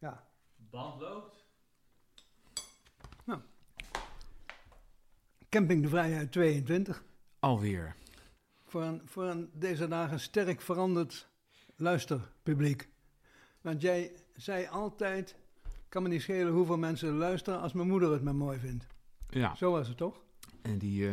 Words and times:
Ja. 0.00 0.26
Band 0.56 1.00
loopt. 1.00 1.48
Camping 5.48 5.82
de 5.82 5.88
Vrijheid 5.88 6.32
22. 6.32 7.02
Alweer. 7.38 7.94
Voor 8.64 8.82
een, 8.82 9.02
voor 9.04 9.24
een 9.24 9.50
deze 9.52 9.88
dagen 9.88 10.20
sterk 10.20 10.60
veranderd 10.60 11.28
luisterpubliek. 11.76 12.88
Want 13.60 13.80
jij 13.80 14.12
zei 14.36 14.66
altijd, 14.66 15.36
kan 15.88 16.02
me 16.02 16.08
niet 16.08 16.22
schelen 16.22 16.52
hoeveel 16.52 16.78
mensen 16.78 17.16
luisteren 17.16 17.60
als 17.60 17.72
mijn 17.72 17.88
moeder 17.88 18.12
het 18.12 18.22
maar 18.22 18.34
mooi 18.34 18.58
vindt. 18.58 18.86
Ja. 19.28 19.54
Zo 19.54 19.70
was 19.70 19.88
het 19.88 19.96
toch? 19.96 20.22
En 20.62 20.78
die, 20.78 21.06
eh, 21.06 21.12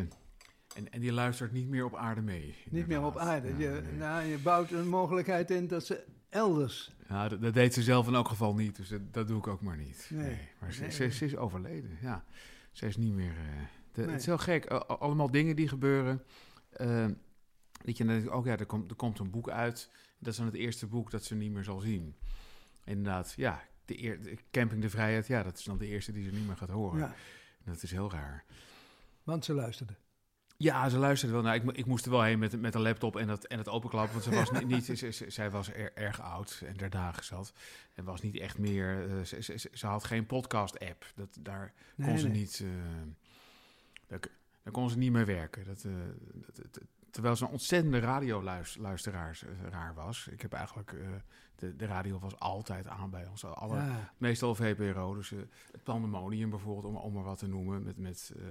en, 0.75 0.91
en 0.91 0.99
die 0.99 1.13
luistert 1.13 1.51
niet 1.51 1.67
meer 1.67 1.85
op 1.85 1.95
aarde 1.95 2.21
mee. 2.21 2.55
Niet 2.69 2.87
meer 2.87 3.03
op 3.03 3.17
aarde. 3.17 3.47
Ja, 3.47 3.57
Je, 3.57 3.81
nee. 3.81 3.93
nou, 3.93 4.25
je 4.25 4.37
bouwt 4.37 4.71
een 4.71 4.87
mogelijkheid 4.87 5.51
in 5.51 5.67
dat 5.67 5.85
ze 5.85 6.05
elders... 6.29 6.95
Ja, 7.09 7.27
dat, 7.29 7.41
dat 7.41 7.53
deed 7.53 7.73
ze 7.73 7.83
zelf 7.83 8.07
in 8.07 8.13
elk 8.13 8.27
geval 8.27 8.53
niet, 8.55 8.75
dus 8.75 8.89
dat, 8.89 9.13
dat 9.13 9.27
doe 9.27 9.37
ik 9.37 9.47
ook 9.47 9.61
maar 9.61 9.77
niet. 9.77 10.07
Nee. 10.13 10.37
Maar 10.59 10.73
ze, 10.73 10.81
Nee. 10.81 10.91
Ze, 10.91 11.09
ze 11.11 11.25
is 11.25 11.35
overleden, 11.35 11.97
ja. 12.01 12.23
Ze 12.71 12.85
is 12.87 12.97
niet 12.97 13.13
meer... 13.13 13.29
eh, 13.37 13.61
de- 13.91 14.01
Nee. 14.01 14.09
Het 14.11 14.19
is 14.19 14.25
heel 14.25 14.37
gek, 14.37 14.65
allemaal 14.65 15.31
dingen 15.31 15.55
die 15.55 15.67
gebeuren. 15.67 16.23
Eh, 16.69 17.05
dat 17.85 17.97
je 17.97 18.05
dan 18.05 18.13
denkt, 18.15 18.29
oh 18.31 18.45
ja, 18.45 18.57
er 18.57 18.65
komt, 18.65 18.89
er 18.89 18.95
komt 18.95 19.19
een 19.19 19.29
boek 19.29 19.49
uit. 19.49 19.89
Dat 20.19 20.31
is 20.31 20.37
dan 20.37 20.45
het 20.45 20.55
eerste 20.55 20.87
boek 20.87 21.11
dat 21.11 21.23
ze 21.23 21.35
niet 21.35 21.51
meer 21.51 21.63
zal 21.63 21.79
zien. 21.79 22.15
Inderdaad, 22.85 23.33
ja, 23.35 23.63
de, 23.85 24.03
eer, 24.03 24.21
de 24.23 24.37
Camping 24.51 24.81
de 24.81 24.89
Vrijheid, 24.89 25.27
ja, 25.27 25.43
dat 25.43 25.57
is 25.57 25.63
dan 25.63 25.77
de 25.77 25.87
eerste 25.87 26.11
die 26.11 26.23
ze 26.23 26.31
niet 26.31 26.47
meer 26.47 26.57
gaat 26.57 26.69
horen. 26.69 26.99
Ja, 26.99 27.15
Dat 27.63 27.83
is 27.83 27.91
heel 27.91 28.11
raar. 28.11 28.43
want 29.23 29.45
ze 29.45 29.53
luisterde. 29.53 29.93
Ja, 30.59 30.89
ze 30.89 30.97
luisterde 30.97 31.33
wel. 31.33 31.43
Nou, 31.43 31.55
ik, 31.55 31.77
ik 31.77 31.85
moest 31.85 32.05
er 32.05 32.11
wel 32.11 32.21
heen 32.23 32.39
met, 32.39 32.61
met 32.61 32.75
een 32.75 32.81
laptop 32.81 33.15
en, 33.15 33.27
dat, 33.27 33.43
en 33.45 33.57
het 33.57 33.69
openklappen. 33.69 34.11
Want 34.11 34.23
ze 34.23 34.35
was 34.35 34.51
niet, 34.51 34.67
niet 34.67 34.85
ze, 34.97 35.11
ze- 35.11 35.29
zij 35.29 35.51
was 35.51 35.73
er, 35.73 35.93
erg 35.97 36.21
oud 36.21 36.61
en 36.65 36.77
der 36.77 36.89
dagen 36.89 37.23
zat. 37.23 37.53
En 37.93 38.03
was 38.03 38.21
niet 38.21 38.37
echt 38.37 38.57
meer. 38.57 39.09
eh, 39.17 39.23
ze, 39.23 39.57
ze, 39.73 39.87
had 39.87 40.03
geen 40.03 40.25
podcast-app. 40.25 41.05
Dat, 41.15 41.37
daar 41.39 41.73
Nee, 41.95 42.07
kon 42.09 42.17
ze 42.19 42.27
nee. 42.27 42.37
niet. 42.39 42.59
eh, 42.63 42.67
daar, 44.07 44.19
daar 44.63 44.73
kon 44.73 44.89
ze 44.89 44.97
niet 44.97 45.11
mee 45.11 45.25
werken. 45.25 45.65
Dat, 45.65 45.83
eh, 45.83 45.91
dat, 46.33 46.55
dat- 46.71 46.81
terwijl 47.11 47.35
ze 47.35 47.43
een 47.45 47.51
ontzettende 47.51 47.99
radioluisteraar 47.99 49.39
raar 49.69 49.93
was. 49.93 50.27
Ik 50.31 50.41
heb 50.41 50.53
eigenlijk. 50.53 50.95
De, 51.59 51.75
de 51.75 51.85
radio 51.85 52.19
was 52.19 52.39
altijd 52.39 52.87
aan 52.87 53.09
bij 53.09 53.27
ons. 53.29 53.45
Alle, 53.45 53.75
Ja, 53.75 54.13
Meestal 54.17 54.55
VPRO, 54.55 55.15
dus 55.15 55.31
eh, 55.31 55.39
het 55.71 55.83
Pandemonium 55.83 56.49
bijvoorbeeld, 56.49 56.85
om, 56.85 56.95
om 56.95 57.13
maar 57.13 57.23
wat 57.23 57.37
te 57.37 57.47
noemen. 57.47 57.83
Met, 57.83 57.97
met, 57.97 58.31
eh, 58.35 58.43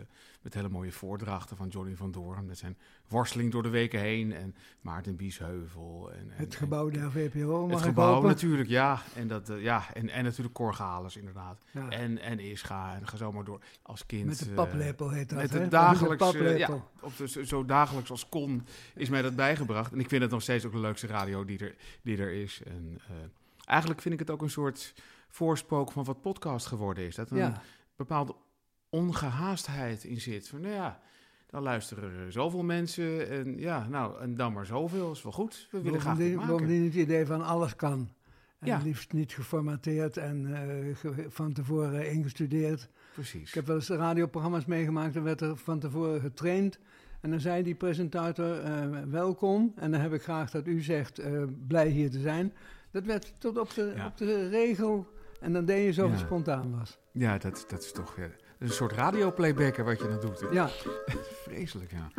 met 0.43 0.55
hele 0.55 0.69
mooie 0.69 0.93
voordrachten 0.93 1.57
van 1.57 1.69
Johnny 1.69 1.97
van 1.97 2.11
Doorn. 2.11 2.47
Met 2.47 2.59
zijn 2.59 2.77
worsteling 3.09 3.53
door 3.53 3.63
de 3.63 3.69
weken 3.69 4.01
heen. 4.01 4.33
En 4.33 4.55
Maarten 4.81 5.17
Biesheuvel. 5.17 6.11
En, 6.13 6.19
en, 6.19 6.37
het 6.37 6.55
gebouw 6.55 6.91
der 6.91 7.11
VPRO 7.11 7.69
Het 7.69 7.83
gebouw 7.83 8.23
natuurlijk, 8.23 8.69
ja. 8.69 9.03
En, 9.15 9.29
dat, 9.29 9.49
eh, 9.49 9.63
ja, 9.63 9.95
en, 9.95 10.09
en 10.09 10.25
natuurlijk 10.25 10.55
Corgalis 10.55 11.17
inderdaad. 11.17 11.63
Ja, 11.71 11.91
En, 11.91 12.19
en 12.19 12.39
Ischa. 12.39 12.95
En 12.95 13.09
ga 13.09 13.17
zo 13.17 13.33
maar 13.33 13.45
door. 13.45 13.61
Als 13.83 14.07
kind. 14.07 14.27
met 14.27 14.39
de 14.39 14.51
paplepel 14.51 15.11
heet 15.11 15.29
dat, 15.29 15.39
met 15.39 15.53
de 15.53 15.69
dagelijks, 15.69 16.25
paplepel. 16.25 16.91
Op 17.01 17.17
de, 17.17 17.47
zo 17.47 17.65
dagelijks 17.65 18.11
als 18.11 18.29
kon 18.29 18.67
is 18.95 19.09
mij 19.09 19.23
dat 19.23 19.37
bijgebracht. 19.37 19.93
En 19.93 20.01
ik 20.01 20.09
vind 20.09 20.23
het 20.23 20.31
nog 20.31 20.43
steeds 20.43 20.65
ook 20.65 20.73
de 20.73 20.79
leukste 20.79 21.07
radio 21.07 21.45
die 21.45 21.59
er, 21.59 21.75
die 22.03 22.19
er 22.19 22.33
is. 22.33 22.63
En 22.65 22.96
eh, 23.09 23.15
eigenlijk 23.65 24.01
vind 24.01 24.15
ik 24.15 24.21
het 24.21 24.31
ook 24.31 24.43
een 24.43 24.51
soort 24.51 24.95
voorspook 25.29 25.93
van 25.93 26.05
wat 26.05 26.21
podcast 26.21 26.67
geworden 26.67 27.05
is. 27.05 27.15
Dat 27.15 27.31
er 27.31 27.37
een 27.37 27.43
Ja, 27.43 27.63
bepaalde 27.97 28.35
ongehaastheid 28.91 30.05
in 30.05 30.21
zit. 30.21 30.49
Van 30.49 30.61
nou 30.61 30.75
ja, 30.75 31.01
dan 31.47 31.63
luisteren 31.63 32.13
er 32.19 32.33
zoveel 32.33 32.63
mensen. 32.63 33.29
En 33.29 33.59
ja, 33.59 33.87
nou, 33.89 34.21
en 34.21 34.35
dan 34.35 34.53
maar 34.53 34.67
zoveel. 34.67 35.11
Is 35.11 35.23
wel 35.23 35.33
goed. 35.33 35.69
We 35.71 35.81
willen 35.81 36.01
graag 36.01 36.13
bovendien, 36.17 36.37
maken. 36.37 36.53
bovendien 36.53 36.85
het 36.85 36.95
idee 36.95 37.27
van 37.27 37.43
alles 37.45 37.77
kan. 37.77 38.09
En 38.59 38.67
Ja. 38.67 38.81
liefst 38.83 39.13
niet 39.13 39.33
geformateerd 39.35 40.17
en 40.17 40.55
eh, 40.55 40.97
ge- 40.97 41.27
van 41.29 41.53
tevoren 41.53 42.11
ingestudeerd. 42.13 42.89
Precies. 43.15 43.49
Ik 43.49 43.55
heb 43.55 43.67
wel 43.67 43.77
eens 43.77 43.89
radioprogramma's 43.89 44.65
meegemaakt, 44.65 45.15
dan 45.15 45.23
werd 45.23 45.41
er 45.41 45.57
van 45.57 45.79
tevoren 45.79 46.21
getraind. 46.21 46.79
En 47.21 47.31
dan 47.31 47.41
zei 47.41 47.63
die 47.63 47.75
presentator, 47.75 48.59
eh, 48.61 48.85
welkom. 49.11 49.73
En 49.77 49.91
dan 49.91 50.01
heb 50.01 50.13
ik 50.13 50.23
graag 50.23 50.51
dat 50.51 50.67
u 50.67 50.81
zegt, 50.83 51.21
blij 51.67 51.89
hier 51.89 52.11
te 52.11 52.21
zijn. 52.21 52.53
Dat 52.97 53.05
werd 53.05 53.33
tot 53.39 53.59
op 53.59 53.75
de, 53.75 53.93
Ja. 53.97 54.07
op 54.07 54.17
de 54.17 54.49
regel. 54.49 55.07
En 55.41 55.53
dan 55.53 55.65
deed 55.65 55.85
je 55.85 55.93
zo 55.93 56.11
het 56.11 56.19
Ja. 56.21 56.25
spontaan 56.27 56.79
was. 56.79 56.99
Ja, 57.13 57.39
dat, 57.39 57.65
dat 57.69 57.83
is 57.83 57.93
toch 57.93 58.17
ja, 58.17 58.23
dat 58.23 58.31
is 58.59 58.69
een 58.69 58.75
soort 58.75 58.93
radioplaybacken 58.93 59.85
wat 59.85 59.99
je 59.99 60.09
dan 60.09 60.21
doet. 60.21 60.41
hè? 60.41 60.49
Ja, 60.49 60.69
Vreselijk, 61.45 61.91
ja. 61.91 62.11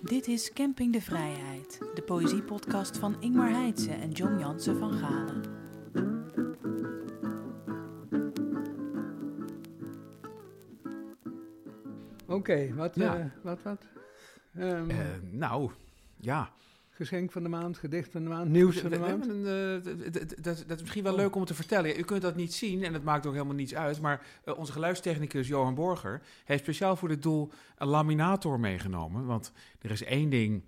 Dit 0.00 0.26
is 0.28 0.52
Camping 0.52 0.92
de 0.92 1.00
Vrijheid, 1.00 1.78
de 1.94 2.02
poëziepodcast 2.02 2.96
van 2.98 3.16
Ingmar 3.20 3.50
Heitse 3.50 3.90
en 3.92 4.10
John 4.10 4.38
Jansen 4.38 4.78
van 4.78 4.92
Galen. 4.92 5.42
oké. 12.26 12.74
Wat, 12.74 12.94
Ja. 12.94 13.16
eh, 13.18 13.24
wat, 13.42 13.62
wat? 13.62 13.86
Ehm, 14.54 14.90
Eh, 14.90 14.96
nou, 15.30 15.70
ja. 16.16 16.50
Geschenk 16.94 17.32
van 17.32 17.42
de 17.42 17.48
maand, 17.48 17.78
gedicht 17.78 18.10
van 18.12 18.22
de 18.22 18.28
maand, 18.28 18.50
nieuws 18.50 18.78
van 18.78 18.90
de 18.90 18.98
maand. 18.98 19.26
eh, 19.26 20.42
dat, 20.42 20.64
dat 20.66 20.76
is 20.76 20.80
misschien 20.80 21.02
wel 21.02 21.12
Oh. 21.12 21.18
leuk 21.18 21.34
om 21.34 21.44
te 21.44 21.54
vertellen. 21.54 21.98
U 21.98 22.02
kunt 22.02 22.22
dat 22.22 22.36
niet 22.36 22.54
zien 22.54 22.84
en 22.84 22.92
het 22.94 23.04
maakt 23.04 23.26
ook 23.26 23.32
helemaal 23.32 23.54
niets 23.54 23.74
uit. 23.74 24.00
Maar 24.00 24.26
eh, 24.44 24.58
onze 24.58 24.72
geluidstechnicus 24.72 25.48
Johan 25.48 25.74
Borger 25.74 26.22
heeft 26.44 26.62
speciaal 26.62 26.96
voor 26.96 27.08
dit 27.08 27.22
doel 27.22 27.50
een 27.76 27.88
laminator 27.88 28.60
meegenomen. 28.60 29.26
Want 29.26 29.52
er 29.80 29.90
is 29.90 30.02
één 30.04 30.30
ding 30.30 30.62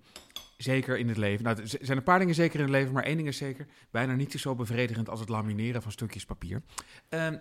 zeker 0.57 0.97
in 0.97 1.07
het 1.07 1.17
leven. 1.17 1.43
Nou, 1.43 1.57
er 1.61 1.67
zijn 1.81 1.97
een 1.97 2.03
paar 2.03 2.19
dingen 2.19 2.35
zeker 2.35 2.55
in 2.55 2.61
het 2.65 2.73
leven, 2.73 2.93
maar 2.93 3.03
één 3.03 3.15
ding 3.17 3.27
is 3.27 3.37
zeker. 3.37 3.67
Bijna 3.91 4.15
niet 4.15 4.31
zo 4.33 4.55
bevredigend 4.55 5.09
als 5.09 5.19
het 5.19 5.29
lamineren 5.29 5.81
van 5.81 5.91
stukjes 5.91 6.25
papier. 6.25 6.61
Ehm, 7.09 7.37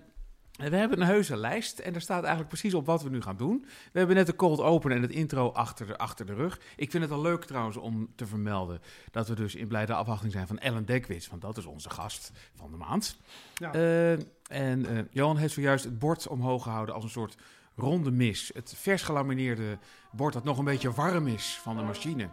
we 0.56 0.76
hebben 0.76 1.00
een 1.00 1.06
heuse 1.06 1.36
lijst 1.36 1.78
en 1.78 1.92
daar 1.92 2.00
staat 2.00 2.18
eigenlijk 2.20 2.48
precies 2.48 2.74
op 2.74 2.86
wat 2.86 3.02
we 3.02 3.08
nu 3.10 3.22
gaan 3.22 3.36
doen. 3.36 3.66
We 3.92 3.98
hebben 3.98 4.16
net 4.16 4.26
de 4.26 4.36
cold 4.36 4.60
open 4.60 4.90
en 4.92 5.02
het 5.02 5.10
intro 5.10 5.50
achter 5.52 5.86
de, 5.86 5.98
achter 5.98 6.26
de 6.26 6.34
rug. 6.34 6.60
Ik 6.76 6.90
vind 6.90 7.02
het 7.02 7.12
al 7.12 7.20
leuk 7.20 7.44
trouwens 7.44 7.76
om 7.76 8.08
te 8.14 8.26
vermelden 8.26 8.80
dat 9.10 9.28
we 9.28 9.34
dus 9.34 9.54
in 9.54 9.68
blijde 9.68 9.94
afwachting 9.94 10.32
zijn 10.32 10.46
van 10.46 10.58
Ellen 10.58 10.84
Dekwits. 10.86 11.28
Want 11.28 11.42
dat 11.42 11.56
is 11.56 11.64
onze 11.66 11.90
gast 11.90 12.32
van 12.54 12.70
de 12.70 12.76
maand. 12.76 13.18
Ja. 13.54 13.72
Eh, 13.72 14.12
en 14.48 14.86
eh, 14.86 14.98
Johan 15.10 15.36
heeft 15.36 15.54
zojuist 15.54 15.84
het 15.84 15.98
bord 15.98 16.28
omhoog 16.28 16.62
gehouden 16.62 16.94
als 16.94 17.04
een 17.04 17.10
soort 17.10 17.36
ronde 17.76 18.10
mis. 18.10 18.50
Het 18.54 18.74
vers 18.76 19.02
gelamineerde 19.02 19.78
bord 20.12 20.32
dat 20.32 20.44
nog 20.44 20.58
een 20.58 20.64
beetje 20.64 20.92
warm 20.92 21.26
is 21.26 21.58
van 21.62 21.76
de 21.76 21.82
machine. 21.82 22.28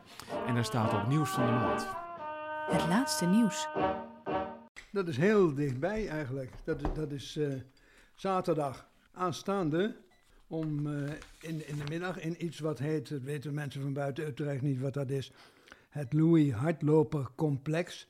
En 0.47 0.53
daar 0.55 0.65
staat 0.65 0.93
op 0.93 1.07
nieuws 1.07 1.29
van 1.29 1.45
de 1.45 1.51
maand. 1.51 1.87
Het 2.71 2.87
laatste 2.87 3.25
nieuws. 3.25 3.67
Dat 4.91 5.07
is 5.07 5.17
heel 5.17 5.53
dichtbij 5.53 6.07
eigenlijk. 6.07 6.51
Dat, 6.63 6.81
is- 6.81 6.93
dat 6.93 7.11
is 7.11 7.37
eh, 7.37 7.47
zaterdag 8.23 8.87
aanstaande 9.11 9.95
om 10.47 10.87
eh, 10.87 11.11
in, 11.41 11.67
in 11.67 11.77
de 11.77 11.83
middag 11.89 12.19
in 12.19 12.45
iets 12.45 12.59
wat 12.59 12.79
heet, 12.79 13.09
dat 13.09 13.21
weten 13.21 13.53
mensen 13.53 13.81
van 13.81 13.93
buiten 13.93 14.27
Utrecht 14.27 14.61
niet 14.61 14.79
wat 14.79 14.93
dat 14.93 15.09
is, 15.09 15.31
het 15.89 16.13
Louis 16.13 16.51
Hardloper 16.51 17.27
Complex. 17.35 18.07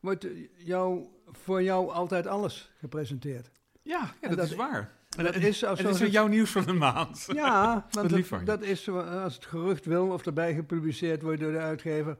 Wordt 0.00 0.24
eh, 0.24 0.30
jou, 0.56 1.06
voor 1.26 1.62
jou 1.62 1.90
altijd 1.90 2.26
alles 2.26 2.70
gepresenteerd. 2.78 3.50
Ja, 3.82 4.14
ja 4.20 4.28
dat, 4.28 4.36
dat- 4.36 4.46
is 4.46 4.54
waar. 4.54 4.98
En 5.16 5.24
dat 5.24 5.34
is 5.34 5.64
als 5.64 5.80
dat 5.80 5.94
is 5.94 6.00
weer 6.00 6.10
jouw 6.10 6.26
nieuws 6.26 6.50
van 6.50 6.64
de 6.64 6.72
maand. 6.72 7.26
Ja, 7.32 7.86
want 7.90 8.10
dat, 8.10 8.46
dat 8.46 8.62
is 8.62 8.82
zo- 8.82 8.98
als 9.00 9.34
het 9.34 9.46
gerucht 9.46 9.84
wil 9.84 10.08
of 10.08 10.26
erbij 10.26 10.54
gepubliceerd 10.54 11.22
wordt 11.22 11.40
door 11.40 11.52
de 11.52 11.58
uitgever. 11.58 12.18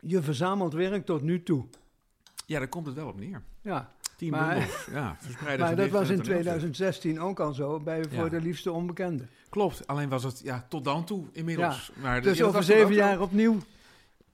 Je 0.00 0.22
verzamelt 0.22 0.72
werk 0.72 1.04
tot 1.06 1.22
nu 1.22 1.42
toe. 1.42 1.66
Ja, 2.46 2.58
daar 2.58 2.68
komt 2.68 2.86
het 2.86 2.94
wel 2.94 3.08
op 3.08 3.20
neer. 3.20 3.42
Ja, 3.62 3.92
Maar- 4.28 4.54
bundels. 4.54 4.86
Ja, 4.90 5.16
verspreide 5.20 5.62
maar 5.64 5.76
dat 5.76 5.88
was 5.90 6.08
in 6.08 6.14
het 6.14 6.24
toneelstuk. 6.24 6.32
2016 6.32 7.20
ook 7.20 7.40
al 7.40 7.52
zo, 7.52 7.80
bij 7.80 8.04
Voor 8.04 8.24
Ja. 8.24 8.28
de 8.28 8.40
Liefste 8.40 8.72
Onbekende. 8.72 9.26
Klopt, 9.48 9.86
alleen 9.86 10.08
was 10.08 10.22
het 10.22 10.40
ja, 10.44 10.66
tot 10.68 10.84
dan 10.84 11.04
toe 11.04 11.24
inmiddels. 11.32 11.90
Maar 11.94 12.22
Dus 12.22 12.36
ja, 12.36 12.38
dat 12.44 12.48
over 12.48 12.62
zeven 12.64 12.94
jaar 12.94 13.20
opnieuw. 13.20 13.58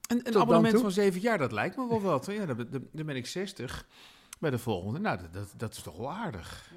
Een, 0.07 0.27
een 0.27 0.37
abonnement 0.37 0.79
van 0.81 0.91
zeven 0.91 1.21
jaar, 1.21 1.37
dat 1.37 1.51
lijkt 1.51 1.77
me 1.77 1.87
wel 1.87 2.01
wat. 2.01 2.25
Ja, 2.25 2.45
dan, 2.45 2.55
ben- 2.55 2.89
dan 2.91 3.05
ben 3.05 3.15
ik 3.15 3.25
60 3.27 3.85
bij 4.39 4.49
de 4.49 4.57
volgende. 4.59 4.99
Nou, 4.99 5.17
dat, 5.17 5.33
dat, 5.33 5.53
dat 5.57 5.73
is 5.73 5.81
toch 5.81 5.97
wel 5.97 6.11
aardig. 6.11 6.71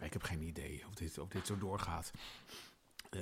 Ik 0.00 0.12
heb 0.12 0.22
geen 0.22 0.42
idee 0.42 0.82
of 0.88 0.94
dit, 0.94 1.18
of 1.18 1.28
dit 1.28 1.46
zo 1.46 1.58
doorgaat. 1.58 2.10
Eh, 3.10 3.20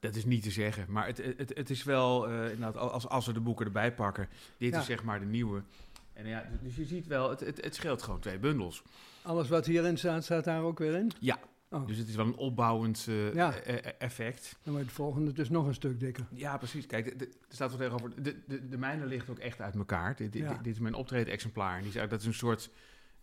dat 0.00 0.14
is 0.14 0.24
niet 0.24 0.42
te 0.42 0.50
zeggen. 0.50 0.84
Maar 0.88 1.06
het, 1.06 1.16
het, 1.36 1.52
het 1.54 1.70
is 1.70 1.82
wel, 1.82 2.28
inderdaad, 2.28 2.76
als, 2.76 3.08
als 3.08 3.26
we 3.26 3.32
de 3.32 3.40
boeken 3.40 3.66
erbij 3.66 3.94
pakken, 3.94 4.28
dit 4.58 4.72
Ja. 4.72 4.78
is 4.78 4.86
zeg 4.86 5.02
maar 5.02 5.20
de 5.20 5.26
nieuwe. 5.26 5.62
En 6.14 6.26
ja, 6.26 6.48
dus 6.62 6.76
je 6.76 6.84
ziet 6.84 7.06
wel, 7.06 7.30
het, 7.30 7.40
het, 7.40 7.64
het 7.64 7.74
scheelt 7.74 8.02
gewoon 8.02 8.20
twee 8.20 8.38
bundels. 8.38 8.82
Alles 9.22 9.48
wat 9.48 9.66
hierin 9.66 9.96
staat, 9.98 10.24
staat 10.24 10.44
daar 10.44 10.62
ook 10.62 10.78
weer 10.78 10.94
in. 10.94 11.10
Ja. 11.20 11.38
Oh, 11.70 11.86
Dus 11.86 11.98
het 11.98 12.08
is 12.08 12.14
wel 12.14 12.26
een 12.26 12.36
opbouwend 12.36 13.06
eh, 13.08 13.34
Ja. 13.34 13.54
e- 13.54 13.60
e- 13.72 13.76
effect. 13.98 14.56
dan 14.62 14.72
wordt 14.72 14.86
het 14.88 14.96
volgende 14.96 15.32
dus 15.32 15.48
nog 15.48 15.66
een 15.66 15.74
stuk 15.74 16.00
dikker. 16.00 16.26
Ja, 16.30 16.56
precies. 16.56 16.86
Kijk, 16.86 17.20
er 17.20 17.28
staat 17.48 17.68
wel 17.68 17.78
tegenover. 17.78 18.22
De, 18.22 18.36
de, 18.46 18.68
de 18.68 18.78
mijne 18.78 19.06
ligt 19.06 19.30
ook 19.30 19.38
echt 19.38 19.60
uit 19.60 19.74
elkaar. 19.74 20.16
Dit, 20.16 20.32
dit, 20.32 20.42
Ja. 20.42 20.54
dit 20.62 20.72
is 20.74 20.78
mijn 20.80 20.94
optreden-exemplaar. 20.94 21.76
En 21.76 21.82
die 21.84 22.00
is 22.02 22.08
dat 22.08 22.20
is 22.20 22.26
een 22.26 22.34
soort, 22.34 22.70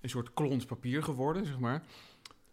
een 0.01 0.09
soort 0.09 0.33
klont 0.33 0.65
papier 0.67 1.03
geworden, 1.03 1.45
zeg 1.45 1.59
maar. 1.59 1.83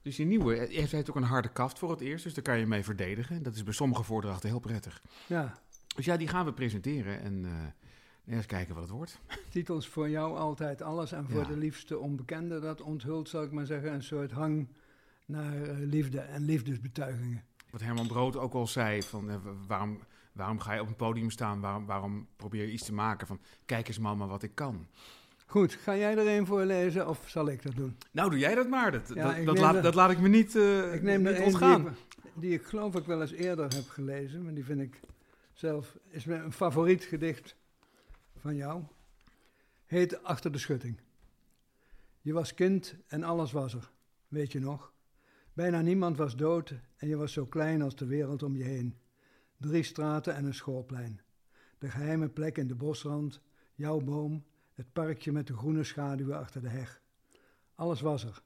Dus 0.03 0.17
die 0.17 0.27
nieuwe 0.27 0.57
eh, 0.57 0.77
heeft, 0.77 0.93
heeft 0.93 1.11
ook 1.11 1.17
een 1.17 1.23
harde 1.23 1.49
kaft 1.53 1.79
voor 1.79 1.91
het 1.91 2.01
eerst. 2.01 2.25
Dus 2.25 2.35
daar 2.35 2.45
kan 2.45 2.59
je 2.59 2.67
mee 2.67 2.85
verdedigen. 2.85 3.43
Dat 3.43 3.55
is 3.55 3.63
bij 3.63 3.73
sommige 3.75 4.03
voordrachten 4.03 4.49
heel 4.49 4.59
prettig. 4.61 5.03
Ja, 5.27 5.59
Dus 5.97 6.05
ja, 6.05 6.17
die 6.17 6.29
gaan 6.29 6.45
we 6.45 6.53
presenteren. 6.53 7.21
En 7.21 7.45
eh, 7.45 7.53
eens 8.37 8.47
kijken 8.47 8.75
wat 8.75 8.83
het 8.83 8.93
wordt. 8.93 9.19
Titels 9.51 9.89
voor 9.89 10.09
jou 10.09 10.37
altijd 10.37 10.83
alles 10.83 11.13
en 11.13 11.27
voor 11.29 11.41
Ja. 11.41 11.47
de 11.49 11.57
liefste 11.57 11.99
onbekende, 11.99 12.61
dat 12.61 12.81
onthult, 12.81 13.29
zal 13.29 13.43
ik 13.43 13.53
maar 13.53 13.67
zeggen, 13.67 13.93
een 13.93 14.03
soort 14.03 14.31
hang 14.31 14.69
naar 15.27 15.63
eh, 15.63 15.77
liefde 15.79 16.21
en 16.21 16.45
liefdesbetuigingen. 16.45 17.45
Wat 17.71 17.81
Herman 17.81 18.07
Brood 18.07 18.37
ook 18.37 18.55
al 18.55 18.67
zei, 18.67 19.03
van, 19.03 19.31
eh, 19.31 19.37
waarom, 19.67 19.99
waarom 20.33 20.61
ga 20.61 20.73
je 20.75 20.81
op 20.81 20.89
een 20.89 20.97
podium 20.97 21.31
staan? 21.31 21.61
Waarom, 21.61 21.87
waarom 21.87 22.27
probeer 22.37 22.65
je 22.67 22.73
iets 22.73 22.85
te 22.85 22.93
maken? 22.95 23.27
Van, 23.27 23.41
kijk 23.67 23.89
eens 23.89 23.99
mama 23.99 24.27
wat 24.27 24.43
ik 24.43 24.55
kan. 24.55 24.87
Goed, 25.47 25.73
ga 25.73 25.97
jij 25.97 26.17
er 26.19 26.39
een 26.39 26.47
voorlezen 26.47 27.09
of 27.09 27.23
zal 27.29 27.49
ik 27.49 27.63
dat 27.63 27.77
doen? 27.77 27.97
Nou, 28.11 28.31
doe 28.31 28.39
jij 28.39 28.55
dat 28.55 28.69
maar. 28.69 28.93
Dat, 28.93 29.11
Ja, 29.15 29.35
dat, 29.35 29.45
dat, 29.47 29.59
laat, 29.59 29.75
de- 29.75 29.81
dat 29.81 29.95
laat 29.95 30.11
ik 30.11 30.19
me 30.21 30.29
niet, 30.29 30.57
eh 30.57 30.95
Ik 30.95 31.03
neem 31.03 31.23
niet 31.23 31.41
ontgaan. 31.41 31.83
die, 31.83 31.91
ik- 31.91 32.31
die 32.35 32.53
ik 32.53 32.63
geloof 32.63 32.95
ik 32.95 33.05
wel 33.05 33.21
eens 33.21 33.33
eerder 33.33 33.75
heb 33.75 33.89
gelezen, 33.89 34.43
maar 34.43 34.55
die 34.55 34.65
vind 34.65 34.81
ik 34.81 35.01
zelf, 35.53 35.97
is 36.09 36.25
mijn- 36.25 36.45
een 36.45 36.53
favoriet 36.53 37.05
gedicht 37.05 37.57
van 38.39 38.57
jou. 38.57 38.83
Heet 39.87 40.23
Achter 40.23 40.53
de 40.53 40.59
Schutting. 40.59 41.01
Je 42.21 42.33
was 42.33 42.55
kind 42.55 42.95
en 43.07 43.23
alles 43.23 43.53
was 43.53 43.75
er, 43.75 43.91
weet 44.29 44.53
je 44.53 44.61
nog? 44.61 44.93
Bijna 45.53 45.81
niemand 45.81 46.17
was 46.17 46.37
dood 46.37 46.75
en 46.97 47.09
je 47.09 47.17
was 47.17 47.33
zo 47.33 47.47
klein 47.47 47.83
als 47.83 47.97
de 47.97 48.07
wereld 48.07 48.43
om 48.43 48.57
je 48.57 48.65
heen. 48.65 48.99
Drie 49.57 49.83
straten 49.83 50.35
en 50.35 50.45
een 50.45 50.55
schoolplein. 50.55 51.21
De 51.79 51.91
geheime 51.91 52.29
plek 52.29 52.59
in 52.59 52.67
de 52.67 52.75
bosrand, 52.75 53.41
jouw 53.75 54.01
boom, 54.01 54.45
het 54.75 54.93
parkje 54.93 55.33
met 55.33 55.47
de 55.47 55.57
groene 55.57 55.85
schaduwen 55.85 56.39
achter 56.39 56.61
de 56.61 56.69
heg. 56.69 57.03
Alles 57.75 58.01
was 58.01 58.25
er 58.25 58.43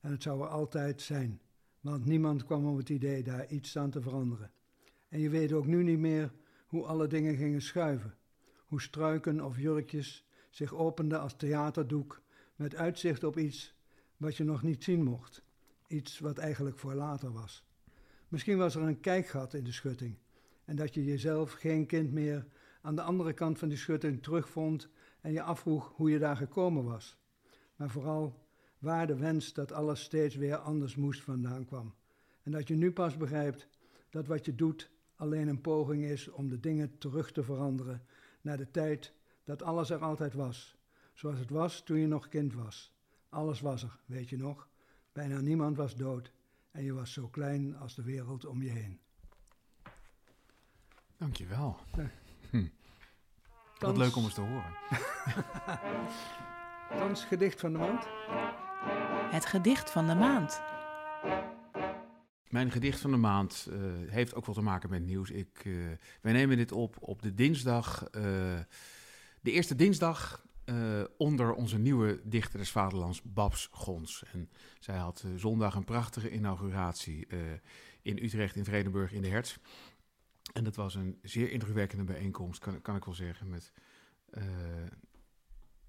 en 0.00 0.10
het 0.10 0.22
zou 0.22 0.42
er 0.42 0.48
altijd 0.48 1.02
zijn 1.02 1.40
want 1.86 2.04
niemand 2.04 2.44
kwam 2.44 2.66
op 2.66 2.76
het 2.76 2.88
idee 2.88 3.22
daar 3.22 3.48
iets 3.48 3.78
aan 3.78 3.90
te 3.90 4.00
veranderen. 4.00 4.50
En 5.08 5.20
je 5.20 5.30
weet 5.30 5.52
ook 5.52 5.66
nu 5.66 5.82
niet 5.82 5.98
meer 5.98 6.32
hoe 6.66 6.84
alle 6.84 7.06
dingen 7.06 7.36
gingen 7.36 7.62
schuiven. 7.62 8.14
Hoe 8.66 8.80
struiken 8.80 9.44
of 9.44 9.58
jurkjes 9.58 10.26
zich 10.50 10.74
openden 10.74 11.20
als 11.20 11.36
theaterdoek 11.36 12.22
met 12.56 12.74
uitzicht 12.74 13.24
op 13.24 13.38
iets 13.38 13.74
wat 14.16 14.36
je 14.36 14.44
nog 14.44 14.62
niet 14.62 14.84
zien 14.84 15.02
mocht. 15.02 15.42
Iets 15.86 16.18
wat 16.18 16.38
eigenlijk 16.38 16.78
voor 16.78 16.94
later 16.94 17.32
was. 17.32 17.64
Misschien 18.28 18.58
was 18.58 18.74
er 18.74 18.82
een 18.82 19.00
kijkgat 19.00 19.54
in 19.54 19.64
de 19.64 19.72
schutting 19.72 20.18
en 20.64 20.76
dat 20.76 20.94
je 20.94 21.04
jezelf 21.04 21.52
geen 21.52 21.86
kind 21.86 22.12
meer 22.12 22.46
aan 22.80 22.94
de 22.94 23.02
andere 23.02 23.32
kant 23.32 23.58
van 23.58 23.68
die 23.68 23.78
schutting 23.78 24.22
terugvond 24.22 24.88
en 25.20 25.32
je 25.32 25.42
afvroeg 25.42 25.92
hoe 25.94 26.10
je 26.10 26.18
daar 26.18 26.36
gekomen 26.36 26.84
was. 26.84 27.18
Maar 27.76 27.90
vooral 27.90 28.46
waar 28.78 29.06
de 29.06 29.16
wens 29.16 29.52
dat 29.52 29.72
alles 29.72 30.02
steeds 30.02 30.34
weer 30.34 30.56
anders 30.56 30.96
moest 30.96 31.22
vandaan 31.22 31.64
kwam. 31.64 31.94
En 32.42 32.52
dat 32.52 32.68
je 32.68 32.74
nu 32.74 32.92
pas 32.92 33.16
begrijpt 33.16 33.68
dat 34.10 34.26
wat 34.26 34.44
je 34.44 34.54
doet 34.54 34.90
alleen 35.16 35.48
een 35.48 35.60
poging 35.60 36.04
is 36.04 36.28
om 36.28 36.48
de 36.48 36.60
dingen 36.60 36.98
terug 36.98 37.32
te 37.32 37.42
veranderen 37.42 38.02
naar 38.46 38.56
de 38.56 38.70
tijd 38.70 39.12
dat 39.44 39.62
alles 39.62 39.90
er 39.90 39.98
altijd 40.02 40.34
was. 40.34 40.76
Zoals 41.12 41.38
het 41.38 41.50
was 41.50 41.80
toen 41.80 41.98
je 41.98 42.06
nog 42.06 42.28
kind 42.28 42.54
was. 42.54 42.94
Alles 43.28 43.60
was 43.60 43.82
er, 43.82 43.98
weet 44.04 44.28
je 44.28 44.36
nog. 44.36 44.68
Bijna 45.12 45.40
niemand 45.40 45.76
was 45.76 45.94
dood 45.94 46.32
en 46.70 46.84
je 46.84 46.92
was 46.92 47.12
zo 47.12 47.28
klein 47.28 47.76
als 47.76 47.94
de 47.94 48.02
wereld 48.02 48.44
om 48.44 48.62
je 48.62 48.70
heen. 48.70 49.00
Dankjewel. 51.16 51.76
Wat 52.50 52.60
Thans- 53.78 53.98
leuk 53.98 54.16
om 54.16 54.24
eens 54.24 54.34
te 54.34 54.40
horen. 54.40 54.74
Thans 56.98 57.24
gedicht 57.24 57.60
van 57.60 57.72
de 57.72 57.78
maand. 57.78 58.06
Het 59.32 59.46
gedicht 59.46 59.90
van 59.90 60.06
de 60.06 60.14
maand. 60.14 60.62
Mijn 62.48 62.70
gedicht 62.70 63.00
van 63.00 63.10
de 63.10 63.16
maand 63.16 63.68
eh, 63.70 63.78
heeft 64.12 64.34
ook 64.34 64.46
wel 64.46 64.54
te 64.54 64.60
maken 64.60 64.90
met 64.90 65.04
nieuws. 65.04 65.30
Ik, 65.30 65.62
eh, 65.64 65.72
wij 66.20 66.32
nemen 66.32 66.56
dit 66.56 66.72
op 66.72 66.96
op 67.00 67.22
de 67.22 67.34
dinsdag, 67.34 68.04
eh, 68.04 68.22
de 69.40 69.50
eerste 69.50 69.74
dinsdag 69.74 70.44
onder 71.16 71.52
onze 71.52 71.78
nieuwe 71.78 72.20
dichter 72.24 72.58
des 72.58 72.70
Vaderlands, 72.70 73.22
Babs 73.22 73.68
Gons. 73.70 74.24
En 74.32 74.50
zij 74.80 74.96
had 74.96 75.24
zondag 75.36 75.74
een 75.74 75.84
prachtige 75.84 76.30
inauguratie 76.30 77.26
in 78.02 78.18
Utrecht, 78.22 78.56
in 78.56 78.64
Vredenburg, 78.64 79.12
in 79.12 79.22
de 79.22 79.28
Hertz. 79.28 79.56
En 80.52 80.64
dat 80.64 80.76
was 80.76 80.94
een 80.94 81.18
zeer 81.22 81.50
indrukwekkende 81.50 82.04
bijeenkomst, 82.04 82.60
kan, 82.60 82.82
kan 82.82 82.96
ik 82.96 83.04
wel 83.04 83.14
zeggen, 83.14 83.48
met 83.48 83.72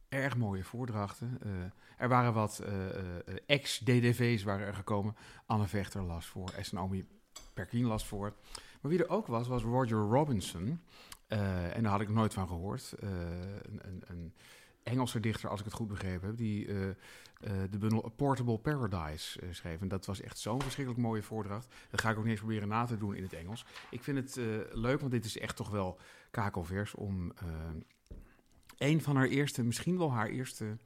erg 0.09 0.37
mooie 0.37 0.63
voordrachten. 0.63 1.37
Eh, 1.43 1.49
er 1.97 2.07
waren 2.07 2.33
wat 2.33 2.59
eh, 2.59 2.89
eh, 2.89 3.35
ex-DDV's 3.45 4.43
waren 4.43 4.67
er 4.67 4.73
gekomen. 4.73 5.15
Anne 5.45 5.67
Vechter 5.67 6.01
las 6.01 6.25
voor, 6.25 6.49
en 6.49 6.63
Naomi 6.71 7.07
Perkien 7.53 7.85
las 7.85 8.07
voor. 8.07 8.33
Maar 8.81 8.91
wie 8.91 9.03
er 9.03 9.09
ook 9.09 9.27
was, 9.27 9.47
was 9.47 9.63
Roger 9.63 9.97
Robinson. 9.97 10.81
En 11.27 11.83
daar 11.83 11.91
had 11.91 12.01
ik 12.01 12.09
nooit 12.09 12.33
van 12.33 12.47
gehoord. 12.47 12.95
Eh, 12.99 13.09
een, 13.61 13.79
een, 13.81 14.03
een 14.05 14.33
Engelse 14.83 15.19
dichter, 15.19 15.49
als 15.49 15.59
ik 15.59 15.65
het 15.65 15.73
goed 15.73 15.87
begrepen 15.87 16.27
heb, 16.27 16.37
die 16.37 16.65
de 17.69 17.77
bundel 17.77 18.05
A 18.05 18.09
Portable 18.09 18.57
Paradise 18.57 19.39
schreef. 19.51 19.81
En 19.81 19.87
dat 19.87 20.05
was 20.05 20.21
echt 20.21 20.37
zo'n 20.37 20.61
verschrikkelijk 20.61 21.03
mooie 21.03 21.23
voordracht. 21.23 21.75
Dat 21.89 22.01
ga 22.01 22.09
ik 22.09 22.17
ook 22.17 22.23
niet 22.23 22.31
eens 22.31 22.41
proberen 22.41 22.67
na 22.67 22.85
te 22.85 22.97
doen 22.97 23.15
in 23.15 23.23
het 23.23 23.33
Engels. 23.33 23.65
Ik 23.89 24.03
vind 24.03 24.17
het 24.17 24.45
leuk, 24.71 24.99
want 24.99 25.11
dit 25.11 25.25
is 25.25 25.37
echt 25.37 25.55
toch 25.55 25.69
wel 25.69 25.99
kakelvers 26.31 26.95
om 26.95 27.33
een 28.77 29.01
van 29.01 29.15
haar 29.15 29.27
eerste, 29.27 29.63
misschien 29.63 29.97
wel 29.97 30.11
haar 30.11 30.27
eerste 30.29 30.77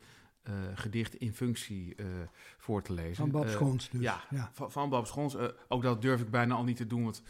eh, 0.42 0.54
gedicht 0.76 1.16
in 1.16 1.34
functie 1.34 1.96
eh, 1.96 2.06
voor 2.58 2.82
te 2.82 2.94
lezen. 2.94 3.16
Van 3.16 3.32
Bob 3.32 3.46
Eh, 3.46 3.52
Schoons 3.52 3.90
dus. 3.90 4.02
ja, 4.02 4.24
ja. 4.30 4.52
van, 4.54 4.72
van 4.72 5.06
Schons. 5.08 5.36
Eh, 5.36 5.48
ook 5.68 5.82
dat 5.82 6.02
durf 6.02 6.22
ik 6.22 6.30
bijna 6.30 6.56
al 6.56 6.64
niet 6.64 6.78
te 6.78 6.88
doen, 6.88 7.04
want 7.04 7.24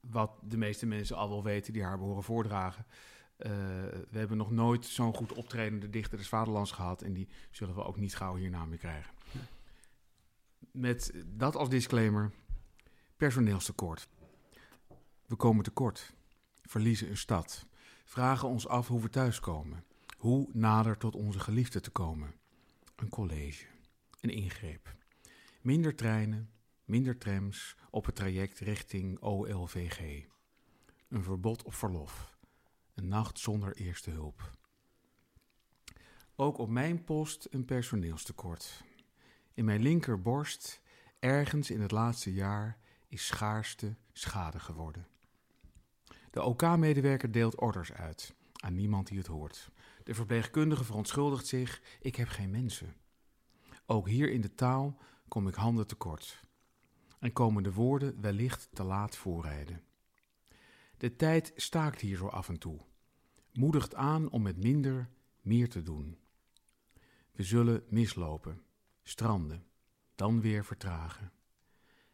wat 0.00 0.30
de 0.42 0.56
meeste 0.56 0.86
mensen 0.86 1.16
al 1.16 1.28
wel 1.28 1.42
weten 1.42 1.72
die 1.72 1.82
haar 1.82 1.98
behoren 1.98 2.22
voordragen. 2.22 2.84
we 4.10 4.18
hebben 4.18 4.36
nog 4.36 4.50
nooit 4.50 4.86
zo'n 4.86 5.14
goed 5.14 5.32
optredende 5.32 5.90
dichter 5.90 6.18
des 6.18 6.28
Vaderlands 6.28 6.70
gehad 6.72 7.02
en 7.02 7.12
die 7.12 7.28
zullen 7.50 7.74
we 7.74 7.84
ook 7.84 7.96
niet 7.96 8.16
gauw 8.16 8.36
hierna 8.36 8.64
meer 8.64 8.78
krijgen. 8.78 9.12
Met 10.72 11.12
dat 11.26 11.56
als 11.56 11.68
disclaimer, 11.68 12.30
personeelstekort. 13.16 14.08
We 15.26 15.36
komen 15.36 15.64
tekort, 15.64 16.12
verliezen 16.62 17.08
een 17.10 17.16
stad, 17.16 17.66
vragen 18.08 18.48
ons 18.48 18.68
af 18.68 18.88
hoe 18.88 19.00
we 19.00 19.08
thuiskomen, 19.08 19.84
hoe 20.16 20.48
nader 20.52 20.96
tot 20.96 21.14
onze 21.14 21.40
geliefde 21.40 21.80
te 21.80 21.90
komen. 21.90 22.34
Een 22.96 23.08
college, 23.08 23.66
een 24.20 24.30
ingreep. 24.30 24.94
Minder 25.60 25.94
treinen, 25.94 26.50
minder 26.84 27.18
trams 27.18 27.76
op 27.90 28.04
het 28.04 28.14
traject 28.14 28.58
richting 28.58 29.20
OLVG. 29.20 30.24
Een 31.08 31.22
verbod 31.22 31.62
op 31.62 31.74
verlof. 31.74 32.36
Een 32.94 33.08
nacht 33.08 33.38
zonder 33.38 33.76
eerste 33.76 34.10
hulp. 34.10 34.50
Ook 36.36 36.58
op 36.58 36.68
mijn 36.68 37.04
post 37.04 37.46
een 37.50 37.64
personeelstekort. 37.64 38.84
In 39.54 39.64
mijn 39.64 39.82
linkerborst, 39.82 40.82
ergens 41.18 41.70
in 41.70 41.80
het 41.80 41.90
laatste 41.90 42.32
jaar, 42.32 42.78
is 43.08 43.26
schaarste 43.26 43.96
schade 44.12 44.58
geworden. 44.58 45.06
De 46.30 46.42
OK-medewerker 46.42 47.32
deelt 47.32 47.60
orders 47.60 47.92
uit, 47.92 48.34
aan 48.52 48.74
niemand 48.74 49.06
die 49.06 49.18
het 49.18 49.26
hoort. 49.26 49.70
De 50.04 50.14
verpleegkundige 50.14 50.84
verontschuldigt 50.84 51.46
zich, 51.46 51.82
ik 52.00 52.16
heb 52.16 52.28
geen 52.28 52.50
mensen. 52.50 52.94
Ook 53.86 54.08
hier 54.08 54.30
in 54.30 54.40
de 54.40 54.54
taal 54.54 54.98
kom 55.28 55.48
ik 55.48 55.54
handen 55.54 55.86
tekort. 55.86 56.44
En 57.18 57.32
komen 57.32 57.62
de 57.62 57.72
woorden 57.72 58.20
wellicht 58.20 58.68
te 58.72 58.82
laat 58.82 59.16
voorrijden. 59.16 59.82
De 60.96 61.16
tijd 61.16 61.52
staakt 61.56 62.00
hier 62.00 62.16
zo 62.16 62.26
af 62.26 62.48
en 62.48 62.58
toe. 62.58 62.80
Moedigt 63.52 63.94
aan 63.94 64.30
om 64.30 64.42
met 64.42 64.62
minder 64.62 65.08
meer 65.40 65.68
te 65.68 65.82
doen. 65.82 66.18
We 67.32 67.42
zullen 67.42 67.84
mislopen, 67.88 68.62
stranden, 69.02 69.64
dan 70.14 70.40
weer 70.40 70.64
vertragen. 70.64 71.32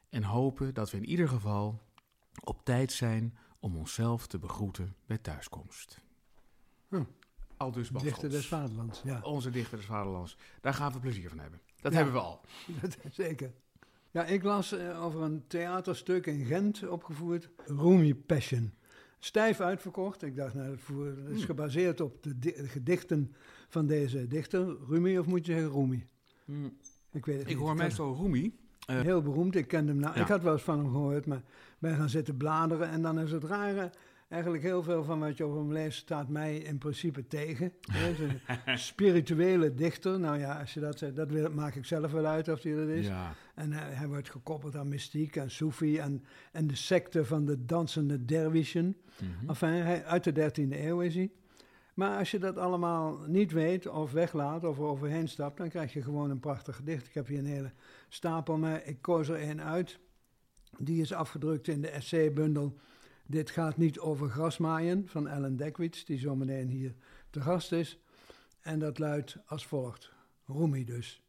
En 0.09 0.23
hopen 0.23 0.75
dat 0.75 0.91
we 0.91 0.97
in 0.97 1.09
ieder 1.09 1.29
geval 1.29 1.83
op 2.45 2.65
tijd 2.65 2.93
zijn 2.93 3.39
om 3.65 3.77
onszelf 3.77 4.27
te 4.27 4.39
begroeten 4.39 4.95
bij 5.07 5.19
thuiskomst. 5.19 6.01
Hm. 6.89 7.03
Al 7.57 7.71
dus 7.73 7.89
Dichter 7.89 8.31
des 8.31 8.47
Vaderlands, 8.47 9.03
ja. 9.05 9.21
Onze 9.23 9.51
dichter 9.51 9.77
des 9.77 9.87
Vaderlands. 9.87 10.37
Daar 10.61 10.75
gaan 10.75 10.93
we 10.93 10.99
plezier 11.01 11.29
van 11.29 11.39
hebben. 11.39 11.61
Dat 11.81 11.93
Ja. 11.93 11.97
hebben 11.99 12.15
we 12.15 12.21
al. 12.21 12.41
Dat, 12.81 12.97
zeker. 13.13 13.53
Ja, 14.11 14.25
ik 14.25 14.43
las 14.43 14.73
eh, 14.73 15.05
over 15.05 15.21
een 15.23 15.45
theaterstuk 15.47 16.27
in 16.27 16.45
Gent 16.45 16.89
opgevoerd, 16.89 17.49
Rumi 17.67 18.15
Passion. 18.15 18.73
Stijf 19.19 19.61
uitverkocht. 19.61 20.23
Ik 20.23 20.37
dacht, 20.37 20.55
nou, 20.55 20.69
dat 20.69 20.79
is 20.79 21.35
Hmm. 21.37 21.39
gebaseerd 21.39 22.01
op 22.01 22.23
de, 22.23 22.39
di- 22.39 22.53
de 22.53 22.69
gedichten 22.69 23.35
van 23.69 23.87
deze 23.87 24.27
dichter. 24.27 24.77
Rumi, 24.89 25.19
of 25.19 25.27
moet 25.27 25.47
je 25.47 25.53
zeggen 25.53 25.73
Rumi? 25.73 26.07
Ik 27.13 27.27
weet 27.27 27.39
het 27.39 27.45
Ik 27.45 27.49
niet. 27.49 27.57
hoor 27.65 27.75
ken- 27.75 27.85
meestal 27.85 28.17
Rumi. 28.17 28.59
Eh, 28.87 29.01
Heel 29.01 29.23
beroemd, 29.23 29.55
ik 29.57 29.69
kende 29.69 29.93
hem 29.93 30.01
nou. 30.01 30.15
Ja. 30.15 30.21
Ik 30.23 30.29
had 30.29 30.43
wel 30.43 30.53
eens 30.53 30.63
van 30.63 30.79
hem 30.79 30.91
gehoord, 30.91 31.27
maar 31.27 31.43
wij 31.79 31.95
gaan 31.95 32.09
zitten 32.09 32.37
bladeren. 32.37 32.89
En 32.89 33.03
dan 33.03 33.19
is 33.21 33.31
het 33.33 33.45
rare, 33.45 33.91
eigenlijk 34.29 34.63
heel 34.63 34.83
veel 34.83 35.05
van 35.05 35.19
wat 35.21 35.37
je 35.37 35.45
over 35.45 35.59
hem 35.59 35.73
leest, 35.73 35.99
staat 35.99 36.29
mij 36.29 36.57
in 36.57 36.79
principe 36.79 37.27
tegen. 37.27 37.73
Hij 37.93 38.11
is 38.11 38.19
een 38.67 38.79
spirituele 38.79 39.75
dichter. 39.75 40.21
Nou 40.21 40.39
ja, 40.39 40.59
als 40.61 40.75
je 40.75 40.81
dat 40.81 40.99
zegt, 40.99 41.17
dat 41.17 41.31
wil- 41.31 41.51
maak 41.51 41.75
ik 41.75 41.85
zelf 41.85 42.13
wel 42.13 42.27
uit 42.27 42.49
of 42.49 42.63
hij 42.63 42.75
dat 42.75 42.89
is. 42.89 43.07
ja. 43.07 43.33
En 43.55 43.73
hij, 43.73 43.93
hij 43.93 44.09
wordt 44.09 44.31
gekoppeld 44.31 44.77
aan 44.77 44.89
mystiek 44.89 45.37
en 45.37 45.51
Soefi 45.51 45.99
en, 45.99 46.25
en 46.53 46.67
de 46.67 46.77
secte 46.77 47.25
van 47.25 47.45
de 47.45 47.65
dansende 47.65 48.25
derwischen. 48.25 48.97
Mhm. 49.19 49.49
Enfin, 49.49 49.69
hij, 49.69 50.05
uit 50.05 50.25
de 50.25 50.33
13e 50.33 50.69
eeuw 50.85 51.01
is 51.01 51.15
hij. 51.15 51.31
Maar 51.95 52.19
als 52.19 52.31
je 52.31 52.39
dat 52.39 52.57
allemaal 52.57 53.19
niet 53.27 53.53
weet 53.53 53.87
of 53.89 54.13
weglaat 54.13 54.65
of 54.65 54.79
er 54.79 54.85
overheen 54.85 55.29
stapt, 55.29 55.57
dan 55.57 55.69
krijg 55.69 55.93
je 55.93 56.03
gewoon 56.03 56.31
een 56.31 56.41
prachtig 56.41 56.77
gedicht. 56.77 57.07
Ik 57.07 57.15
heb 57.15 57.27
hier 57.27 57.39
een 57.39 57.45
hele 57.45 57.73
stapel, 58.09 58.59
maar 58.59 58.85
ik 58.85 59.03
koos 59.03 59.29
er 59.29 59.37
één 59.37 59.63
uit. 59.63 59.99
Die 60.79 61.01
is 61.01 61.13
afgedrukt 61.13 61.69
in 61.69 61.81
de 61.81 61.89
essaybundel 61.89 62.79
Dit 63.27 63.51
gaat 63.51 63.77
niet 63.77 63.99
over 63.99 64.29
grasmaaien 64.29 65.09
van 65.09 65.29
Ellen 65.29 65.57
Dekwits, 65.57 66.05
die 66.05 66.19
zometeen 66.19 66.69
hier 66.69 66.95
te 67.31 67.41
gast 67.41 67.73
is. 67.73 67.99
En 68.61 68.79
dat 68.79 68.99
luidt 68.99 69.37
als 69.47 69.67
volgt. 69.67 70.13
Rumi 70.47 70.85
dus. 70.85 71.23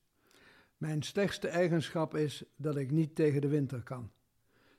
Mijn 0.78 1.04
slechtste 1.04 1.48
eigenschap 1.48 2.16
is 2.16 2.44
dat 2.56 2.76
ik 2.76 2.92
niet 2.92 3.16
tegen 3.16 3.42
de 3.42 3.48
winter 3.48 3.84
kan. 3.84 4.12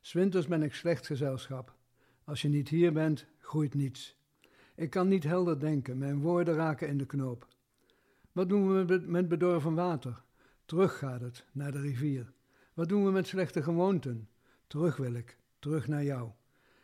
Swinters 0.01 0.47
ben 0.47 0.63
ik 0.63 0.75
slecht 0.75 1.07
gezelschap. 1.07 1.75
Als 2.25 2.43
je 2.43 2.49
niet 2.49 2.69
hier 2.69 2.93
bent, 2.93 3.27
groeit 3.39 3.75
niets. 3.75 4.16
Ik 4.77 4.91
kan 4.91 5.09
niet 5.09 5.25
helder 5.25 5.61
denken, 5.61 5.99
mijn 5.99 6.21
woorden 6.21 6.55
raken 6.55 6.89
in 6.89 6.99
de 6.99 7.07
knoop. 7.07 7.49
Wat 8.33 8.49
doen 8.49 8.87
we 8.87 9.03
met 9.07 9.29
bedorven 9.29 9.75
water? 9.75 10.23
Terug 10.65 10.99
gaat 10.99 11.21
het, 11.21 11.47
naar 11.53 11.73
de 11.73 11.81
rivier. 11.81 12.33
Wat 12.75 12.89
doen 12.89 13.05
we 13.05 13.11
met 13.11 13.27
slechte 13.27 13.63
gewoonten? 13.63 14.29
Terug 14.67 14.97
wil 14.97 15.15
ik, 15.15 15.39
terug 15.59 15.89
naar 15.89 16.05
jou. 16.05 16.31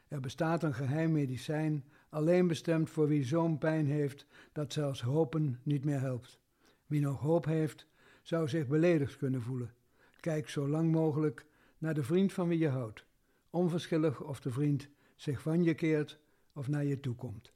Er 0.09 0.21
bestaat 0.21 0.63
een 0.63 0.75
geheim 0.75 1.13
medicijn, 1.13 1.85
alleen 2.09 2.47
bestemd 2.47 2.91
voor 2.91 3.09
wie 3.09 3.25
zo'n 3.25 3.59
pijn 3.59 3.87
heeft 3.87 4.27
dat 4.53 4.73
zelfs 4.73 5.01
hopen 5.01 5.61
niet 5.63 5.85
meer 5.85 6.01
helpt. 6.01 6.41
Wie 6.87 7.01
nog 7.01 7.21
hoop 7.21 7.45
heeft, 7.45 7.87
zou 8.23 8.49
zich 8.49 8.67
beledigd 8.67 9.17
kunnen 9.17 9.43
voelen. 9.43 9.75
Kijk 10.21 10.49
zo 10.49 10.69
lang 10.69 10.93
mogelijk 10.93 11.47
naar 11.79 11.95
de 11.95 12.05
vriend 12.05 12.33
van 12.33 12.49
wie 12.49 12.59
je 12.59 12.69
houdt, 12.69 13.05
onverschillig 13.51 14.23
of 14.23 14.41
de 14.41 14.51
vriend 14.51 14.89
zich 15.17 15.41
van 15.41 15.63
je 15.63 15.75
keert 15.75 16.19
of 16.53 16.69
naar 16.69 16.85
je 16.85 17.01
toe 17.01 17.15
komt. 17.15 17.53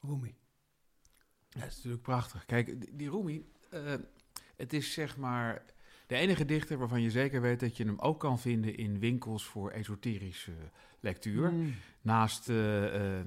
Rumi. 0.00 0.34
Dat 1.48 1.66
is 1.66 1.74
natuurlijk 1.76 2.02
prachtig. 2.02 2.46
Kijk, 2.46 2.98
die 2.98 3.10
Rumi, 3.10 3.44
uh, 3.74 3.80
het 4.56 4.72
is 4.72 4.92
zeg 4.92 5.16
maar 5.16 5.62
de 6.06 6.16
enige 6.16 6.44
dichter 6.44 6.78
waarvan 6.78 7.02
je 7.02 7.10
zeker 7.10 7.40
weet 7.40 7.60
dat 7.60 7.76
je 7.76 7.84
hem 7.84 7.98
ook 7.98 8.20
kan 8.20 8.38
vinden 8.38 8.76
in 8.76 8.98
winkels 8.98 9.44
voor 9.44 9.70
esoterische 9.70 10.52
lectuur. 11.00 11.52
Mm. 11.52 11.74
Naast, 12.02 12.48
uh, 12.48 12.82
uh, 12.82 13.20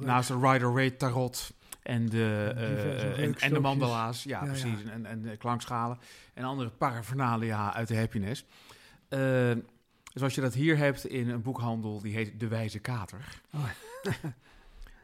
naast 0.00 0.28
de 0.28 0.38
Rider-Waite 0.38 0.96
tarot 0.96 1.52
en 1.82 2.06
de, 2.08 2.52
uh, 2.56 3.18
en, 3.18 3.38
en, 3.38 3.52
de 3.52 3.60
mandala's, 3.60 4.22
ja, 4.22 4.44
ja 4.44 4.46
precies, 4.46 4.82
ja. 4.84 4.90
En, 4.90 5.06
en 5.06 5.22
de 5.22 5.36
klankschalen 5.36 5.98
en 6.34 6.44
andere 6.44 6.70
paraphernalia 6.70 7.74
uit 7.74 7.88
de 7.88 7.96
happiness. 7.96 8.44
zoals 10.12 10.34
je 10.34 10.40
dat 10.40 10.54
hier 10.54 10.76
hebt 10.76 11.06
in 11.06 11.28
een 11.28 11.42
boekhandel 11.42 12.00
die 12.00 12.14
heet 12.14 12.40
De 12.40 12.48
Wijze 12.48 12.78
Kater. 12.78 13.40
Oh. 13.54 13.64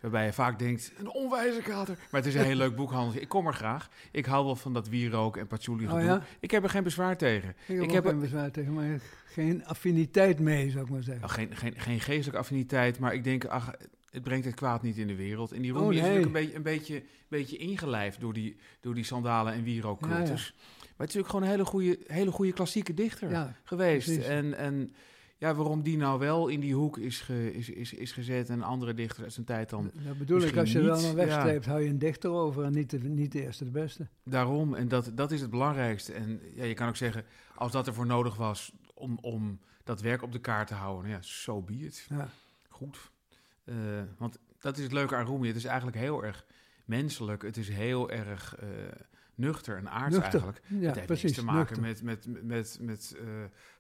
Waarbij 0.03 0.25
je 0.25 0.33
vaak 0.33 0.59
denkt, 0.59 0.93
een 0.99 1.09
onwijze 1.09 1.61
kater. 1.61 1.97
Maar 2.11 2.21
het 2.21 2.27
is 2.27 2.35
een 2.35 2.45
heel 2.45 2.57
leuk 2.57 2.77
boekhandel. 2.77 3.21
Ik 3.21 3.29
kom 3.29 3.47
er 3.47 3.55
graag. 3.55 3.89
Ik 4.11 4.27
hou 4.27 4.45
wel 4.45 4.57
van 4.57 4.73
dat 4.73 4.89
wierook 4.89 5.37
en 5.37 5.47
patchouli 5.47 5.89
oh, 5.89 6.03
ja? 6.03 6.23
Ik 6.41 6.51
heb 6.51 6.63
er 6.63 6.71
geen 6.71 6.83
bezwaar 6.83 7.17
tegen. 7.17 7.49
Ik 7.49 7.57
heb, 7.67 7.83
ik 7.83 7.91
heb 7.91 8.07
geen 8.07 8.21
bezwaar 8.21 8.51
tegen, 8.51 8.73
maar 8.73 9.01
geen 9.25 9.65
affiniteit 9.65 10.39
mee, 10.39 10.71
zou 10.71 10.85
ik 10.85 10.91
maar 10.91 11.03
zeggen. 11.03 11.23
Nou, 11.23 11.33
geen, 11.33 11.57
geen, 11.57 11.81
geen 11.81 12.01
geestelijke 12.01 12.39
affiniteit, 12.39 12.99
maar 12.99 13.15
ik 13.15 13.25
denk, 13.25 13.45
ach, 13.45 13.71
het 14.11 14.23
brengt 14.23 14.45
het 14.45 14.55
kwaad 14.55 14.83
niet 14.83 14.97
in 14.97 15.07
de 15.07 15.17
wereld. 15.17 15.53
En 15.53 15.63
die 15.63 15.73
Rumi 15.73 15.85
oh, 15.85 15.91
nee. 15.91 15.99
is 15.99 16.05
natuurlijk 16.05 16.27
een 16.27 16.41
beetje, 16.43 16.57
een 16.57 16.63
beetje, 16.63 17.03
beetje 17.29 17.57
ingelijfd 17.57 18.21
door 18.21 18.33
die, 18.33 18.57
door 18.81 18.95
die 18.95 19.05
sandalen 19.05 19.53
en 19.53 19.63
wierookcultus. 19.63 20.47
Ja, 20.47 20.53
ja. 20.55 20.81
Maar 20.97 21.07
het 21.07 21.17
is 21.17 21.23
natuurlijk 21.23 21.29
gewoon 21.29 21.43
een 21.43 21.51
hele 21.51 21.65
goede, 21.65 21.99
hele 22.07 22.31
goede 22.31 22.53
klassieke 22.53 22.95
dichter 22.95 23.55
geweest. 23.65 24.19
En, 24.19 24.55
en 24.55 24.95
ja, 25.43 25.55
waarom 25.55 25.83
die 25.83 25.97
nou 25.97 26.19
wel 26.19 26.49
in 26.49 26.61
die 26.61 26.75
hoek 26.75 26.99
is, 26.99 27.21
ge, 27.21 27.53
is, 27.55 27.71
is, 27.71 27.93
is 27.93 28.13
gezet 28.13 28.51
en 28.51 28.63
andere 28.63 28.95
dichters 28.95 29.23
uit 29.23 29.33
zijn 29.33 29.47
tijd 29.47 29.71
dan. 29.71 29.91
Dat 29.95 30.19
bedoel 30.19 30.41
ik, 30.41 30.57
als 30.57 30.73
je 30.73 30.79
niet, 30.79 30.87
wel 30.87 31.05
een 31.05 31.15
wegstreept, 31.15 31.67
hou 31.67 31.81
je 31.81 31.89
een 31.89 31.99
dichter 31.99 32.31
over 32.31 32.65
en 32.65 32.73
niet 32.73 32.91
de, 32.91 32.99
niet 32.99 33.33
de 33.33 33.43
eerste 33.43 33.65
de 33.65 33.71
beste. 33.71 34.07
Daarom, 34.25 34.75
en 34.75 34.89
dat, 34.89 35.11
dat 35.15 35.31
is 35.31 35.41
het 35.41 35.51
belangrijkste. 35.51 36.13
En 36.13 36.41
ja, 36.55 36.65
je 36.65 36.75
kan 36.75 36.89
ook 36.89 36.97
zeggen, 36.97 37.25
als 37.55 37.73
dat 37.73 37.87
ervoor 37.87 38.07
nodig 38.07 38.37
was 38.37 38.73
om, 38.95 39.19
om 39.21 39.61
dat 39.85 40.01
werk 40.01 40.23
op 40.23 40.33
de 40.33 40.41
kaart 40.41 40.69
te 40.69 40.75
houden, 40.75 41.11
ja, 41.11 41.23
zo 41.23 41.53
so 41.53 41.63
be 41.63 41.79
it. 41.79 42.07
Ja. 42.09 42.29
Goed. 42.69 43.11
Uh, 43.65 43.77
want 44.19 44.39
dat 44.61 44.77
is 44.77 44.83
het 44.83 44.93
leuke 44.93 45.17
aan 45.17 45.27
Rumi. 45.27 45.47
Het 45.47 45.57
is 45.57 45.65
eigenlijk 45.65 45.97
heel 45.97 46.25
erg 46.25 46.47
menselijk. 46.85 47.43
Het 47.43 47.57
is 47.57 47.69
heel 47.69 48.11
erg. 48.11 48.57
Uh, 48.63 48.69
nuchter 49.43 49.77
en 49.77 49.91
aards 49.91 50.17
eigenlijk. 50.17 50.61
Ja, 50.67 50.87
het 50.87 50.95
heeft 50.95 51.07
precies, 51.07 51.23
niks 51.23 51.35
te 51.37 51.45
maken 51.45 51.81
met, 51.81 52.03
met, 52.03 52.27
met, 52.27 52.45
met, 52.45 52.79
met 52.81 53.17
uh, 53.21 53.29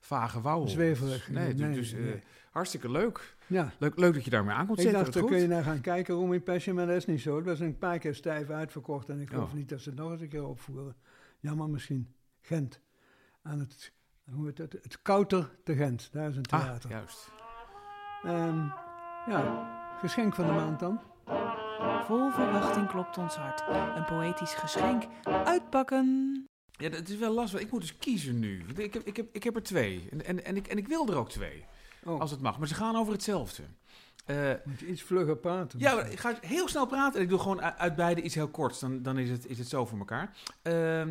vage 0.00 0.40
wouwen. 0.40 0.71
Zweverig. 0.71 1.31
Nee, 1.31 1.54
nee, 1.54 1.75
dus, 1.75 1.92
uh, 1.92 2.12
hartstikke 2.50 2.90
leuk. 2.90 3.37
Ja. 3.47 3.73
leuk. 3.78 3.99
Leuk 3.99 4.14
dat 4.14 4.25
je 4.25 4.31
daarmee 4.31 4.54
aan 4.54 4.66
komt 4.66 4.85
ik 4.85 4.92
dacht, 4.92 5.12
daar 5.12 5.25
kun 5.25 5.38
je 5.38 5.47
naar 5.47 5.62
gaan 5.62 5.81
kijken, 5.81 6.14
Room 6.14 6.33
in 6.33 6.42
Passion, 6.42 6.75
maar 6.75 6.87
dat 6.87 6.97
is 6.97 7.07
niet 7.07 7.21
zo. 7.21 7.37
Het 7.37 7.47
was 7.47 7.61
een 7.61 7.78
paar 7.78 7.99
keer 7.99 8.14
stijf 8.14 8.50
uitverkocht 8.50 9.09
en 9.09 9.21
ik 9.21 9.28
geloof 9.28 9.49
oh. 9.49 9.54
niet 9.54 9.69
dat 9.69 9.81
ze 9.81 9.88
het 9.88 9.99
nog 9.99 10.11
eens 10.11 10.21
een 10.21 10.28
keer 10.28 10.47
opvoeren. 10.47 10.97
Jammer 11.40 11.69
misschien. 11.69 12.14
Gent. 12.40 12.81
Aan 13.42 13.59
het, 13.59 13.92
hoe 14.25 14.47
heet 14.47 14.59
het, 14.59 14.73
het 14.73 15.02
Kouter 15.02 15.50
te 15.64 15.75
Gent. 15.75 16.09
Daar 16.12 16.28
is 16.28 16.37
een 16.37 16.47
ah, 16.50 16.61
theater. 16.61 16.90
Ah, 16.90 16.97
juist. 16.97 17.31
Um, 18.25 18.73
ja, 19.26 19.97
geschenk 20.00 20.35
van 20.35 20.47
de 20.47 20.52
maand 20.52 20.81
dan. 20.81 21.00
Vol 22.05 22.31
verwachting 22.31 22.88
klopt 22.88 23.19
ons 23.19 23.35
hart. 23.35 23.62
Een 23.97 24.05
poëtisch 24.05 24.55
geschenk. 24.55 25.05
Uitpakken! 25.45 26.47
Ja, 26.71 26.91
het 26.91 27.09
is 27.09 27.17
wel 27.17 27.33
lastig. 27.33 27.61
Ik 27.61 27.71
moet 27.71 27.81
dus 27.81 27.97
kiezen 27.97 28.38
nu. 28.38 28.64
Ik 28.76 28.95
heb, 28.95 29.07
ik 29.07 29.17
heb, 29.17 29.26
ik 29.33 29.43
heb 29.43 29.57
er 29.57 29.62
twee. 29.62 30.09
En, 30.11 30.25
en, 30.25 30.45
en, 30.45 30.57
ik, 30.57 30.67
en 30.67 30.79
ik 30.79 30.88
wil 30.88 31.09
er 31.09 31.17
ook 31.17 31.31
twee. 31.31 31.64
Oh. 32.05 32.21
Als 32.21 32.31
het 32.31 32.41
mag. 32.41 32.59
Maar 32.59 32.69
ze 32.69 32.75
gaan 32.75 32.97
over 32.97 33.12
hetzelfde. 33.12 33.62
Uh, 34.26 34.52
moet 34.64 34.81
je 34.81 34.87
iets 34.87 35.02
vlugger 35.02 35.37
praten? 35.37 35.79
Ja, 35.79 36.02
ik 36.02 36.19
ga 36.19 36.38
heel 36.41 36.69
snel 36.69 36.87
praten. 36.87 37.17
En 37.17 37.23
ik 37.23 37.29
doe 37.29 37.38
gewoon 37.38 37.62
uit 37.62 37.97
beide 37.97 38.23
iets 38.23 38.35
heel 38.35 38.49
korts. 38.49 38.81
Dan, 38.81 39.02
dan 39.02 39.19
is, 39.19 39.31
het, 39.31 39.47
is 39.47 39.59
het 39.59 39.69
zo 39.69 39.87
voor 39.87 39.99
elkaar. 39.99 40.37
Uh, 40.62 41.02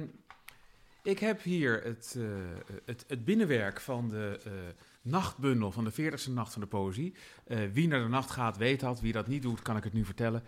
ik 1.03 1.19
heb 1.19 1.41
hier 1.41 1.83
het, 1.83 2.15
uh, 2.17 2.29
het, 2.85 3.05
het 3.07 3.25
binnenwerk 3.25 3.81
van 3.81 4.09
de 4.09 4.39
uh, 4.47 4.51
nachtbundel 5.01 5.71
van 5.71 5.83
de 5.83 5.91
40ste 5.91 6.31
nacht 6.31 6.53
van 6.53 6.61
de 6.61 6.67
poëzie. 6.67 7.15
Uh, 7.47 7.59
wie 7.71 7.87
naar 7.87 8.01
de 8.01 8.07
nacht 8.07 8.31
gaat, 8.31 8.57
weet 8.57 8.79
dat. 8.79 8.99
Wie 8.99 9.13
dat 9.13 9.27
niet 9.27 9.41
doet, 9.41 9.61
kan 9.61 9.77
ik 9.77 9.83
het 9.83 9.93
nu 9.93 10.05
vertellen. 10.05 10.43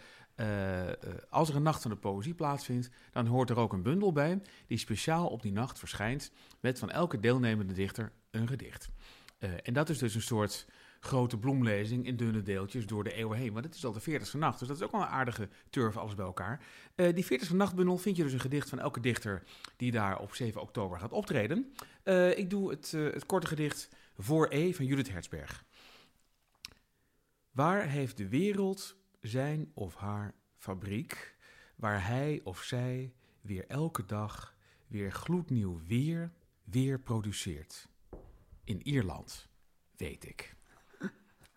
Als 1.29 1.50
er 1.50 1.55
een 1.55 1.63
nacht 1.63 1.81
van 1.81 1.91
de 1.91 1.98
poëzie 1.98 2.33
plaatsvindt, 2.33 2.89
dan 3.12 3.25
hoort 3.25 3.50
er 3.50 3.57
ook 3.57 3.74
een 3.74 3.81
bundel 3.81 4.12
bij 4.12 4.41
die 4.67 4.77
speciaal 4.77 5.27
op 5.27 5.41
die 5.41 5.51
nacht 5.51 5.79
verschijnt 5.79 6.31
met 6.60 6.79
van 6.79 6.91
elke 6.91 7.19
deelnemende 7.19 7.74
dichter 7.74 8.12
een 8.31 8.48
gedicht. 8.48 8.89
en 9.63 9.74
dat 9.74 9.89
is 9.89 9.98
dus 9.98 10.15
een 10.15 10.22
soort 10.22 10.65
grote 11.03 11.38
bloemlezing 11.38 12.05
in 12.05 12.15
dunne 12.15 12.41
deeltjes 12.41 12.86
door 12.86 13.03
de 13.03 13.13
eeuwen 13.13 13.38
heen. 13.38 13.53
Want 13.53 13.65
het 13.65 13.75
is 13.75 13.86
al 13.86 13.93
de 13.93 14.01
40ste 14.01 14.38
nacht, 14.38 14.60
dus 14.60 14.67
dat 14.67 14.77
is 14.77 14.83
ook 14.83 14.91
wel 14.91 15.01
een 15.01 15.07
aardige 15.07 15.50
turf 15.69 15.98
alles 15.98 16.15
bij 16.15 16.25
elkaar. 16.25 16.63
die 16.95 17.25
40ste 17.25 17.55
nachtbundel 17.55 17.98
vind 17.98 18.15
je 18.17 18.24
dus 18.24 18.33
een 18.33 18.39
gedicht 18.39 18.69
van 18.69 18.79
elke 18.79 19.00
dichter 19.00 19.43
die 19.77 19.91
daar 19.91 20.19
op 20.19 20.36
7 20.36 20.62
oktober 20.62 21.00
gaat 21.00 21.12
optreden. 21.12 21.74
ik 22.36 22.50
doe 22.50 22.69
het, 22.69 22.91
het 22.91 23.25
korte 23.25 23.48
gedicht 23.48 23.89
voor 24.17 24.48
E 24.50 24.74
van 24.74 24.86
Judith 24.86 25.10
Hertzberg. 25.10 25.65
Waar 27.51 27.88
heeft 27.88 28.17
de 28.17 28.27
wereld 28.27 28.95
zijn 29.22 29.72
of 29.74 29.95
haar 29.95 30.33
fabriek, 30.57 31.36
waar 31.75 32.07
hij 32.07 32.41
of 32.43 32.62
zij 32.62 33.13
weer 33.41 33.65
elke 33.67 34.05
dag 34.05 34.55
weer 34.88 35.12
gloednieuw 35.12 35.81
weer, 35.88 36.31
weer 36.63 37.00
produceert? 37.00 37.88
In 38.63 38.88
Ierland, 38.88 39.50
weet 39.95 40.25
ik. 40.25 40.55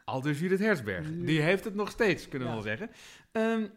Al 0.07 0.21
dus 0.21 0.39
Judith 0.39 0.59
Hertzberg. 0.59 1.07
Die 1.13 1.41
heeft 1.41 1.65
het 1.65 1.75
nog 1.75 1.91
steeds, 1.91 2.29
kunnen 2.29 2.49
we 2.49 2.55
wel 2.55 2.63
zeggen. 2.63 2.91
Um, 3.33 3.71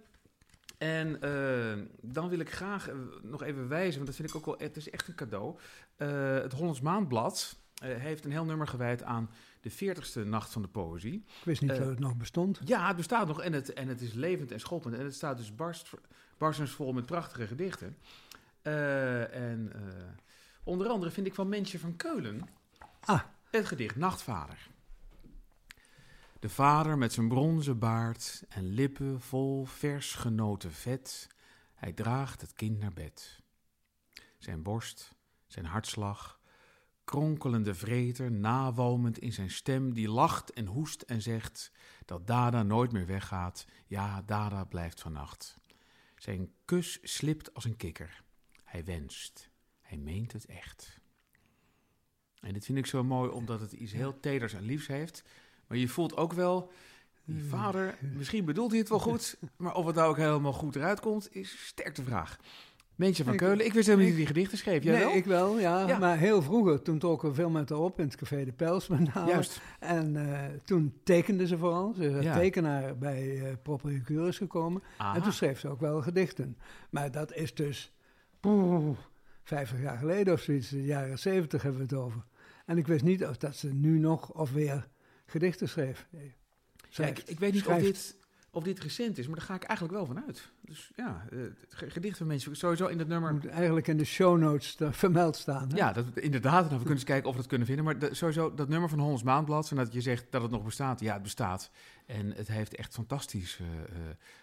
en 0.77 1.17
uh, 1.23 1.85
dan 2.01 2.29
wil 2.29 2.39
ik 2.39 2.51
graag 2.51 2.89
uh, 2.89 2.95
nog 3.21 3.43
even 3.43 3.67
wijzen, 3.67 3.93
want 3.93 4.05
dat 4.05 4.15
vind 4.15 4.29
ik 4.29 4.35
ook 4.35 4.45
wel, 4.45 4.55
het 4.57 4.77
is 4.77 4.89
echt 4.89 5.07
een 5.07 5.15
cadeau. 5.15 5.57
Uh, 5.97 6.33
het 6.33 6.53
Hollands 6.53 6.81
Maandblad 6.81 7.57
heeft 7.83 8.25
een 8.25 8.31
heel 8.31 8.45
nummer 8.45 8.67
gewijd 8.67 9.03
aan 9.03 9.29
de 9.61 9.71
40ste 9.71 10.27
Nacht 10.27 10.51
van 10.51 10.61
de 10.61 10.67
Poëzie. 10.67 11.13
Ik 11.13 11.43
wist 11.43 11.61
niet 11.61 11.69
dat 11.69 11.85
het 11.85 11.99
nog 11.99 12.17
bestond. 12.17 12.59
Ja, 12.65 12.87
het 12.87 12.95
bestaat 12.95 13.27
nog 13.27 13.41
en 13.41 13.53
het, 13.53 13.73
en 13.73 13.87
het 13.87 14.01
is 14.01 14.13
levend 14.13 14.51
en 14.51 14.59
schoppend. 14.59 14.95
En 14.95 15.03
het 15.03 15.15
staat 15.15 15.37
dus 15.37 15.55
barst, 15.55 15.89
barstensvol 16.37 16.93
met 16.93 17.05
prachtige 17.05 17.47
gedichten. 17.47 17.97
En 18.61 19.71
onder 20.63 20.87
andere 20.87 21.11
vind 21.11 21.27
ik 21.27 21.33
van 21.33 21.49
Mensje 21.49 21.79
van 21.79 21.95
Keulen 21.95 22.41
ah. 22.99 23.21
het 23.51 23.65
gedicht 23.65 23.95
Nachtvader. 23.95 24.67
De 26.39 26.49
vader 26.49 26.97
met 26.97 27.13
zijn 27.13 27.27
bronzen 27.27 27.79
baard 27.79 28.43
en 28.49 28.63
lippen 28.63 29.21
vol 29.21 29.65
vers 29.65 30.13
genoten 30.13 30.71
vet. 30.71 31.27
Hij 31.73 31.93
draagt 31.93 32.41
het 32.41 32.53
kind 32.53 32.79
naar 32.79 32.93
bed. 32.93 33.41
Zijn 34.37 34.63
borst, 34.63 35.15
zijn 35.47 35.65
hartslag 35.65 36.39
kronkelende 37.09 37.75
vreter, 37.75 38.31
nawalmend 38.31 39.19
in 39.19 39.33
zijn 39.33 39.49
stem, 39.49 39.93
die 39.93 40.09
lacht 40.09 40.53
en 40.53 40.65
hoest 40.65 41.01
en 41.01 41.21
zegt 41.21 41.71
dat 42.05 42.27
Dada 42.27 42.63
nooit 42.63 42.91
meer 42.91 43.05
weggaat. 43.05 43.65
Ja, 43.85 44.21
Dada 44.21 44.63
blijft 44.63 45.01
vannacht. 45.01 45.59
Zijn 46.15 46.53
kus 46.65 46.99
slipt 47.01 47.53
als 47.53 47.65
een 47.65 47.77
kikker. 47.77 48.23
Hij 48.63 48.83
wenst. 48.85 49.49
Hij 49.81 49.97
meent 49.97 50.31
het 50.31 50.45
echt. 50.45 50.99
En 52.39 52.53
dit 52.53 52.65
vind 52.65 52.77
ik 52.77 52.85
zo 52.85 53.03
mooi 53.03 53.31
omdat 53.31 53.59
het 53.59 53.71
iets 53.71 53.91
heel 53.91 54.19
teders 54.19 54.53
en 54.53 54.63
liefs 54.63 54.87
heeft. 54.87 55.23
Maar 55.69 55.77
je 55.77 55.87
voelt 55.87 56.17
ook 56.17 56.33
wel 56.33 56.71
Die 57.25 57.43
vader, 57.43 57.97
misschien 58.17 58.45
bedoelt 58.45 58.69
hij 58.71 58.79
het 58.79 58.89
wel 58.89 58.99
goed, 58.99 59.37
maar 59.57 59.75
of 59.75 59.85
het 59.85 59.95
nou 59.95 60.09
ook 60.09 60.17
helemaal 60.17 60.53
goed 60.53 60.75
eruit 60.75 60.99
komt, 60.99 61.35
is 61.35 61.65
sterk 61.67 61.95
de 61.95 62.03
vraag. 62.03 62.37
Mensje 62.95 63.23
van 63.23 63.33
Ik- 63.33 63.39
Keulen, 63.39 63.65
ik 63.65 63.73
wist 63.73 63.85
helemaal 63.87 64.07
niet 64.07 64.17
dat 64.17 64.25
hij 64.25 64.33
gedichten 64.35 64.57
schreef. 64.57 64.83
Jij 64.83 64.93
nee, 64.93 65.03
wel? 65.03 65.15
ik 65.15 65.25
wel, 65.25 65.59
ja, 65.59 65.87
Ja. 65.87 65.97
Maar 65.97 66.17
heel 66.17 66.41
vroeger, 66.41 66.81
toen 66.81 66.99
trokken 66.99 67.29
we 67.29 67.35
veel 67.35 67.49
met 67.49 67.69
haar 67.69 67.77
op 67.79 67.99
in 67.99 68.05
het 68.05 68.15
Café 68.15 68.45
de 68.45 68.51
Pels 68.51 68.87
met 68.87 69.13
name. 69.13 69.29
Juist. 69.29 69.61
En 69.79 70.15
eh, 70.33 70.45
toen 70.65 70.93
tekende 71.03 71.47
ze 71.47 71.57
vooral. 71.57 71.93
Ze 71.93 72.05
is 72.09 72.23
Ja. 72.23 72.33
tekenaar 72.33 72.97
bij 72.97 73.39
eh 73.45 73.53
Proper 73.63 74.01
Curis 74.01 74.37
gekomen. 74.37 74.83
Aha. 74.97 75.15
En 75.15 75.21
toen 75.21 75.31
schreef 75.31 75.59
ze 75.59 75.67
ook 75.67 75.79
wel 75.79 76.01
gedichten. 76.01 76.57
Maar 76.89 77.11
dat 77.11 77.33
is 77.33 77.53
dus 77.55 77.91
poeh, 78.39 78.97
50 79.43 79.81
jaar 79.81 79.97
geleden 79.97 80.33
of 80.33 80.41
zoiets. 80.41 80.69
De 80.69 80.83
jaren 80.85 81.19
70 81.19 81.61
hebben 81.61 81.79
we 81.81 81.87
het 81.95 82.03
over. 82.03 82.23
En 82.65 82.77
ik 82.77 82.87
wist 82.87 83.03
niet 83.03 83.25
of 83.25 83.37
dat 83.37 83.55
ze 83.55 83.73
nu 83.73 83.99
nog 83.99 84.31
of 84.33 84.51
weer 84.51 84.87
gedichten 85.29 85.69
schreef. 85.69 86.07
Nee, 86.09 86.33
Ja, 86.89 87.05
ik, 87.05 87.19
ik 87.25 87.39
weet 87.39 87.53
niet 87.53 87.67
of 87.67 87.77
dit, 87.77 88.15
of 88.51 88.63
dit 88.63 88.79
recent 88.79 89.17
is, 89.17 89.27
maar 89.27 89.35
daar 89.37 89.45
ga 89.45 89.55
ik 89.55 89.63
eigenlijk 89.63 89.97
wel 89.97 90.05
van 90.05 90.23
uit. 90.25 90.49
Dus 90.61 90.91
ja, 90.95 91.25
eh, 91.31 91.39
gedicht 91.69 92.17
van 92.17 92.27
mensen, 92.27 92.55
sowieso 92.55 92.87
in 92.87 92.99
het 92.99 93.07
nummer. 93.07 93.33
moet 93.33 93.45
eigenlijk 93.47 93.87
in 93.87 93.97
de 93.97 94.03
show 94.05 94.37
notes 94.37 94.75
daar 94.75 94.93
vermeld 94.93 95.35
staan. 95.35 95.69
Hè? 95.69 95.75
Ja, 95.75 95.93
dat, 95.93 96.05
inderdaad. 96.13 96.53
Nou, 96.61 96.69
we 96.69 96.75
kunnen 96.77 96.93
eens 96.93 97.03
kijken 97.03 97.27
of 97.27 97.31
we 97.35 97.39
dat 97.39 97.49
kunnen 97.49 97.67
vinden. 97.67 97.85
Maar 97.85 97.99
de- 97.99 98.13
sowieso, 98.13 98.53
dat 98.53 98.69
nummer 98.69 98.89
van 98.89 98.99
Hollands 98.99 99.23
Maandblad, 99.23 99.69
en 99.71 99.75
dat 99.77 99.93
je 99.93 100.01
zegt 100.01 100.25
dat 100.29 100.41
het 100.41 100.51
nog 100.51 100.63
bestaat. 100.63 100.99
Ja, 100.99 101.13
het 101.13 101.23
bestaat. 101.23 101.71
En 102.05 102.33
het 102.35 102.47
heeft 102.47 102.75
echt 102.75 102.93
fantastische 102.93 103.63
eh, 103.63 103.95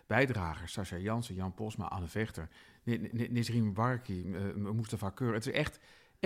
bijdragers. 0.07 0.73
Sascha 0.73 0.97
Jansen, 0.97 1.35
Jan 1.35 1.55
Posma, 1.55 1.85
Anne 1.87 2.09
Vechter, 2.09 2.49
Ni- 2.83 3.09
Ni- 3.12 3.28
Nisrien 3.31 3.73
Barki, 3.73 4.33
eh, 4.35 4.55
Mustafa 4.73 5.11
Keur. 5.11 5.33
Het 5.35 5.47
is 5.47 5.52
echt, 5.52 5.78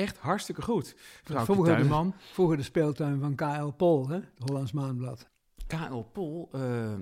echt 0.02 0.18
hartstikke 0.18 0.62
goed. 0.62 0.94
Dus- 1.24 1.44
Tuinman. 1.46 2.14
Vroeger 2.32 2.56
de 2.56 2.62
speeltuin 2.62 3.20
van 3.20 3.34
KL 3.34 3.66
Pol, 3.76 4.08
hè? 4.08 4.14
het 4.14 4.48
Hollands 4.48 4.72
Maandblad. 4.72 5.28
K.L. 5.66 6.02
Pol 6.12 6.48
eh, 6.52 6.94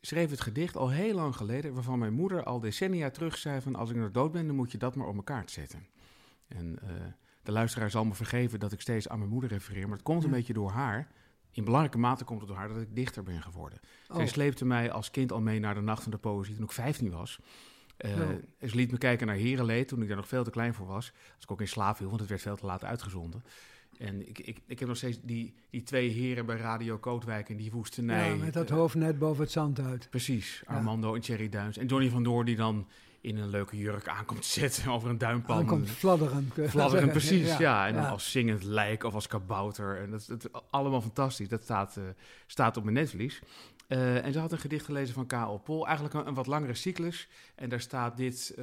schreef 0.00 0.30
het 0.30 0.40
gedicht 0.40 0.76
al 0.76 0.90
heel 0.90 1.14
lang 1.14 1.36
geleden, 1.36 1.74
waarvan 1.74 1.98
mijn 1.98 2.12
moeder 2.12 2.44
al 2.44 2.60
decennia 2.60 3.10
terug 3.10 3.38
zei 3.38 3.60
van 3.60 3.74
als 3.74 3.90
ik 3.90 3.96
nog 3.96 4.10
dood 4.10 4.32
ben, 4.32 4.46
dan 4.46 4.56
moet 4.56 4.72
je 4.72 4.78
dat 4.78 4.94
maar 4.94 5.06
op 5.06 5.16
elkaar 5.16 5.42
zetten. 5.46 5.86
En 6.48 6.78
eh, 6.82 6.88
de 7.42 7.52
luisteraar 7.52 7.90
zal 7.90 8.04
me 8.04 8.14
vergeven 8.14 8.60
dat 8.60 8.72
ik 8.72 8.80
steeds 8.80 9.08
aan 9.08 9.18
mijn 9.18 9.30
moeder 9.30 9.50
refereer, 9.50 9.82
maar 9.88 9.96
het 9.96 10.02
komt 10.06 10.22
een 10.24 10.30
Ja. 10.30 10.36
beetje 10.36 10.52
door 10.52 10.70
haar. 10.70 11.08
In 11.50 11.64
belangrijke 11.64 11.98
mate 11.98 12.24
komt 12.24 12.38
het 12.40 12.48
door 12.48 12.58
haar 12.58 12.68
dat 12.68 12.80
ik 12.80 12.94
dichter 12.94 13.22
ben 13.22 13.42
geworden. 13.42 13.78
Zij 14.06 14.16
Oh, 14.22 14.26
sleepte 14.26 14.64
mij 14.64 14.90
als 14.92 15.10
kind 15.10 15.32
al 15.32 15.40
mee 15.40 15.58
naar 15.60 15.74
de 15.74 15.80
Nacht 15.80 16.02
van 16.02 16.10
de 16.12 16.18
Poëzie 16.18 16.54
toen 16.54 16.64
ik 16.64 16.72
15 16.72 17.10
was. 17.10 17.40
Oh. 17.98 18.10
Ze 18.68 18.74
liet 18.76 18.90
me 18.92 18.98
kijken 18.98 19.26
naar 19.26 19.36
Herenleed 19.36 19.88
toen 19.88 20.02
ik 20.02 20.08
daar 20.08 20.16
nog 20.16 20.28
veel 20.28 20.44
te 20.44 20.50
klein 20.50 20.74
voor 20.74 20.86
was. 20.86 21.12
Als 21.34 21.44
ik 21.44 21.50
ook 21.50 21.60
in 21.60 21.68
slaap 21.68 21.96
viel, 21.96 22.08
want 22.08 22.20
het 22.20 22.28
werd 22.28 22.42
veel 22.42 22.56
te 22.56 22.66
laat 22.66 22.84
uitgezonden. 22.84 23.42
En 23.98 24.28
ik, 24.28 24.38
ik, 24.38 24.58
ik 24.66 24.78
heb 24.78 24.88
nog 24.88 24.96
steeds 24.96 25.18
die, 25.22 25.54
die 25.70 25.82
twee 25.82 26.08
heren 26.08 26.46
bij 26.46 26.56
Radio 26.56 26.98
Kootwijk 26.98 27.48
en 27.48 27.56
die 27.56 27.70
woestenij. 27.70 28.28
ja, 28.28 28.34
met 28.36 28.52
dat 28.52 28.70
eh, 28.70 28.76
hoofd 28.76 28.94
net 28.94 29.18
boven 29.18 29.42
het 29.42 29.52
zand 29.52 29.80
uit. 29.80 30.06
Precies, 30.10 30.62
Ja. 30.68 30.74
Armando 30.74 31.14
en 31.14 31.20
Thierry 31.20 31.48
Duins. 31.48 31.76
En 31.78 31.86
Johnny 31.86 32.08
van 32.10 32.22
Door 32.22 32.44
die 32.44 32.56
dan 32.56 32.86
in 33.20 33.36
een 33.36 33.48
leuke 33.48 33.76
jurk 33.76 34.08
aankomt 34.08 34.44
zetten 34.44 34.88
over 34.92 35.10
een 35.10 35.18
duimpan. 35.18 35.56
Dan 35.56 35.66
komt 35.66 35.90
fladderen. 35.90 36.50
Fladderen, 36.68 37.10
precies, 37.10 37.56
ja. 37.56 37.86
En 37.86 37.94
dan 37.94 38.06
als 38.06 38.30
zingend 38.30 38.62
lijk 38.62 39.04
of 39.04 39.14
als 39.14 39.26
kabouter. 39.26 40.00
En 40.00 40.10
dat 40.10 40.20
is 40.20 40.26
dat 40.26 40.44
is 40.44 40.60
allemaal 40.70 41.00
fantastisch. 41.00 41.48
Dat 41.48 41.62
staat, 41.62 41.96
eh, 41.96 42.02
staat 42.46 42.76
op 42.76 42.82
mijn 42.82 42.94
netvlies. 42.96 43.40
Eh, 43.88 44.24
en 44.24 44.32
ze 44.32 44.38
had 44.38 44.52
een 44.52 44.58
gedicht 44.58 44.84
gelezen 44.84 45.14
van 45.14 45.26
K.L. 45.26 45.56
Pol. 45.56 45.86
Eigenlijk 45.86 46.14
een, 46.14 46.34
wat 46.34 46.46
langere 46.46 46.74
cyclus. 46.74 47.28
En 47.54 47.68
daar 47.68 47.80
staat 47.80 48.16
dit 48.16 48.58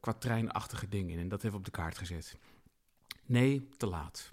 kwatreinachtige 0.00 0.88
ding 0.88 1.10
in. 1.10 1.18
En 1.18 1.28
dat 1.28 1.42
heeft 1.42 1.54
op 1.54 1.64
de 1.64 1.70
kaart 1.70 1.98
gezet. 1.98 2.38
Nee, 3.26 3.68
te 3.76 3.86
laat. 3.86 4.32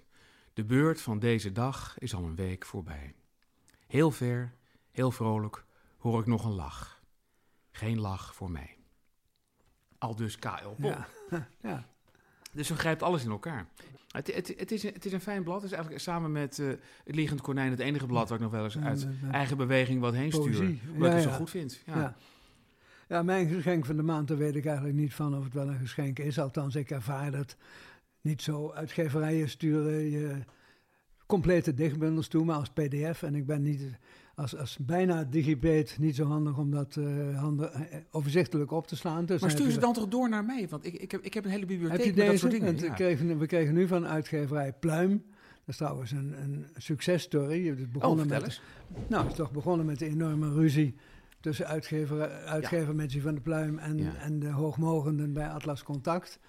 De 0.53 0.63
beurt 0.63 1.01
van 1.01 1.19
deze 1.19 1.51
dag 1.51 1.97
is 1.97 2.13
al 2.13 2.23
een 2.23 2.35
week 2.35 2.65
voorbij. 2.65 3.15
Heel 3.87 4.11
ver, 4.11 4.53
heel 4.91 5.11
vrolijk, 5.11 5.65
hoor 5.97 6.19
ik 6.19 6.25
nog 6.25 6.45
een 6.45 6.55
lach. 6.55 7.01
Geen 7.71 7.99
lach 7.99 8.35
voor 8.35 8.51
mij. 8.51 8.77
Al 9.97 10.15
dus 10.15 10.39
K.L. 10.39 10.69
Pol. 10.79 10.89
Ja. 10.89 11.07
ja. 11.61 11.89
Dus 12.57 12.67
zo 12.67 12.75
grijpt 12.75 13.03
alles 13.03 13.23
in 13.23 13.29
elkaar. 13.29 13.67
Het, 14.11 14.35
het, 14.35 14.53
het, 14.57 14.71
is, 14.71 14.83
een, 14.83 14.93
het 14.93 15.05
is 15.05 15.13
een 15.13 15.21
fijn 15.21 15.43
blad. 15.43 15.55
Het 15.55 15.65
is 15.65 15.71
eigenlijk 15.71 16.03
samen 16.03 16.31
met 16.31 16.59
eh, 16.59 16.67
Het 17.03 17.15
Liegend 17.15 17.41
Konijn 17.41 17.71
het 17.71 17.79
enige 17.79 18.05
blad 18.05 18.29
waar 18.29 18.37
ik 18.37 18.43
nog 18.43 18.53
wel 18.53 18.63
eens 18.63 18.77
uit 18.77 19.07
eigen 19.31 19.57
beweging 19.57 20.01
wat 20.01 20.13
heen 20.13 20.31
stuur. 20.31 20.59
Omdat 20.59 20.79
Ja, 20.97 21.07
ik 21.07 21.13
het 21.13 21.23
zo 21.23 21.29
goed 21.29 21.49
vind. 21.49 21.81
Ja. 21.85 21.99
Ja. 21.99 22.15
Ja, 23.07 23.23
mijn 23.23 23.47
geschenk 23.47 23.85
van 23.85 23.95
de 23.95 24.03
maand, 24.03 24.27
daar 24.27 24.37
weet 24.37 24.55
ik 24.55 24.65
eigenlijk 24.65 24.95
niet 24.95 25.13
van 25.13 25.37
of 25.37 25.43
het 25.43 25.53
wel 25.53 25.67
een 25.67 25.79
geschenk 25.79 26.19
is. 26.19 26.39
Althans, 26.39 26.75
ik 26.75 26.91
ervaar 26.91 27.31
dat 27.31 27.55
niet 28.21 28.41
zo. 28.41 28.71
Uitgeverijen 28.71 29.49
sturen 29.49 30.09
je 30.09 30.35
complete 31.25 31.73
dichtbundels 31.73 32.27
toe, 32.27 32.45
maar 32.45 32.55
als 32.55 32.69
pdf. 32.69 33.23
En 33.23 33.35
ik 33.35 33.45
ben 33.45 33.61
niet 33.61 33.81
als, 34.37 34.57
als 34.57 34.77
bijna 34.77 35.23
digibeet 35.23 35.97
niet 35.99 36.15
zo 36.15 36.25
handig 36.25 36.57
om 36.57 36.71
dat 36.71 36.95
eh, 36.95 37.39
handen, 37.39 37.73
eh, 37.73 37.99
overzichtelijk 38.11 38.71
op 38.71 38.87
te 38.87 38.95
slaan. 38.95 39.25
Dus 39.25 39.41
Maar 39.41 39.51
stuur 39.51 39.63
heb 39.63 39.73
ze 39.73 39.79
dan 39.79 39.93
toch 39.93 40.07
door 40.07 40.29
naar 40.29 40.45
mij? 40.45 40.67
Want 40.69 40.85
ik, 40.85 40.93
ik, 40.93 41.11
heb, 41.11 41.21
ik 41.21 41.33
heb 41.33 41.43
een 41.43 41.49
hele 41.49 41.65
Heb 41.65 41.69
bibliotheek 41.69 42.05
je 42.05 42.13
met 42.15 42.25
dat 42.27 42.39
soort 42.39 42.51
dingen. 42.51 42.77
Ja. 42.77 42.93
kregen, 42.93 43.37
we 43.37 43.45
kregen 43.45 43.73
nu 43.73 43.87
van 43.87 44.05
uitgeverij 44.07 44.73
Pluim. 44.73 45.11
Dat 45.11 45.75
is 45.75 45.77
trouwens 45.77 46.11
een, 46.11 46.35
een 46.41 46.65
successtory. 46.75 47.67
Het 47.67 47.79
Oh, 47.79 47.91
begonnen 47.91 48.19
vertel 48.27 48.41
met, 48.41 48.47
eens. 48.49 48.61
nou, 49.09 49.21
het 49.21 49.31
is 49.31 49.37
toch 49.37 49.51
begonnen 49.51 49.85
met 49.85 49.99
de 49.99 50.05
enorme 50.05 50.53
ruzie 50.53 50.95
tussen 51.39 51.67
uitgever, 51.67 52.29
uitgever 52.29 52.95
van 53.21 53.35
de 53.35 53.41
Pluim 53.41 53.77
en, 53.77 53.97
Ja. 53.97 54.15
en 54.15 54.39
de 54.39 54.49
hoogmogenden 54.49 55.33
bij 55.33 55.49
Atlas 55.49 55.83
Contact. 55.83 56.39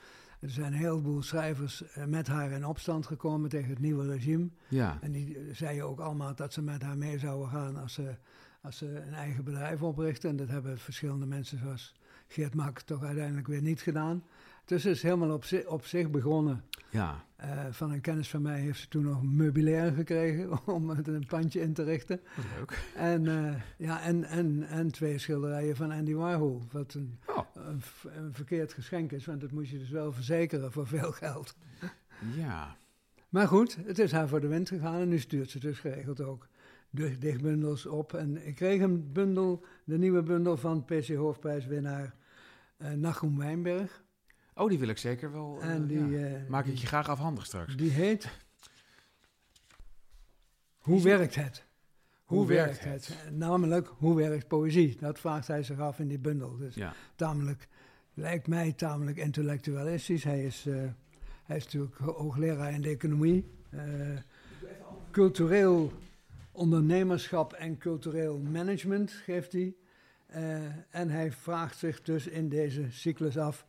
Er 0.41 0.51
zijn 0.51 0.73
een 0.73 0.79
heleboel 0.79 1.23
schrijvers 1.23 1.83
eh, 1.83 2.05
met 2.05 2.27
haar 2.27 2.51
in 2.51 2.65
opstand 2.65 3.07
gekomen 3.07 3.51
tegen 3.51 3.71
het 3.71 3.79
nieuwe 3.79 4.07
regime. 4.07 4.49
Ja. 4.69 4.99
En 5.01 5.13
die 5.13 5.39
eh, 5.39 5.55
zeiden 5.55 5.85
ook 5.85 6.01
allemaal 6.01 6.35
dat 6.35 6.53
ze 6.53 6.63
met 6.63 6.83
haar 6.83 6.99
mee 6.99 7.19
zouden 7.19 7.49
gaan 7.49 7.77
als 7.77 7.93
ze, 7.93 8.15
als 8.61 8.77
ze 8.77 8.87
een 9.07 9.15
eigen 9.15 9.45
bedrijf 9.45 9.83
oprichten. 9.83 10.31
En 10.31 10.37
dat 10.37 10.49
hebben 10.49 10.79
verschillende 10.79 11.27
mensen 11.27 11.59
zoals 11.59 11.95
Geert 12.29 12.55
Mak 12.55 12.81
toch 12.81 13.05
uiteindelijk 13.05 13.47
weer 13.47 13.63
niet 13.63 13.81
gedaan. 13.81 14.25
Dus 14.69 14.85
is 14.85 15.03
helemaal 15.03 15.31
op, 15.33 15.45
zi- 15.45 15.65
op 15.67 15.85
zich 15.87 16.11
begonnen. 16.11 16.65
ja. 16.91 17.27
Eh, 17.37 17.67
van 17.71 17.91
een 17.91 18.01
kennis 18.01 18.29
van 18.29 18.43
mij 18.43 18.61
heeft 18.61 18.81
ze 18.81 18.89
toen 18.89 19.03
nog 19.03 19.23
meubilair 19.23 19.93
gekregen 19.93 20.59
om 20.67 20.89
het 20.91 21.09
een 21.09 21.27
pandje 21.27 21.61
in 21.61 21.73
te 21.73 21.83
richten. 21.85 22.21
Wat 22.37 22.45
leuk. 22.59 22.85
En, 22.97 23.27
eh, 23.27 23.55
ja, 23.79 24.01
en, 24.03 24.25
en, 24.25 24.63
en 24.63 24.91
twee 24.93 25.19
schilderijen 25.19 25.77
van 25.77 25.91
Andy 25.91 26.15
Warhol. 26.15 26.63
Wat 26.73 26.95
een, 26.95 27.19
Oh. 27.27 27.39
een, 27.55 28.33
verkeerd 28.33 28.73
geschenk 28.73 29.13
is, 29.13 29.27
want 29.27 29.41
dat 29.41 29.51
moet 29.51 29.69
je 29.69 29.79
dus 29.79 29.91
wel 29.91 30.13
verzekeren 30.13 30.73
voor 30.73 30.87
veel 30.87 31.13
geld. 31.13 31.57
Ja. 32.37 32.77
Maar 33.29 33.49
goed, 33.49 33.77
het 33.87 33.99
is 33.99 34.13
haar 34.13 34.29
voor 34.29 34.41
de 34.41 34.47
wind 34.49 34.69
gegaan 34.69 35.01
en 35.01 35.09
nu 35.09 35.19
stuurt 35.19 35.51
ze 35.51 35.59
dus 35.61 35.79
geregeld 35.79 36.21
ook 36.21 36.49
de 36.91 37.19
dichtbundels 37.19 37.87
op. 37.87 38.13
En 38.15 38.47
ik 38.47 38.55
kreeg 38.55 38.81
een 38.81 39.13
bundel, 39.13 39.65
de 39.85 39.99
nieuwe 39.99 40.23
bundel 40.23 40.57
van 40.57 40.85
PC 40.85 41.09
Hoofdprijswinnaar 41.15 42.15
eh 42.77 42.91
Nachum 42.93 43.39
Wijnberg. 43.39 44.03
Oh, 44.59 44.69
die 44.69 44.79
wil 44.79 44.89
ik 44.89 44.99
zeker 44.99 45.33
wel. 45.33 45.59
eh, 45.61 45.69
en 45.71 45.87
die, 45.87 46.09
ja. 46.09 46.27
eh, 46.27 46.49
Maak 46.49 46.67
ik 46.67 46.77
je 46.77 46.87
graag 46.87 47.09
afhandig 47.09 47.47
straks. 47.47 47.77
Die 47.77 47.91
heet 47.91 48.29
Hoe 50.79 51.03
werkt 51.03 51.35
het? 51.35 51.65
Hoe, 52.25 52.39
Hoe 52.39 52.47
werkt 52.47 52.85
het? 52.85 53.09
Eh, 53.25 53.31
Namelijk, 53.31 53.87
hoe 53.97 54.17
werkt 54.17 54.49
poëzie? 54.49 54.97
Dat 55.01 55.19
vraagt 55.19 55.47
hij 55.49 55.63
zich 55.63 55.79
af 55.79 55.99
in 55.99 56.09
die 56.09 56.19
bundel. 56.19 56.57
Dus 56.57 56.75
Ja. 56.75 56.95
tamelijk, 57.17 57.69
lijkt 58.15 58.47
mij 58.47 58.73
tamelijk 58.73 59.17
intellectualistisch. 59.17 60.25
Hij 60.25 60.45
is, 60.45 60.67
eh, 60.67 60.75
hij 61.45 61.57
is 61.57 61.65
natuurlijk 61.65 61.97
ho- 61.97 62.13
hoogleraar 62.13 62.73
in 62.73 62.83
de 62.83 62.89
economie. 62.89 63.57
eh, 63.71 63.81
cultureel 65.11 65.93
ondernemerschap 66.53 67.53
en 67.53 67.79
cultureel 67.79 68.39
management 68.39 69.11
geeft 69.11 69.53
hij. 69.53 69.75
Eh, 70.27 70.57
en 70.91 71.11
hij 71.11 71.33
vraagt 71.33 71.79
zich 71.79 72.03
dus 72.03 72.27
in 72.27 72.49
deze 72.49 72.87
cyclus 72.91 73.39
af, 73.39 73.67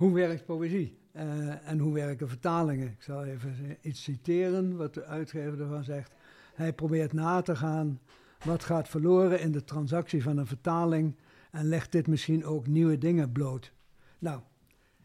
hoe 0.00 0.12
werkt 0.12 0.44
poëzie? 0.44 0.98
Eh, 1.12 1.68
en 1.68 1.78
hoe 1.78 1.94
werken 1.94 2.28
vertalingen? 2.28 2.86
Ik 2.86 3.02
zal 3.02 3.24
even 3.24 3.76
iets 3.80 4.02
citeren 4.02 4.76
wat 4.76 4.94
de 4.94 5.04
uitgever 5.04 5.60
ervan 5.60 5.84
zegt. 5.84 6.12
Hij 6.54 6.72
probeert 6.72 7.12
na 7.12 7.42
te 7.42 7.56
gaan 7.56 8.00
wat 8.44 8.64
gaat 8.64 8.88
verloren 8.88 9.40
in 9.40 9.52
de 9.52 9.64
transactie 9.64 10.22
van 10.22 10.36
een 10.36 10.46
vertaling 10.46 11.16
en 11.50 11.64
legt 11.64 11.92
dit 11.92 12.06
misschien 12.06 12.44
ook 12.44 12.66
nieuwe 12.66 12.98
dingen 12.98 13.32
bloot. 13.32 13.72
Nou, 14.18 14.40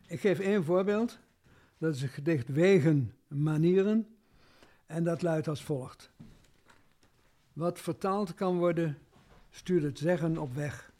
ik 0.07 0.19
geef 0.19 0.39
één 0.39 0.63
voorbeeld. 0.63 1.19
Dat 1.77 1.95
is 1.95 2.01
het 2.01 2.11
gedicht 2.11 2.47
Wegen, 2.47 3.13
Manieren. 3.27 4.07
En 4.85 5.03
dat 5.03 5.21
luidt 5.21 5.47
als 5.47 5.63
volgt. 5.63 6.11
Wat 7.53 7.79
vertaald 7.79 8.33
kan 8.33 8.57
worden, 8.57 8.97
stuurt 9.49 9.83
het 9.83 9.99
zeggen 9.99 10.37
op 10.37 10.53
weg. 10.53 10.91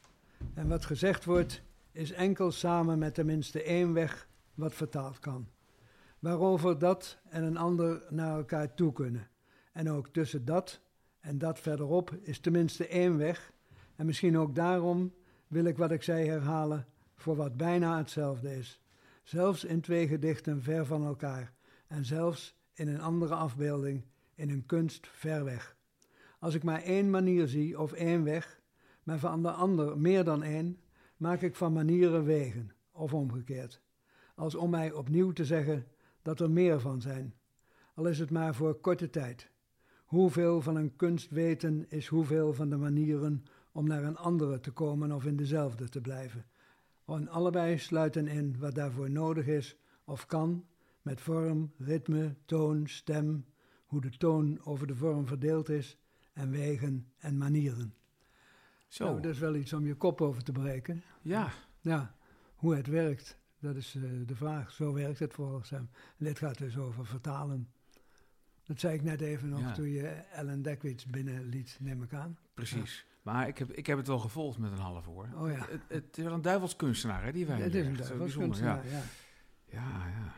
En 0.54 0.68
wat 0.68 0.86
gezegd 0.86 1.26
wordt, 1.26 1.62
is 1.96 2.12
enkel 2.12 2.52
samen 2.52 3.00
met 3.00 3.14
tenminste 3.14 3.64
één 3.64 3.94
weg 3.94 4.30
wat 4.54 4.74
vertaald 4.74 5.20
kan. 5.20 5.48
Waarover 6.20 6.80
dat 6.80 7.18
en 7.30 7.44
een 7.44 7.58
ander 7.58 8.06
naar 8.10 8.38
elkaar 8.38 8.74
toe 8.74 8.94
kunnen. 8.94 9.28
En 9.72 9.90
ook 9.92 10.08
tussen 10.08 10.46
dat 10.46 10.82
en 11.20 11.38
dat 11.38 11.60
verderop 11.60 12.14
is 12.22 12.40
tenminste 12.40 12.88
één 12.88 13.18
weg. 13.18 13.52
En 13.96 14.06
misschien 14.06 14.38
ook 14.38 14.56
daarom 14.56 15.14
wil 15.48 15.66
ik 15.66 15.78
wat 15.78 15.92
ik 15.92 16.04
zei 16.04 16.28
herhalen 16.28 16.86
voor 17.16 17.36
wat 17.36 17.58
bijna 17.58 17.98
hetzelfde 17.98 18.58
is. 18.58 18.82
Zelfs 19.24 19.64
in 19.64 19.82
twee 19.82 20.08
gedichten 20.08 20.62
ver 20.62 20.86
van 20.86 21.06
elkaar. 21.06 21.54
En 21.88 22.06
zelfs 22.06 22.56
in 22.74 22.88
een 22.88 23.02
andere 23.02 23.36
afbeelding 23.36 24.06
in 24.36 24.50
een 24.50 24.66
kunst 24.66 25.08
ver 25.08 25.44
weg. 25.44 25.76
Als 26.40 26.54
ik 26.54 26.64
maar 26.64 26.82
één 26.82 27.10
manier 27.10 27.48
zie 27.48 27.80
of 27.80 27.92
één 27.92 28.24
weg, 28.24 28.62
maar 29.04 29.20
van 29.20 29.42
de 29.42 29.52
ander 29.52 29.98
meer 29.98 30.24
dan 30.24 30.44
één, 30.44 30.80
maak 31.18 31.42
ik 31.42 31.56
van 31.56 31.74
manieren 31.74 32.24
wegen, 32.24 32.72
of 32.92 33.14
omgekeerd. 33.14 33.82
Als 34.36 34.56
om 34.56 34.70
mij 34.70 34.92
opnieuw 34.92 35.32
te 35.32 35.46
zeggen 35.46 35.88
dat 36.22 36.40
er 36.40 36.52
meer 36.52 36.80
van 36.80 37.02
zijn, 37.02 37.34
al 37.94 38.08
is 38.08 38.20
het 38.20 38.32
maar 38.32 38.56
voor 38.56 38.80
korte 38.80 39.10
tijd. 39.10 39.52
Hoeveel 40.06 40.62
van 40.62 40.76
een 40.76 40.96
kunst 40.96 41.30
weten 41.30 41.90
is 41.90 42.08
hoeveel 42.08 42.54
van 42.54 42.70
de 42.70 42.78
manieren 42.78 43.44
om 43.72 43.88
naar 43.88 44.04
een 44.04 44.18
andere 44.18 44.60
te 44.60 44.72
komen 44.72 45.12
of 45.12 45.26
in 45.26 45.36
dezelfde 45.36 45.90
te 45.90 46.02
blijven. 46.02 46.46
En 47.06 47.28
allebei 47.28 47.78
sluiten 47.78 48.28
in 48.28 48.60
wat 48.60 48.76
daarvoor 48.76 49.10
nodig 49.10 49.48
is 49.48 49.78
of 50.04 50.26
kan, 50.26 50.66
met 51.02 51.22
vorm, 51.22 51.72
ritme, 51.78 52.36
toon, 52.46 52.88
stem, 52.88 53.46
hoe 53.86 54.02
de 54.02 54.18
toon 54.18 54.60
over 54.64 54.88
de 54.88 54.96
vorm 54.96 55.28
verdeeld 55.28 55.70
is, 55.70 55.98
en 56.34 56.52
wegen 56.52 57.12
en 57.18 57.38
manieren. 57.38 57.94
Zo. 58.96 59.06
Nou, 59.06 59.22
dat 59.22 59.32
is 59.32 59.40
wel 59.40 59.56
iets 59.56 59.74
om 59.74 59.86
je 59.86 59.96
kop 59.96 60.22
over 60.22 60.44
te 60.44 60.52
breken. 60.52 61.04
Ja. 61.22 61.50
Ja, 61.82 62.16
hoe 62.56 62.76
het 62.76 62.88
werkt, 62.88 63.40
dat 63.60 63.76
is 63.76 63.96
uh, 63.96 64.28
de 64.28 64.36
vraag. 64.36 64.72
Zo 64.72 64.94
werkt 64.94 65.20
het 65.20 65.34
volgens 65.34 65.70
hem. 65.70 65.90
En 66.18 66.26
dit 66.26 66.40
gaat 66.40 66.58
dus 66.58 66.78
over 66.78 67.06
vertalen. 67.06 67.70
Dat 68.64 68.80
zei 68.80 68.94
ik 68.94 69.04
net 69.04 69.22
even 69.22 69.50
nog 69.50 69.60
Ja. 69.60 69.72
toen 69.72 69.90
je 69.90 70.08
Ellen 70.08 70.62
Dekwits 70.62 71.06
binnenliet, 71.06 71.78
neem 71.80 72.04
ik 72.04 72.14
aan. 72.14 72.38
Precies. 72.54 73.06
Maar 73.22 73.48
ik 73.48 73.58
heb, 73.58 73.72
ik 73.72 73.86
heb 73.86 73.98
het 73.98 74.08
wel 74.08 74.20
gevolgd 74.20 74.58
met 74.58 74.72
een 74.72 74.78
half 74.78 75.08
oor. 75.08 75.30
Oh 75.36 75.52
ja, 75.52 75.66
Het, 75.70 75.82
het 75.88 76.18
is 76.18 76.24
wel 76.24 76.34
een 76.34 76.42
duivelskunstenaar, 76.42 77.24
hè, 77.24 77.32
die 77.32 77.46
wij 77.46 77.62
het 77.62 77.76
is 77.76 77.86
een 77.86 77.96
duivelskunstenaar, 77.96 78.86
ja. 78.88 79.02
Ja, 79.66 80.08
ja. 80.08 80.34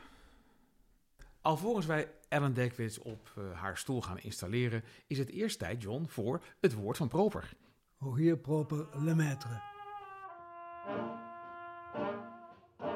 Alvorens 1.41 1.85
wij 1.85 2.11
Ellen 2.27 2.53
Dekwits 2.53 2.99
op 2.99 3.31
eh, 3.37 3.51
haar 3.59 3.77
stoel 3.77 4.01
gaan 4.01 4.19
installeren, 4.19 4.83
is 5.07 5.17
het 5.17 5.29
eerst 5.29 5.59
tijd, 5.59 5.81
John, 5.81 6.05
voor 6.07 6.43
het 6.59 6.73
woord 6.73 6.97
van 6.97 7.07
Proper. 7.07 7.55
Rogier 7.99 8.37
Proper 8.37 8.87
Lemaitre. 8.93 9.61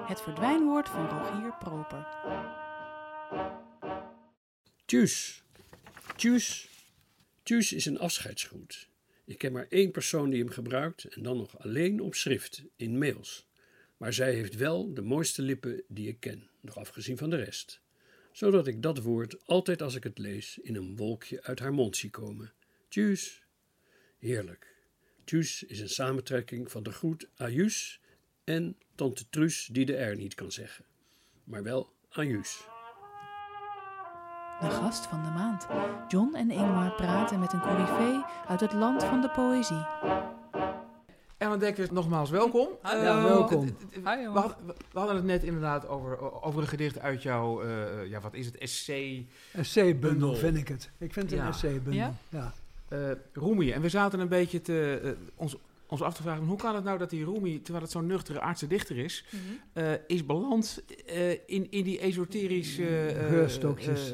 Het 0.07 0.21
verdwijnwoord 0.21 0.89
van 0.89 1.09
Rogier 1.09 1.53
Proper. 1.59 2.07
Tjus. 4.85 5.43
Tjus. 6.15 6.69
Tjus 7.43 7.73
is 7.73 7.85
een 7.85 7.99
afscheidsgroet. 7.99 8.89
Ik 9.25 9.37
ken 9.37 9.51
maar 9.51 9.67
één 9.69 9.91
persoon 9.91 10.29
die 10.29 10.39
hem 10.39 10.51
gebruikt 10.51 11.03
en 11.03 11.23
dan 11.23 11.37
nog 11.37 11.59
alleen 11.59 12.01
op 12.01 12.15
schrift, 12.15 12.63
in 12.75 12.97
mails. 12.97 13.47
Maar 13.97 14.13
zij 14.13 14.33
heeft 14.33 14.55
wel 14.55 14.93
de 14.93 15.01
mooiste 15.01 15.41
lippen 15.41 15.83
die 15.87 16.07
ik 16.07 16.19
ken, 16.19 16.49
nog 16.59 16.77
afgezien 16.77 17.17
van 17.17 17.29
de 17.29 17.43
rest. 17.43 17.81
Zodat 18.31 18.67
ik 18.67 18.81
dat 18.81 18.97
woord 18.97 19.47
altijd 19.47 19.81
als 19.81 19.95
ik 19.95 20.03
het 20.03 20.17
lees 20.17 20.57
in 20.57 20.75
een 20.75 20.95
wolkje 20.95 21.43
uit 21.43 21.59
haar 21.59 21.73
mond 21.73 21.97
zie 21.97 22.09
komen. 22.09 22.53
Tjus. 22.87 23.43
Heerlijk. 24.17 24.80
Tjus 25.23 25.63
is 25.63 25.79
een 25.79 25.89
samentrekking 25.89 26.71
van 26.71 26.83
de 26.83 26.91
groet 26.91 27.27
ajus 27.37 28.01
en 28.43 28.77
tante 28.95 29.29
Truus 29.29 29.69
die 29.71 29.85
de 29.85 30.03
R 30.03 30.15
niet 30.15 30.33
kan 30.35 30.51
zeggen. 30.51 30.85
Maar 31.43 31.63
wel 31.63 31.93
ajus. 32.09 32.63
De 34.59 34.69
gast 34.69 35.05
van 35.05 35.23
de 35.23 35.29
maand. 35.29 35.67
John 36.07 36.35
en 36.35 36.51
Ingmar 36.51 36.95
praten 36.95 37.39
met 37.39 37.53
een 37.53 37.61
coryfee 37.61 38.21
uit 38.47 38.59
het 38.59 38.73
land 38.73 39.03
van 39.03 39.21
de 39.21 39.29
poëzie. 39.29 39.85
Ellen 41.37 41.59
Dekwits, 41.59 41.91
nogmaals 41.91 42.29
welkom. 42.29 42.67
Ja, 42.83 42.91
Eh, 42.91 43.23
welkom. 43.23 43.65
we, 43.65 44.01
hadden, 44.03 44.33
we- 44.65 44.75
hadden 44.99 45.15
het 45.15 45.25
net 45.25 45.43
inderdaad 45.43 45.87
over, 45.87 46.41
over 46.41 46.61
een 46.61 46.67
gedicht 46.67 46.99
uit 46.99 47.23
jouw, 47.23 47.61
eh, 47.63 48.05
ja, 48.09 48.19
wat 48.19 48.33
is 48.33 48.45
het, 48.45 48.57
essay, 48.57 49.27
Essay-bundel 49.53 50.09
Bundel. 50.29 50.35
vind 50.35 50.57
ik 50.57 50.67
het. 50.67 50.89
Ik 50.97 51.13
vind 51.13 51.29
het 51.29 51.39
Ja. 51.39 51.45
een 51.45 51.51
essay-bundel. 51.51 51.93
Ja? 51.93 52.13
Ja? 52.29 52.53
Eh 52.91 53.11
Rumi. 53.33 53.71
En 53.71 53.81
we 53.81 53.89
zaten 53.89 54.19
een 54.19 54.27
beetje 54.27 54.61
te, 54.61 54.99
eh, 55.03 55.11
ons, 55.35 55.55
ons 55.87 56.01
af 56.01 56.13
te 56.13 56.21
vragen, 56.21 56.45
hoe 56.45 56.57
kan 56.57 56.75
het 56.75 56.83
nou 56.83 56.97
dat 56.97 57.09
die 57.09 57.25
Rumi, 57.25 57.61
terwijl 57.61 57.83
het 57.83 57.91
zo'n 57.93 58.05
nuchtere 58.05 58.41
aardse 58.41 58.67
dichter 58.67 58.97
is, 58.97 59.25
Mhm. 59.31 59.41
eh, 59.73 59.91
is 60.07 60.25
beland 60.25 60.83
eh, 61.05 61.31
in, 61.31 61.67
in 61.71 61.83
die 61.83 61.99
esoterische... 61.99 63.07
eh, 63.07 63.27
Geurstokjes. 63.27 64.13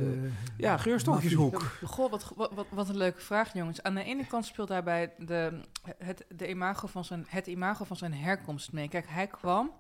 ja, 0.57 0.77
geurstokjeshoek. 0.77 1.61
Goh, 1.83 2.11
wat, 2.11 2.31
wat, 2.35 2.51
wat, 2.53 2.65
wat 2.69 2.89
een 2.89 2.97
leuke 2.97 3.21
vraag, 3.21 3.53
jongens. 3.53 3.83
Aan 3.83 3.95
de 3.95 4.03
ene 4.03 4.27
kant 4.27 4.45
speelt 4.45 4.67
daarbij 4.67 5.13
de, 5.17 5.59
het, 5.97 6.25
de 6.35 6.49
imago 6.49 6.87
van 6.87 7.05
zijn, 7.05 7.25
het 7.29 7.47
imago 7.47 7.83
van 7.83 7.95
zijn 7.97 8.13
herkomst 8.13 8.71
mee. 8.71 8.87
Kijk, 8.89 9.05
hij 9.07 9.27
kwam 9.27 9.71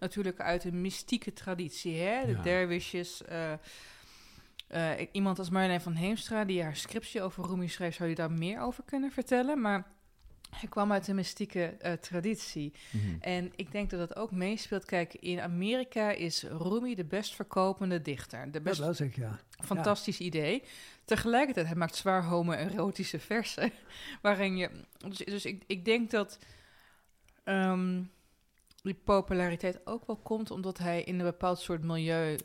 natuurlijk 0.00 0.40
uit 0.40 0.64
een 0.64 0.80
mystieke 0.80 1.32
traditie. 1.32 1.96
Hè? 1.96 2.26
De 2.26 2.32
Ja. 2.32 2.42
dervishes. 2.42 3.22
Eh, 4.74 5.06
iemand 5.12 5.38
als 5.38 5.50
Marjolein 5.50 5.80
van 5.80 5.94
Heemstra, 5.94 6.44
die 6.44 6.62
haar 6.62 6.76
scriptie 6.76 7.22
over 7.22 7.44
Rumi 7.46 7.68
schreef, 7.68 7.94
zou 7.94 8.08
je 8.08 8.14
daar 8.14 8.32
meer 8.32 8.60
over 8.60 8.84
kunnen 8.84 9.10
vertellen. 9.10 9.60
Maar 9.60 9.86
hij 10.50 10.68
kwam 10.68 10.92
uit 10.92 11.08
een 11.08 11.14
mystieke 11.14 11.64
eh, 11.64 11.92
traditie. 11.92 12.72
Mhm. 12.90 13.16
En 13.20 13.52
ik 13.56 13.72
denk 13.72 13.90
dat 13.90 13.98
dat 14.08 14.16
ook 14.16 14.30
meespeelt. 14.30 14.84
Kijk, 14.84 15.14
in 15.14 15.40
Amerika 15.40 16.10
is 16.10 16.42
Rumi 16.42 16.94
de 16.94 17.04
best 17.04 17.34
verkopende 17.34 18.02
dichter. 18.02 18.44
De 18.44 18.50
Dat 18.50 18.62
best 18.62 18.80
was 18.80 19.00
ik, 19.00 19.16
ja. 19.16 19.38
Fantastisch 19.50 20.18
idee. 20.18 20.62
Tegelijkertijd, 21.04 21.66
hij 21.66 21.76
maakt 21.76 21.96
zwaar 21.96 22.24
homoerotische 22.24 23.18
versen. 23.18 23.72
Waarin 24.22 24.56
je. 24.56 24.70
Dus, 25.08 25.18
dus 25.18 25.44
ik, 25.44 25.62
ik 25.66 25.84
denk 25.84 26.10
dat. 26.10 26.38
ehm, 27.44 28.02
die 28.82 28.94
populariteit 29.04 29.86
ook 29.86 30.06
wel 30.06 30.16
komt 30.16 30.50
omdat 30.50 30.78
hij 30.78 31.02
in 31.02 31.18
een 31.18 31.24
bepaald 31.24 31.58
soort 31.58 31.82
milieu 31.82 32.38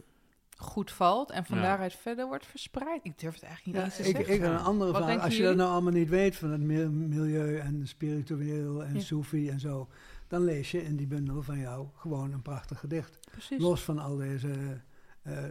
goed 0.62 0.92
valt. 0.92 1.32
En 1.32 1.46
van 1.46 1.58
Ja. 1.58 1.64
daaruit 1.64 1.94
verder 1.94 2.28
wordt 2.28 2.46
verspreid. 2.46 3.06
Ik 3.06 3.20
durf 3.20 3.34
het 3.34 3.44
eigenlijk 3.44 3.66
niet 3.66 3.76
Ja, 3.76 3.84
eens 3.84 3.96
te 3.96 4.10
ik, 4.10 4.16
zeggen. 4.16 4.34
ik 4.34 4.42
heb 4.42 4.52
een 4.52 4.58
andere 4.66 4.92
Wat 4.92 4.96
vraag. 4.96 5.08
denken 5.10 5.26
Als 5.26 5.38
je 5.38 5.44
dat 5.44 5.56
nou 5.56 5.72
allemaal 5.72 5.92
niet 5.92 6.10
weet 6.10 6.36
van 6.36 6.50
het 6.52 6.62
mi- 6.62 6.88
milieu 6.90 7.58
en 7.58 7.88
spiritueel 7.88 8.84
en 8.84 8.94
Ja. 8.94 9.00
soefi 9.02 9.50
en 9.50 9.60
zo, 9.60 9.88
dan 10.28 10.44
lees 10.44 10.72
je 10.72 10.84
in 10.84 10.96
die 10.96 11.08
bundel 11.08 11.42
van 11.44 11.60
jou 11.60 11.88
gewoon 11.96 12.32
een 12.34 12.42
prachtig 12.42 12.80
gedicht. 12.80 13.20
Precies. 13.32 13.60
Los 13.62 13.82
van 13.84 14.00
al 14.00 14.16
deze 14.18 14.82
eh, 15.24 15.44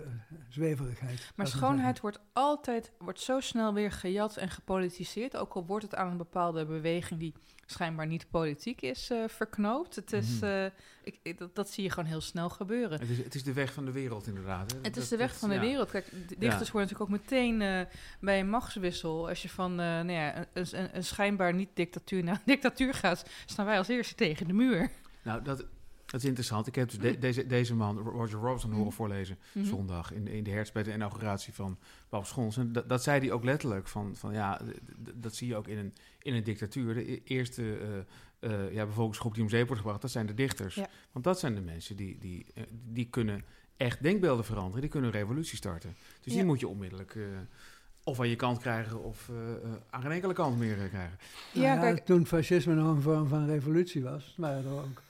zweverigheid. 0.48 1.32
Maar 1.36 1.46
schoonheid 1.46 2.00
wordt 2.00 2.18
altijd 2.32 2.92
wordt 2.98 3.20
zo 3.20 3.40
snel 3.40 3.74
weer 3.74 3.92
gejat 3.92 4.36
en 4.36 4.50
gepolitiseerd. 4.50 5.36
Ook 5.36 5.52
al 5.54 5.66
wordt 5.66 5.84
het 5.84 5.94
aan 5.94 6.10
een 6.10 6.16
bepaalde 6.16 6.66
beweging 6.66 7.20
die 7.20 7.34
schijnbaar 7.66 8.06
niet 8.06 8.30
politiek 8.30 8.80
is 8.82 9.10
eh, 9.10 9.18
verknoopt. 9.28 9.94
Het 9.96 10.12
is, 10.12 10.34
Mhm. 10.34 10.44
eh, 10.44 10.64
ik, 11.02 11.18
ik- 11.22 11.38
dat, 11.38 11.54
dat 11.54 11.70
zie 11.70 11.82
je 11.84 11.90
gewoon 11.90 12.08
heel 12.08 12.20
snel 12.20 12.48
gebeuren. 12.48 13.00
Het 13.00 13.08
is, 13.10 13.18
het 13.18 13.34
is 13.34 13.42
de 13.42 13.52
weg 13.52 13.72
van 13.72 13.84
de 13.84 13.92
wereld, 13.92 14.26
inderdaad. 14.26 14.70
hè. 14.72 14.76
Het 14.82 14.96
is 14.96 15.02
Dat- 15.02 15.08
de 15.10 15.16
weg 15.16 15.30
dat- 15.30 15.38
van 15.38 15.48
de 15.48 15.54
ja. 15.54 15.60
wereld. 15.60 15.90
Kijk, 15.90 16.10
dichters 16.38 16.70
worden 16.70 16.90
natuurlijk 16.90 17.00
ook 17.00 17.08
meteen 17.30 17.62
eh, 17.62 17.80
bij 18.20 18.40
een 18.40 18.50
machtswissel. 18.50 19.28
Als 19.28 19.42
je 19.42 19.48
van 19.48 19.70
eh, 19.70 19.76
nou 19.86 20.10
ja, 20.12 20.36
een, 20.52 20.66
een, 20.70 20.96
een 20.96 21.04
schijnbaar 21.04 21.54
niet-dictatuur 21.54 22.24
naar 22.24 22.34
een 22.34 22.40
dictatuur 22.54 22.94
gaat, 22.94 23.24
staan 23.46 23.66
wij 23.66 23.78
als 23.78 23.88
eerste 23.88 24.14
tegen 24.14 24.46
de 24.46 24.52
muur. 24.52 24.90
Nou, 25.22 25.42
dat, 25.42 25.64
dat 26.10 26.20
is 26.20 26.26
interessant. 26.26 26.66
Ik 26.66 26.74
heb 26.74 26.88
dus 26.90 26.98
de- 26.98 27.18
deze, 27.18 27.46
deze 27.46 27.74
man, 27.74 27.98
Roger 27.98 28.38
Robson, 28.38 28.70
horen 28.70 28.86
Mhm. 28.86 28.94
voorlezen 28.94 29.38
Mhm. 29.52 29.66
zondag 29.66 30.12
in, 30.12 30.26
in 30.28 30.44
de 30.44 30.50
herfst 30.50 30.72
bij 30.72 30.82
de 30.82 30.92
inauguratie 30.92 31.52
van 31.54 31.78
Paul 32.08 32.24
Schons. 32.24 32.56
En 32.56 32.72
dat, 32.72 32.88
dat 32.88 33.02
zei 33.02 33.20
hij 33.20 33.32
ook 33.32 33.44
letterlijk. 33.44 33.88
Van, 33.88 34.16
van 34.16 34.32
ja, 34.32 34.56
d- 34.56 34.60
d- 35.04 35.12
dat 35.14 35.34
zie 35.34 35.48
je 35.48 35.56
ook 35.56 35.68
in 35.68 35.78
een, 35.78 35.92
in 36.22 36.34
een 36.34 36.44
dictatuur. 36.44 36.94
De 36.94 37.12
e- 37.12 37.20
eerste 37.24 37.76
eh, 38.40 38.66
eh, 38.66 38.72
ja, 38.72 38.86
bevolkingsgroep 38.86 39.34
die 39.34 39.42
om 39.42 39.48
zeep 39.48 39.66
wordt 39.66 39.80
gebracht, 39.82 40.02
dat 40.02 40.10
zijn 40.10 40.26
de 40.26 40.34
dichters. 40.34 40.74
Ja. 40.74 40.88
Want 41.12 41.24
dat 41.24 41.38
zijn 41.38 41.54
de 41.54 41.60
mensen 41.60 41.96
die, 41.96 42.18
die, 42.18 42.46
eh, 42.54 42.62
die 42.92 43.06
kunnen 43.10 43.44
echt 43.76 44.02
denkbeelden 44.02 44.44
veranderen. 44.44 44.80
Die 44.80 44.90
kunnen 44.90 45.10
een 45.12 45.18
revolutie 45.20 45.56
starten. 45.56 45.94
Dus 46.20 46.32
die 46.32 46.44
moet 46.44 46.60
je 46.60 46.68
onmiddellijk 46.68 47.14
eh, 47.14 47.22
of 48.04 48.20
aan 48.20 48.28
je 48.28 48.36
kant 48.36 48.58
krijgen 48.58 49.02
of 49.02 49.28
eh, 49.28 49.52
eh, 49.52 49.58
aan 49.90 50.02
geen 50.02 50.10
enkele 50.10 50.32
kant 50.32 50.58
meer 50.58 50.74
krijgen. 50.74 51.18
Nou 51.52 51.66
Ja, 51.66 51.74
ja, 51.74 51.80
kijk- 51.80 52.04
Toen 52.06 52.26
fascisme 52.26 52.74
nog 52.74 52.96
een 52.96 53.02
vorm 53.02 53.28
van 53.28 53.46
revolutie 53.46 54.02
was, 54.02 54.34
waren 54.36 54.64
er 54.64 54.70
ook 54.72 55.02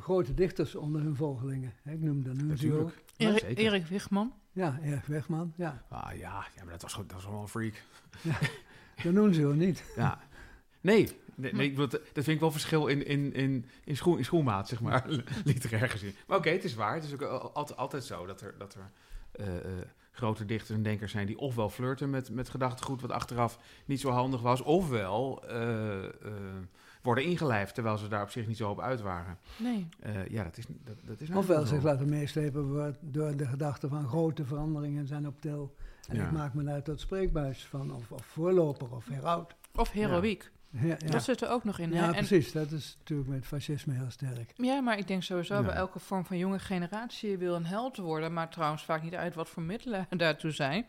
grote 0.00 0.34
dichters 0.34 0.74
onder 0.74 1.00
hun 1.02 1.16
volgelingen. 1.16 1.72
hè. 1.82 1.92
Ik 1.92 2.00
noemde 2.00 2.34
Nunzio. 2.34 2.46
Natuurlijk. 2.70 3.02
Ja, 3.16 3.28
Erik. 3.28 3.58
Erik 3.58 3.86
Wigman. 3.86 4.32
Ja, 4.52 4.78
Erg 4.82 5.06
Wegman. 5.06 5.52
Ja, 5.56 5.84
Ah, 5.88 6.10
ja, 6.16 6.46
ja, 6.56 6.62
maar 6.62 6.72
dat 6.72 6.82
was, 6.82 6.92
gewoon- 6.92 7.06
dat 7.06 7.16
was 7.16 7.24
gewoon 7.24 7.40
een 7.42 7.48
freak. 7.48 7.82
de 9.02 9.12
Nunzio 9.12 9.52
niet. 9.52 9.84
Ja. 9.96 10.20
Nee, 10.80 11.08
nee, 11.34 11.52
nee 11.54 11.64
ik 11.66 11.70
bedoel, 11.74 11.88
dat 11.88 12.00
dat 12.12 12.24
vind 12.24 12.26
ik 12.28 12.40
wel 12.40 12.50
verschil 12.50 12.86
in, 12.86 13.06
in, 13.06 13.32
in, 13.32 13.66
in, 13.84 13.96
schoen, 13.96 14.18
in 14.18 14.24
schoenmaat, 14.24 14.68
zeg 14.68 14.80
maar, 14.80 15.04
literair 15.44 15.88
gezien. 15.88 16.14
Maar 16.26 16.38
oké, 16.38 16.50
het 16.50 16.64
is 16.64 16.74
waar. 16.74 16.94
Het 16.94 17.04
is 17.04 17.12
ook 17.12 17.22
al- 17.22 17.52
altijd, 17.52 17.78
altijd 17.78 18.04
zo 18.04 18.26
dat 18.26 18.40
er, 18.40 18.54
dat 18.58 18.74
er 18.74 18.90
eh, 19.32 19.56
eh, 19.56 19.62
grote 20.12 20.44
dichters 20.44 20.76
en 20.76 20.82
denkers 20.82 21.12
zijn 21.12 21.26
die 21.26 21.38
ofwel 21.38 21.70
flirten 21.70 22.10
met, 22.10 22.30
met 22.30 22.48
gedachtegoed 22.48 23.00
wat 23.00 23.10
achteraf 23.10 23.58
niet 23.84 24.00
zo 24.00 24.10
handig 24.10 24.40
was, 24.40 24.60
ofwel 24.60 25.44
eh, 25.48 26.04
eh, 26.04 26.10
worden 27.02 27.24
ingelijfd 27.24 27.74
terwijl 27.74 27.98
ze 27.98 28.08
daar 28.08 28.22
op 28.22 28.30
zich 28.30 28.46
niet 28.46 28.56
zo 28.56 28.70
op 28.70 28.80
uit 28.80 29.00
waren. 29.00 29.38
Nee. 29.56 29.88
Eh, 30.00 30.26
ja, 30.26 30.44
dat 30.44 30.56
is, 30.58 30.64
dat, 30.68 30.96
dat 31.04 31.20
is 31.20 31.30
Ofwel 31.30 31.66
zich 31.66 31.82
laten 31.82 32.08
meeslepen 32.08 32.96
door 33.00 33.36
de 33.36 33.46
gedachte 33.46 33.88
van 33.88 34.08
grote 34.08 34.44
veranderingen 34.44 35.06
zijn 35.06 35.26
op 35.26 35.40
tel. 35.40 35.74
En 36.08 36.16
Ja. 36.16 36.24
ik 36.24 36.30
maak 36.32 36.54
me 36.54 36.64
daar 36.64 36.82
tot 36.82 37.00
spreekbuis 37.00 37.66
van, 37.66 37.94
of, 37.94 38.10
of 38.10 38.24
voorloper 38.26 38.94
of 38.94 39.08
heraut. 39.08 39.54
Of 39.74 39.90
heroïek. 39.90 40.50
Ja, 40.70 40.86
ja. 40.98 41.10
Dat 41.10 41.22
zit 41.22 41.40
er 41.42 41.50
ook 41.50 41.64
nog 41.64 41.78
in. 41.78 41.92
hè? 41.92 41.98
ja 41.98 42.06
En- 42.06 42.12
precies. 42.14 42.52
Dat 42.52 42.70
is 42.70 42.96
natuurlijk 42.98 43.28
met 43.28 43.46
fascisme 43.46 43.94
heel 43.94 44.10
sterk. 44.10 44.52
Ja, 44.56 44.80
maar 44.80 44.98
ik 44.98 45.06
denk 45.08 45.22
sowieso 45.22 45.54
Ja. 45.54 45.62
bij 45.62 45.74
elke 45.74 45.98
vorm 45.98 46.24
van 46.24 46.38
jonge 46.38 46.58
generatie 46.58 47.38
wil 47.38 47.54
een 47.54 47.66
held 47.66 47.96
worden, 47.96 48.32
maar 48.32 48.48
trouwens 48.50 48.84
vaak 48.84 49.02
niet 49.02 49.14
uit 49.14 49.34
wat 49.34 49.48
voor 49.48 49.62
middelen 49.62 50.06
daartoe 50.16 50.50
zijn. 50.50 50.86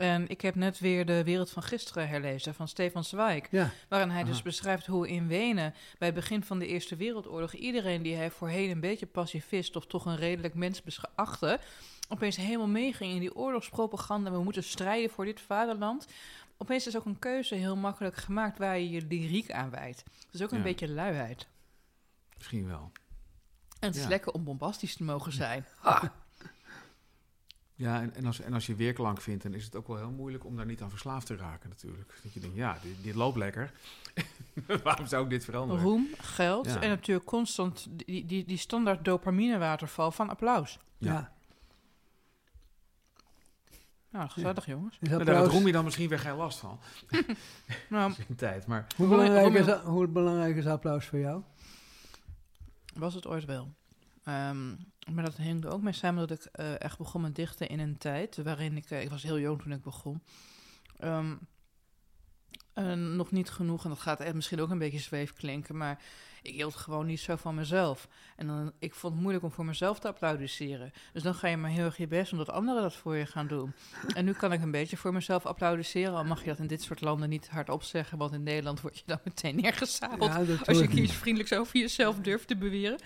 En 0.00 0.28
ik 0.28 0.40
heb 0.40 0.54
net 0.54 0.78
weer 0.78 1.06
de 1.06 1.24
wereld 1.24 1.50
van 1.50 1.62
gisteren 1.62 2.08
herlezen 2.08 2.54
van 2.54 2.68
Stefan 2.68 3.04
Zweig. 3.04 3.50
Ja, 3.50 3.70
Waarin 3.88 4.10
hij 4.10 4.24
dus 4.24 4.42
beschrijft 4.42 4.86
hoe 4.86 5.08
in 5.08 5.26
Wenen 5.26 5.74
bij 5.98 6.08
het 6.08 6.16
begin 6.16 6.44
van 6.44 6.58
de 6.58 6.66
Eerste 6.66 6.96
Wereldoorlog 6.96 7.52
iedereen 7.52 8.02
die 8.02 8.14
hij 8.16 8.30
voorheen 8.30 8.70
een 8.70 8.80
beetje 8.80 9.06
pacifist 9.06 9.76
of 9.76 9.86
toch 9.86 10.06
een 10.06 10.16
redelijk 10.16 10.54
mens 10.54 10.82
besch- 10.82 11.04
achtte, 11.14 11.60
opeens 12.08 12.36
helemaal 12.36 12.66
meeging 12.68 13.12
in 13.12 13.20
die 13.20 13.34
oorlogspropaganda. 13.36 14.30
We 14.30 14.42
moeten 14.42 14.64
strijden 14.64 15.10
voor 15.10 15.24
dit 15.24 15.40
vaderland. 15.40 16.06
Opeens 16.56 16.86
is 16.86 16.96
ook 16.96 17.04
een 17.04 17.18
keuze 17.18 17.54
heel 17.54 17.76
makkelijk 17.76 18.16
gemaakt 18.16 18.58
waar 18.58 18.78
je 18.78 18.90
je 18.90 19.06
lyriek 19.08 19.50
aan 19.52 19.70
wijdt. 19.70 20.02
Dus 20.30 20.42
ook 20.42 20.50
een 20.50 20.56
Ja. 20.56 20.62
beetje 20.62 20.88
luiheid. 20.88 21.46
Misschien 22.36 22.66
wel. 22.66 22.92
En 23.80 23.88
het 23.88 23.96
is 23.96 24.06
lekker 24.06 24.32
om 24.32 24.44
bombastisch 24.44 24.96
te 24.96 25.04
mogen 25.04 25.32
zijn. 25.32 25.66
Ja, 25.84 26.12
en, 27.80 28.14
en, 28.14 28.26
als, 28.26 28.40
en 28.40 28.52
als 28.52 28.66
je 28.66 28.74
weerklank 28.74 29.20
vindt, 29.20 29.42
dan 29.42 29.54
is 29.54 29.64
het 29.64 29.76
ook 29.76 29.86
wel 29.86 29.96
heel 29.96 30.10
moeilijk 30.10 30.44
om 30.44 30.56
daar 30.56 30.66
niet 30.66 30.82
aan 30.82 30.90
verslaafd 30.90 31.26
te 31.26 31.36
raken 31.36 31.68
natuurlijk. 31.68 32.14
Dat 32.22 32.32
je 32.32 32.40
denkt, 32.40 32.56
ja, 32.56 32.78
dit, 32.82 33.02
dit 33.02 33.14
loopt 33.14 33.36
lekker. 33.36 33.72
Waarom 34.84 35.06
zou 35.06 35.24
ik 35.24 35.30
dit 35.30 35.44
veranderen? 35.44 35.82
Roem, 35.82 36.08
geld 36.18 36.66
Ja. 36.66 36.80
en 36.80 36.88
natuurlijk 36.88 37.26
constant 37.26 37.86
die, 37.90 38.26
die, 38.26 38.44
die 38.44 38.58
standaard 38.58 39.04
dopaminewaterval 39.04 40.10
van 40.10 40.28
applaus. 40.28 40.78
Ja. 40.98 41.12
ja. 41.12 41.32
Nou, 44.10 44.28
gezellig 44.28 44.66
jongens. 44.66 44.98
Nou, 45.00 45.24
daar 45.24 45.44
Roem 45.44 45.66
je 45.66 45.72
dan 45.72 45.84
misschien 45.84 46.08
weer 46.08 46.18
geen 46.18 46.36
last 46.36 46.58
van. 46.58 46.80
Nou, 47.88 48.12
in 48.28 48.36
tijd. 48.36 48.66
Maar 48.66 48.86
hoe, 48.96 49.08
belangrijk 49.08 49.54
is, 49.54 49.72
hoe 49.72 50.08
belangrijk 50.08 50.56
is 50.56 50.66
applaus 50.66 51.06
voor 51.06 51.18
jou? 51.18 51.42
Was 52.94 53.14
het 53.14 53.26
ooit 53.26 53.44
wel. 53.44 53.74
Ehm, 54.24 54.74
maar 55.14 55.24
dat 55.24 55.36
hing 55.36 55.64
er 55.64 55.70
ook 55.72 55.82
mee 55.82 55.92
samen 55.92 56.28
dat 56.28 56.38
ik 56.44 56.52
eh, 56.52 56.80
echt 56.80 56.98
begon 56.98 57.20
met 57.20 57.34
dichten 57.34 57.68
in 57.68 57.78
een 57.78 57.98
tijd 57.98 58.36
waarin 58.36 58.76
ik... 58.76 58.90
eh, 58.90 59.02
ik 59.02 59.10
was 59.10 59.22
heel 59.22 59.38
jong 59.38 59.62
toen 59.62 59.72
ik 59.72 59.82
begon. 59.82 60.22
Eh, 62.74 62.92
nog 62.92 63.30
niet 63.30 63.50
genoeg, 63.50 63.84
en 63.84 63.90
dat 63.90 63.98
gaat 63.98 64.20
echt 64.20 64.34
misschien 64.34 64.60
ook 64.60 64.70
een 64.70 64.78
beetje 64.78 64.98
zweef 64.98 65.32
klinken, 65.32 65.76
maar 65.76 66.02
ik 66.42 66.54
hield 66.54 66.74
gewoon 66.74 67.06
niet 67.06 67.20
zo 67.20 67.36
van 67.36 67.54
mezelf. 67.54 68.08
En 68.36 68.46
dan, 68.46 68.72
ik 68.78 68.94
vond 68.94 69.12
het 69.12 69.22
moeilijk 69.22 69.44
om 69.44 69.52
voor 69.52 69.64
mezelf 69.64 69.98
te 69.98 70.08
applaudisseren. 70.08 70.92
Dus 71.12 71.22
dan 71.22 71.34
ga 71.34 71.48
je 71.48 71.56
maar 71.56 71.70
heel 71.70 71.84
erg 71.84 71.96
je 71.96 72.06
best 72.06 72.32
omdat 72.32 72.50
anderen 72.50 72.82
dat 72.82 72.94
voor 72.94 73.16
je 73.16 73.26
gaan 73.26 73.46
doen. 73.46 73.72
En 74.14 74.24
nu 74.24 74.32
kan 74.32 74.52
ik 74.52 74.62
een 74.62 74.70
beetje 74.70 74.96
voor 74.96 75.12
mezelf 75.12 75.46
applaudisseren, 75.46 76.14
al 76.14 76.24
mag 76.24 76.40
je 76.40 76.48
dat 76.48 76.58
in 76.58 76.66
dit 76.66 76.82
soort 76.82 77.00
landen 77.00 77.28
niet 77.28 77.48
hardop 77.48 77.82
zeggen, 77.82 78.18
want 78.18 78.32
in 78.32 78.42
Nederland 78.42 78.80
word 78.80 78.96
je 78.98 79.02
dan 79.06 79.20
meteen. 79.24 79.58
Ja, 79.58 79.70
dat 80.44 80.58
Als 80.58 80.66
je 80.66 80.72
hoor 80.72 80.82
ik 80.82 80.88
kies 80.88 80.98
niet. 81.00 81.12
vriendelijk 81.12 81.48
zo 81.48 81.60
over 81.60 81.78
jezelf 81.78 82.16
durft 82.16 82.48
te 82.48 82.56
beweren. 82.56 82.98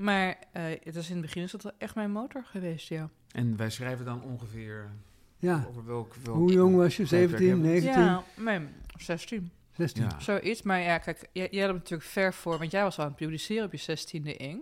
Maar 0.00 0.36
eh, 0.52 0.62
het 0.82 0.96
is 0.96 1.08
in 1.08 1.16
het 1.16 1.24
begin 1.24 1.42
is 1.42 1.50
dat 1.50 1.62
wel 1.62 1.72
echt 1.78 1.94
mijn 1.94 2.10
motor 2.10 2.44
geweest, 2.44 2.88
ja. 2.88 3.10
En 3.32 3.56
wij 3.56 3.70
schrijven 3.70 4.04
dan 4.04 4.22
ongeveer 4.22 4.90
Ja, 5.38 5.64
over 5.68 5.86
welk... 5.86 6.14
welk 6.14 6.36
hoe 6.36 6.52
jong 6.52 6.76
was 6.76 6.96
je? 6.96 7.06
tijdperk 7.06 7.42
17, 7.42 7.48
hebben 7.48 7.66
we? 7.66 7.80
19, 7.80 8.02
Ja, 8.02 8.24
nee, 8.58 8.68
16. 8.98 9.50
16? 9.72 10.02
Ja. 10.02 10.20
Zoiets, 10.20 10.62
maar 10.62 10.80
ja, 10.80 10.98
kijk, 10.98 11.28
jij, 11.32 11.48
jij 11.50 11.62
hebt 11.62 11.74
natuurlijk 11.74 12.08
ver 12.10 12.34
voor, 12.34 12.58
want 12.58 12.70
jij 12.70 12.82
was 12.82 12.98
al 12.98 13.04
aan 13.04 13.10
het 13.10 13.18
publiceren 13.18 13.64
op 13.64 13.72
je 13.72 13.98
16e 13.98 14.36
ing. 14.36 14.60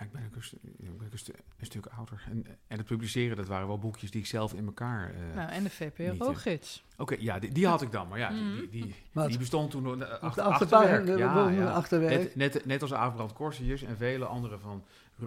Ja, 0.00 0.06
ik 0.06 0.12
ben 0.12 0.22
ook 0.24 0.34
een, 0.36 0.58
ben 0.78 1.06
ook 1.06 1.12
een, 1.12 1.18
stu- 1.18 1.32
een 1.58 1.66
stuk 1.66 1.86
ouder. 1.86 2.22
En, 2.30 2.46
en 2.66 2.78
het 2.78 2.86
publiceren, 2.86 3.36
dat 3.36 3.46
waren 3.46 3.66
wel 3.66 3.78
boekjes 3.78 4.10
die 4.10 4.20
ik 4.20 4.26
zelf 4.26 4.54
in 4.54 4.66
elkaar... 4.66 5.14
eh, 5.14 5.34
Nou, 5.36 5.50
en 5.50 5.62
de 5.62 5.70
VPRO-gids. 5.70 6.84
Oké, 6.96 7.16
ja, 7.18 7.38
die, 7.38 7.52
die 7.52 7.66
had 7.66 7.82
ik 7.82 7.92
dan. 7.92 8.08
Maar 8.08 8.18
ja, 8.18 8.28
die, 8.28 8.38
Mhm. 8.42 8.58
die, 8.70 8.94
die, 9.26 9.38
bestond 9.44 9.70
toen... 9.70 9.82
nog- 9.82 9.92
Op 9.94 10.00
achter, 10.20 10.42
de 10.42 10.48
achterwerk. 10.48 11.18
Ja, 11.18 11.48
ja. 11.48 11.70
achterwerk. 11.70 12.18
Net, 12.18 12.36
net, 12.54 12.64
net 12.66 12.82
als 12.82 12.92
Abraham 12.92 13.32
Corsius 13.32 13.82
en 13.82 13.96
vele 13.96 14.24
anderen 14.24 14.60
van 14.60 14.84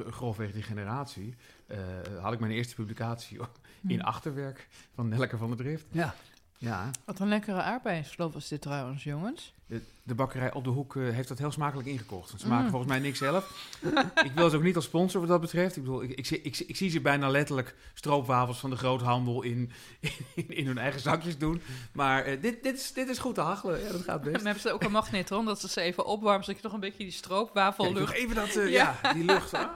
grofweg 0.10 0.52
die 0.52 0.64
generatie... 0.64 1.36
eh, 1.68 1.78
had 2.22 2.34
ik 2.34 2.40
mijn 2.40 2.52
eerste 2.52 2.76
publicatie 2.76 3.40
in 3.88 4.00
Hm. 4.00 4.06
achterwerk 4.06 4.68
van 4.94 5.08
Nelke 5.08 5.38
van 5.38 5.48
der 5.48 5.58
Drift. 5.58 5.86
Ja, 5.92 6.16
Ja, 6.58 6.90
Wat 7.06 7.20
een 7.20 7.28
lekkere 7.28 7.62
aardbeiensloof 7.62 8.34
was 8.34 8.48
dit 8.48 8.62
trouwens, 8.62 9.04
jongens. 9.04 9.54
de, 9.66 9.82
de 10.04 10.16
bakkerij 10.16 10.54
op 10.54 10.64
de 10.64 10.70
hoek 10.70 10.96
eh, 10.96 11.10
heeft 11.10 11.28
dat 11.28 11.38
heel 11.38 11.52
smakelijk 11.52 11.88
ingekocht. 11.88 12.30
Ze 12.30 12.38
smaken 12.38 12.64
Mm. 12.64 12.70
volgens 12.70 12.92
mij 12.92 13.00
niks 13.00 13.18
zelf. 13.18 13.70
ik 14.26 14.32
wil 14.36 14.50
ze 14.50 14.56
ook 14.56 14.64
niet 14.64 14.76
als 14.76 14.86
sponsor 14.86 15.20
wat 15.20 15.30
dat 15.30 15.42
betreft. 15.42 15.76
Ik 15.76 15.84
bedoel, 15.84 16.04
ik, 16.04 16.12
ik, 16.12 16.26
zie- 16.26 16.42
ik, 16.42 16.56
zie- 16.56 16.66
ik 16.66 16.76
zie 16.76 16.90
ze 16.90 17.02
bijna 17.02 17.30
letterlijk 17.30 17.76
stroopwafels 17.94 18.60
van 18.60 18.70
de 18.70 18.76
groothandel 18.76 19.42
in, 19.42 19.72
in, 20.36 20.50
in 20.50 20.66
hun 20.68 20.78
eigen 20.78 21.00
zakjes 21.02 21.38
doen. 21.38 21.62
Maar 21.92 22.24
eh, 22.24 22.42
dit, 22.42 22.64
dit, 22.64 22.76
is, 22.78 22.94
dit 22.94 23.10
is 23.10 23.18
goed 23.20 23.36
te 23.36 23.42
hachelen. 23.42 23.80
Ja, 23.82 23.92
dat 23.92 24.02
gaat 24.02 24.18
En 24.18 24.24
dan 24.24 24.32
best. 24.32 24.44
hebben 24.46 24.62
ze 24.64 24.72
ook 24.72 24.84
een 24.84 24.92
magnetron, 24.92 25.46
dat 25.46 25.60
ze 25.62 25.68
ze 25.70 25.82
even 25.82 26.06
opwarmen, 26.06 26.44
zodat 26.44 26.58
je 26.62 26.64
toch 26.68 26.74
een 26.74 26.80
beetje 26.80 27.04
die 27.04 27.12
stroopwafel 27.12 27.84
Kijk, 27.84 27.98
nog 28.00 28.08
lucht... 28.08 28.20
even 28.22 28.36
dat, 28.36 28.56
eh, 28.56 28.72
Ja. 28.72 28.98
ja. 29.04 29.14
die 29.14 29.24
lucht. 29.26 29.54
Ah. 29.54 29.76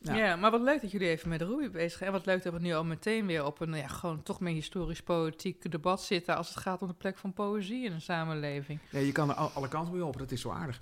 Ja. 0.00 0.14
Ja. 0.16 0.36
maar 0.36 0.50
wat 0.50 0.60
leuk 0.60 0.80
dat 0.80 0.90
jullie 0.90 1.08
even 1.08 1.28
met 1.28 1.42
Ruby 1.42 1.70
bezig 1.70 1.90
zijn. 1.98 2.04
En 2.10 2.12
wat 2.16 2.26
leuk 2.26 2.42
dat 2.42 2.52
we 2.52 2.58
nu 2.60 2.72
al 2.74 2.84
meteen 2.84 3.26
weer 3.26 3.44
op 3.44 3.60
een 3.60 3.74
ja, 3.74 3.86
gewoon 3.86 4.22
toch 4.22 4.40
meer 4.40 4.52
historisch-politiek 4.54 5.70
debat 5.70 6.02
zitten... 6.02 6.36
als 6.36 6.48
het 6.48 6.56
gaat 6.56 6.82
om 6.82 6.88
de 6.88 6.94
plek 6.94 7.18
van 7.18 7.32
poëzie 7.32 7.84
in 7.84 7.92
een 7.92 8.00
samenleving. 8.00 8.78
Ja, 8.90 8.98
je 8.98 9.12
kan 9.12 9.28
er 9.28 9.34
al- 9.34 9.50
alle 9.54 9.68
kanten 9.68 9.94
mee 9.94 10.04
op. 10.04 10.18
Dat 10.18 10.30
is 10.30 10.40
zo 10.40 10.50
aardig. 10.50 10.80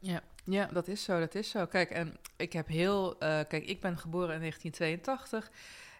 Ja, 0.00 0.20
ja, 0.44 0.66
dat 0.72 0.88
is 0.88 1.02
zo, 1.04 1.18
dat 1.18 1.34
is 1.34 1.50
zo. 1.50 1.66
Kijk, 1.66 1.90
en 1.90 2.16
ik 2.36 2.52
heb 2.52 2.66
heel... 2.68 3.18
eh, 3.18 3.28
kijk, 3.48 3.66
ik 3.66 3.80
ben 3.80 3.98
geboren 3.98 4.34
in 4.34 4.40
1982. 4.40 5.50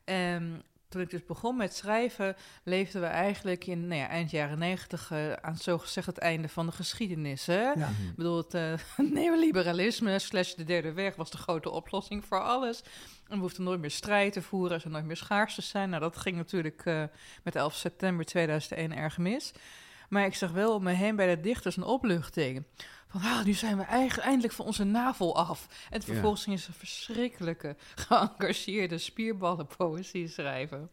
En 0.05 0.63
toen 0.97 1.05
ik 1.05 1.11
dus 1.11 1.25
begon 1.25 1.57
met 1.57 1.75
schrijven... 1.75 2.37
leefden 2.63 3.01
we 3.01 3.07
eigenlijk 3.07 3.67
in 3.67 3.87
nou 3.87 4.01
ja, 4.01 4.09
eind 4.09 4.31
jaren 4.31 4.59
90... 4.59 5.11
eh, 5.11 5.33
aan 5.33 5.57
zogezegd 5.57 6.07
het 6.07 6.19
einde 6.19 6.49
van 6.49 6.67
de 6.67 6.73
geschiedenis, 6.73 7.47
hè? 7.47 7.63
ja. 7.63 7.89
Ik 7.89 8.17
bedoel, 8.17 8.37
het 8.37 8.55
eh, 8.55 8.73
neoliberalisme 9.21 10.19
slash 10.19 10.55
de 10.55 10.65
derde 10.65 10.93
weg 10.93 11.17
was 11.17 11.31
de 11.31 11.39
grote 11.39 11.71
oplossing 11.71 12.25
voor 12.25 12.43
alles. 12.43 12.83
En 13.29 13.35
we 13.35 13.41
hoefden 13.41 13.65
nooit 13.65 13.81
meer 13.81 13.91
strijd 13.91 14.33
te 14.33 14.43
voeren, 14.43 14.75
er 14.75 14.81
zou 14.81 14.93
nooit 14.93 15.05
meer 15.07 15.17
schaars 15.17 15.55
te 15.55 15.63
zijn. 15.63 15.89
Nou, 15.91 16.03
dat 16.03 16.17
ging 16.17 16.37
natuurlijk 16.37 16.83
eh, 16.85 17.03
met 17.43 17.57
11 17.57 17.75
september 17.75 18.25
2001 18.25 18.97
erg 18.97 19.19
mis. 19.19 19.53
Maar 20.09 20.25
ik 20.25 20.35
zag 20.35 20.51
wel 20.51 20.75
om 20.75 20.83
me 20.83 20.93
heen 20.93 21.17
bij 21.17 21.35
de 21.35 21.41
dichters 21.41 21.77
een 21.77 21.83
opluchting. 21.83 22.65
Van, 23.21 23.31
ah, 23.31 23.45
nu 23.45 23.53
zijn 23.53 23.77
we 23.77 23.83
eigenlijk 23.83 24.27
eindelijk 24.29 24.53
van 24.55 24.67
onze 24.67 24.85
navel 24.85 25.37
af. 25.37 25.87
En 25.91 25.99
Ja. 26.01 26.05
vervolgens 26.07 26.43
gingen 26.45 26.59
ze 26.59 26.73
verschrikkelijke, 26.73 27.77
geëngageerde 27.95 28.99
spierballen 28.99 29.67
poëzie 29.77 30.29
schrijven. 30.29 30.91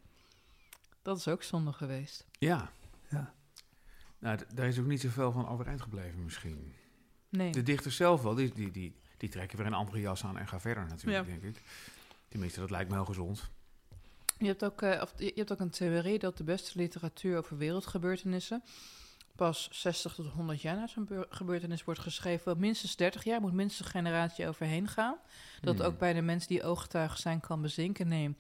Dat 1.02 1.18
is 1.18 1.28
ook 1.28 1.44
zonde 1.44 1.74
geweest. 1.74 2.26
Ja. 2.40 2.72
Ja. 3.10 3.34
Nou, 4.20 4.40
daar 4.54 4.68
is 4.68 4.80
ook 4.80 4.86
niet 4.86 5.02
zoveel 5.02 5.32
van 5.32 5.48
overeind 5.48 5.82
gebleven 5.82 6.24
misschien. 6.24 6.74
Nee. 7.30 7.52
De 7.52 7.64
dichters 7.64 7.96
zelf 7.96 8.22
wel, 8.22 8.36
die, 8.36 8.54
die, 8.54 8.72
die, 8.72 8.96
die 9.18 9.30
trekken 9.30 9.58
weer 9.58 9.68
een 9.68 9.74
andere 9.74 10.00
jas 10.00 10.24
aan 10.24 10.38
en 10.38 10.48
gaan 10.48 10.62
verder 10.62 10.86
natuurlijk, 10.88 11.26
Ja. 11.26 11.32
denk 11.40 11.44
ik. 11.56 11.62
Tenminste, 12.28 12.60
dat 12.60 12.70
lijkt 12.70 12.90
me 12.90 12.96
heel 12.96 13.06
gezond. 13.06 13.50
Je 14.38 14.46
hebt, 14.46 14.64
ook, 14.64 14.82
eh, 14.82 15.02
of, 15.02 15.14
je 15.18 15.26
je 15.26 15.32
hebt 15.36 15.52
ook 15.52 15.60
een 15.60 15.70
theorie 15.70 16.20
dat 16.20 16.38
de 16.38 16.44
beste 16.44 16.78
literatuur 16.80 17.38
over 17.38 17.58
wereldgebeurtenissen 17.58 18.64
pas 19.36 19.68
60 19.72 20.14
tot 20.14 20.28
100 20.28 20.62
jaar 20.62 20.76
na 20.76 20.88
zo'n 20.88 21.06
beur- 21.06 21.26
gebeurtenis 21.30 21.84
wordt 21.84 22.00
geschreven. 22.00 22.46
Wel 22.46 22.56
minstens 22.56 22.96
30 22.96 23.24
jaar 23.24 23.42
moet 23.42 23.54
minstens 23.54 23.86
een 23.88 23.92
generatie 23.94 24.48
overheen 24.48 24.88
gaan. 24.88 25.16
Dat 25.62 25.76
Hmm. 25.78 25.86
ook 25.86 25.98
bij 26.00 26.14
de 26.14 26.22
mensen 26.22 26.50
die 26.50 26.64
ooggetuigen 26.64 27.20
zijn 27.20 27.40
kan 27.40 27.62
bezinken. 27.62 28.08
Neem 28.08 28.38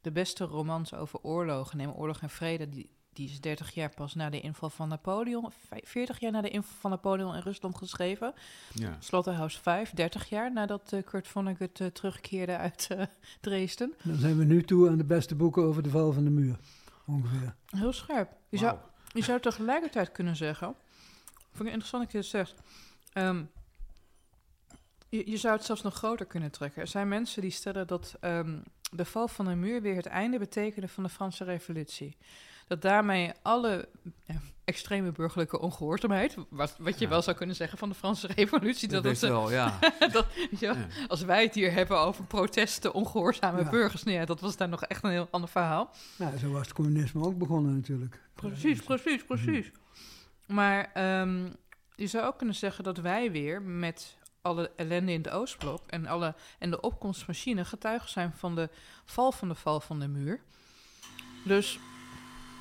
de 0.00 0.12
beste 0.12 0.44
romans 0.44 0.94
over 0.94 1.18
oorlogen, 1.22 1.76
neem 1.76 1.90
Oorlog 1.90 2.20
en 2.22 2.30
Vrede, 2.30 2.68
die, 2.68 2.90
die 3.12 3.28
is 3.28 3.40
30 3.40 3.70
jaar 3.74 3.90
pas 3.94 4.14
na 4.14 4.30
de 4.30 4.40
inval 4.40 4.70
van 4.70 4.88
Napoleon, 4.88 5.52
vij- 5.68 5.82
40 5.84 6.20
jaar 6.20 6.32
na 6.32 6.40
de 6.40 6.48
inval 6.50 6.76
van 6.80 6.90
Napoleon 6.90 7.34
in 7.34 7.40
Rusland 7.40 7.76
geschreven. 7.78 8.34
Ja. 8.74 8.96
Slaughterhouse 9.00 9.60
5, 9.60 9.90
30 9.90 10.28
jaar 10.28 10.52
nadat 10.52 10.92
eh, 10.92 11.02
Kurt 11.04 11.28
Vonnegut 11.28 11.80
eh, 11.80 11.86
terugkeerde 11.86 12.56
uit 12.56 12.86
eh, 12.90 13.02
Dresden. 13.40 13.94
Dan 14.02 14.16
zijn 14.16 14.38
we 14.38 14.44
nu 14.44 14.62
toe 14.64 14.88
aan 14.90 14.96
de 14.98 15.04
beste 15.04 15.34
boeken 15.34 15.62
over 15.62 15.82
de 15.82 15.90
val 15.90 16.12
van 16.12 16.24
de 16.24 16.30
muur. 16.30 16.56
Ongeveer. 17.06 17.54
Heel 17.66 17.92
scherp. 17.92 18.30
Je 18.48 18.58
zou. 18.58 18.78
Je 19.16 19.22
zou 19.22 19.40
tegelijkertijd 19.40 20.12
kunnen 20.12 20.36
zeggen, 20.36 20.74
vind 21.52 21.68
ik 21.68 21.74
interessant 21.74 22.02
dat 22.02 22.12
je 22.12 22.18
het 22.18 22.26
zegt, 22.26 22.54
ehm, 23.12 23.42
je, 25.08 25.30
je 25.30 25.36
zou 25.36 25.56
het 25.56 25.64
zelfs 25.64 25.82
nog 25.82 25.94
groter 25.94 26.26
kunnen 26.26 26.50
trekken. 26.50 26.80
Er 26.82 26.88
zijn 26.88 27.08
mensen 27.08 27.42
die 27.42 27.50
stellen 27.50 27.86
dat 27.86 28.16
ehm, 28.20 28.58
de 28.92 29.04
val 29.04 29.28
van 29.28 29.44
de 29.44 29.54
muur 29.54 29.82
weer 29.82 29.96
het 29.96 30.06
einde 30.06 30.38
betekende 30.38 30.88
van 30.88 31.02
de 31.02 31.08
Franse 31.08 31.44
revolutie. 31.44 32.16
Dat 32.66 32.82
daarmee 32.82 33.32
alle 33.42 33.88
ja, 34.24 34.40
extreme 34.64 35.12
burgerlijke 35.12 35.58
ongehoorzaamheid, 35.60 36.34
wat, 36.48 36.76
wat 36.78 36.98
je 36.98 37.04
Ja. 37.04 37.10
wel 37.10 37.22
zou 37.22 37.36
kunnen 37.36 37.56
zeggen 37.56 37.78
van 37.78 37.88
de 37.88 37.94
Franse 37.94 38.26
revolutie, 38.26 38.88
Dat 38.88 39.02
dat, 39.02 39.22
eh, 39.22 39.28
wel, 39.30 39.50
ja. 39.50 39.78
dat, 40.12 40.26
weet 40.50 40.60
je 40.60 40.66
wel, 40.66 40.76
Ja. 40.76 40.86
als 41.08 41.22
wij 41.22 41.42
het 41.42 41.54
hier 41.54 41.72
hebben 41.72 41.98
over 41.98 42.24
protesten, 42.24 42.92
ongehoorzame 42.92 43.62
Ja. 43.62 43.70
burgers, 43.70 44.02
nee, 44.02 44.14
ja, 44.14 44.24
dat 44.24 44.40
was 44.40 44.56
daar 44.56 44.68
nog 44.68 44.82
echt 44.84 45.04
een 45.04 45.10
heel 45.10 45.28
ander 45.30 45.50
verhaal. 45.50 45.90
Nou, 46.18 46.38
zo 46.38 46.50
was 46.50 46.60
het 46.66 46.72
communisme 46.72 47.24
ook 47.24 47.38
begonnen 47.38 47.74
natuurlijk. 47.74 48.24
Precies, 48.36 48.82
precies, 48.82 49.24
precies. 49.24 49.70
Maar 50.46 50.92
ehm, 50.92 51.48
je 51.94 52.06
zou 52.06 52.26
ook 52.26 52.36
kunnen 52.36 52.54
zeggen 52.54 52.84
dat 52.84 52.98
wij 52.98 53.30
weer 53.30 53.62
met 53.62 54.18
alle 54.40 54.72
ellende 54.76 55.12
in 55.12 55.22
het 55.22 55.30
Oostblok 55.30 55.86
en, 55.86 56.06
alle, 56.06 56.34
en 56.58 56.70
de 56.70 56.80
opkomstmachine 56.80 57.64
getuigen 57.64 58.08
zijn 58.08 58.32
van 58.32 58.54
de 58.54 58.70
val 59.04 59.32
van 59.32 59.48
de 59.48 59.54
val 59.54 59.80
van 59.80 60.00
de 60.00 60.08
muur. 60.08 60.40
Dus, 61.44 61.78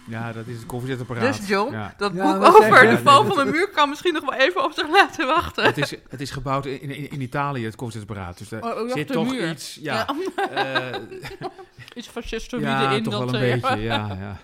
Ja, 0.08 0.32
dat 0.32 0.48
is 0.48 0.56
het 0.56 0.66
koffiezetapparaat. 0.66 1.38
dus 1.38 1.48
John, 1.48 1.72
Ja. 1.72 1.94
dat 1.98 2.14
boek 2.14 2.44
over 2.44 2.90
de 2.90 2.98
val 2.98 3.26
van 3.26 3.46
de 3.46 3.52
muur 3.52 3.70
kan 3.70 3.90
misschien 3.90 4.14
nog 4.14 4.30
wel 4.30 4.40
even 4.40 4.64
op 4.64 4.72
zich 4.72 4.90
laten 4.90 5.28
wachten. 5.28 5.64
Het 5.64 5.78
is, 5.78 5.94
het 6.10 6.22
is 6.22 6.32
gebouwd 6.32 6.66
in, 6.66 6.82
in, 6.82 7.12
in 7.12 7.22
Italië, 7.22 7.66
het 7.66 7.76
koffiezetapparaat. 7.76 8.38
Dus 8.38 8.50
daar 8.50 8.64
Oh, 8.64 8.82
oh, 8.82 8.92
zit 8.92 9.08
toch 9.08 9.30
muur. 9.32 9.50
iets... 9.50 9.76
Ja, 9.82 10.08
Ja, 10.36 10.94
eh, 10.94 11.02
iets 11.96 12.08
fascistoïde 12.08 12.66
ja 12.68 12.92
in 12.92 13.04
toch 13.04 13.14
dat... 13.20 13.32
wel 13.32 13.42
een 13.42 13.52
eh, 13.52 13.62
beetje, 13.62 13.84
ja. 13.94 14.08
ja. 14.20 14.38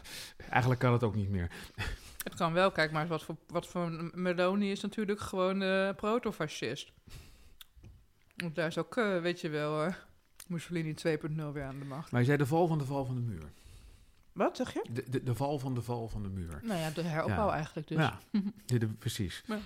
Eigenlijk 0.50 0.82
kan 0.82 0.94
het 0.94 1.04
ook 1.04 1.16
niet 1.16 1.30
meer. 1.30 1.50
Het 2.24 2.36
kan 2.36 2.54
wel, 2.54 2.72
kijk 2.72 2.92
maar, 2.92 3.08
wat 3.08 3.24
voor, 3.24 3.36
wat 3.48 3.68
voor 3.68 4.12
Meloni 4.14 4.72
is 4.72 4.82
natuurlijk 4.82 5.20
gewoon 5.20 5.62
uh, 5.62 5.90
protofascist. 5.96 6.92
Want 8.36 8.56
daar 8.56 8.68
is 8.68 8.78
ook, 8.78 8.96
uh, 8.98 9.22
weet 9.22 9.42
je 9.42 9.50
wel, 9.50 9.86
uh, 9.86 9.94
Mussolini 10.48 10.94
2.0 11.08 11.52
weer 11.54 11.64
aan 11.64 11.80
de 11.80 11.86
macht. 11.86 12.12
Maar 12.12 12.20
je 12.20 12.26
zei 12.26 12.38
de 12.38 12.46
val 12.46 12.68
van 12.68 12.78
de 12.78 12.86
val 12.86 13.06
van 13.06 13.16
de 13.16 13.22
muur. 13.22 13.52
Wat 14.34 14.58
zeg 14.58 14.74
je? 14.74 14.86
De, 14.94 15.04
de, 15.10 15.24
de 15.24 15.36
val 15.36 15.60
van 15.60 15.74
de 15.74 15.82
val 15.82 16.08
van 16.10 16.24
de 16.24 16.30
muur. 16.30 16.60
Nou 16.64 16.80
ja, 16.80 16.90
de 16.90 17.02
heropbouw 17.02 17.48
Ja. 17.48 17.54
eigenlijk 17.54 17.88
dus. 17.88 17.98
Ja, 17.98 18.20
de, 18.66 18.78
de- 18.78 18.88
precies. 18.88 19.44
Ja. 19.48 19.60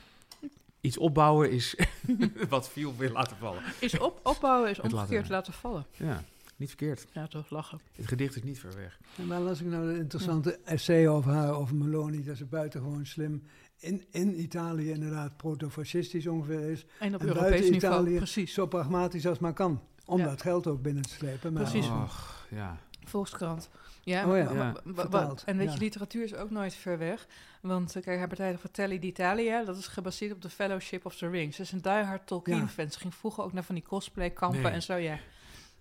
Iets 0.81 0.97
opbouwen 0.97 1.51
is 1.51 1.75
wat 2.49 2.69
viel 2.69 2.95
weer 2.97 3.11
laten 3.11 3.37
vallen. 3.37 3.61
Is 3.79 3.99
op, 3.99 4.19
opbouwen 4.23 4.69
is 4.69 4.77
laten- 4.77 4.93
omgekeerd 4.97 5.29
laten 5.29 5.53
vallen. 5.53 5.85
Ja, 5.91 6.23
niet 6.55 6.67
verkeerd. 6.67 7.05
Ja, 7.13 7.27
toch 7.27 7.49
lachen. 7.49 7.79
Het 7.95 8.07
gedicht 8.07 8.35
is 8.35 8.43
niet 8.43 8.59
ver 8.59 8.75
weg. 8.75 8.99
En 9.17 9.27
waar 9.27 9.39
las 9.41 9.61
ik 9.61 9.67
nou 9.67 9.89
een 9.89 9.97
interessante 9.97 10.59
essay 10.65 11.07
over 11.07 11.31
haar, 11.31 11.53
over 11.53 11.75
Meloni, 11.75 12.23
dat 12.23 12.37
ze 12.37 12.45
buitengewoon 12.45 13.05
slim 13.05 13.43
in, 13.77 14.03
in 14.11 14.39
Italië 14.41 14.89
inderdaad 14.89 15.37
protofascistisch 15.37 16.27
ongeveer 16.27 16.69
is. 16.71 16.85
En 16.99 17.15
op 17.15 17.21
En 17.21 17.27
Europees 17.27 17.49
buiten 17.49 17.71
niveau, 17.71 17.93
Italië 17.95 18.15
precies. 18.17 18.53
Zo 18.53 18.65
pragmatisch 18.67 19.27
als 19.27 19.39
maar 19.39 19.53
kan. 19.53 19.81
Om 20.05 20.17
Ja. 20.19 20.25
dat 20.25 20.41
geld 20.41 20.67
ook 20.67 20.81
binnen 20.81 21.03
te 21.03 21.09
slepen. 21.09 21.53
Maar 21.53 21.63
Precies. 21.63 21.87
Och, 21.89 22.47
ja. 22.49 22.77
Volkskrant. 23.07 23.69
Ja, 24.03 24.27
Oh 24.29 24.37
ja. 24.37 24.73
Vertaald, 24.85 25.43
en 25.45 25.57
weet 25.57 25.67
ja. 25.67 25.73
je, 25.73 25.79
literatuur 25.79 26.23
is 26.23 26.33
ook 26.33 26.49
nooit 26.49 26.73
ver 26.75 26.97
weg. 26.97 27.27
Want 27.61 27.95
uh, 27.97 28.03
kijk, 28.03 28.17
haar 28.17 28.27
partij 28.27 28.57
Fratelli 28.57 28.99
d'Italia, 28.99 29.63
dat 29.63 29.77
is 29.77 29.87
gebaseerd 29.87 30.31
op 30.31 30.41
de 30.41 30.49
Fellowship 30.49 31.05
of 31.05 31.15
the 31.15 31.29
Rings. 31.29 31.55
Ze 31.55 31.61
is 31.61 31.71
een 31.71 31.81
diehard 31.81 32.27
Tolkien-fan. 32.27 32.91
Ze 32.91 32.99
ging 32.99 33.15
vroeger 33.15 33.43
ook 33.43 33.53
naar 33.53 33.63
van 33.63 33.75
die 33.75 33.83
cosplay-kampen 33.83 34.61
Nee. 34.61 34.71
en 34.71 34.81
zo, 34.83 34.95
ja. 34.95 35.19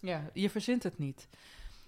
Ja, 0.01 0.31
je 0.33 0.51
verzint 0.51 0.83
het 0.83 0.99
niet. 0.99 1.29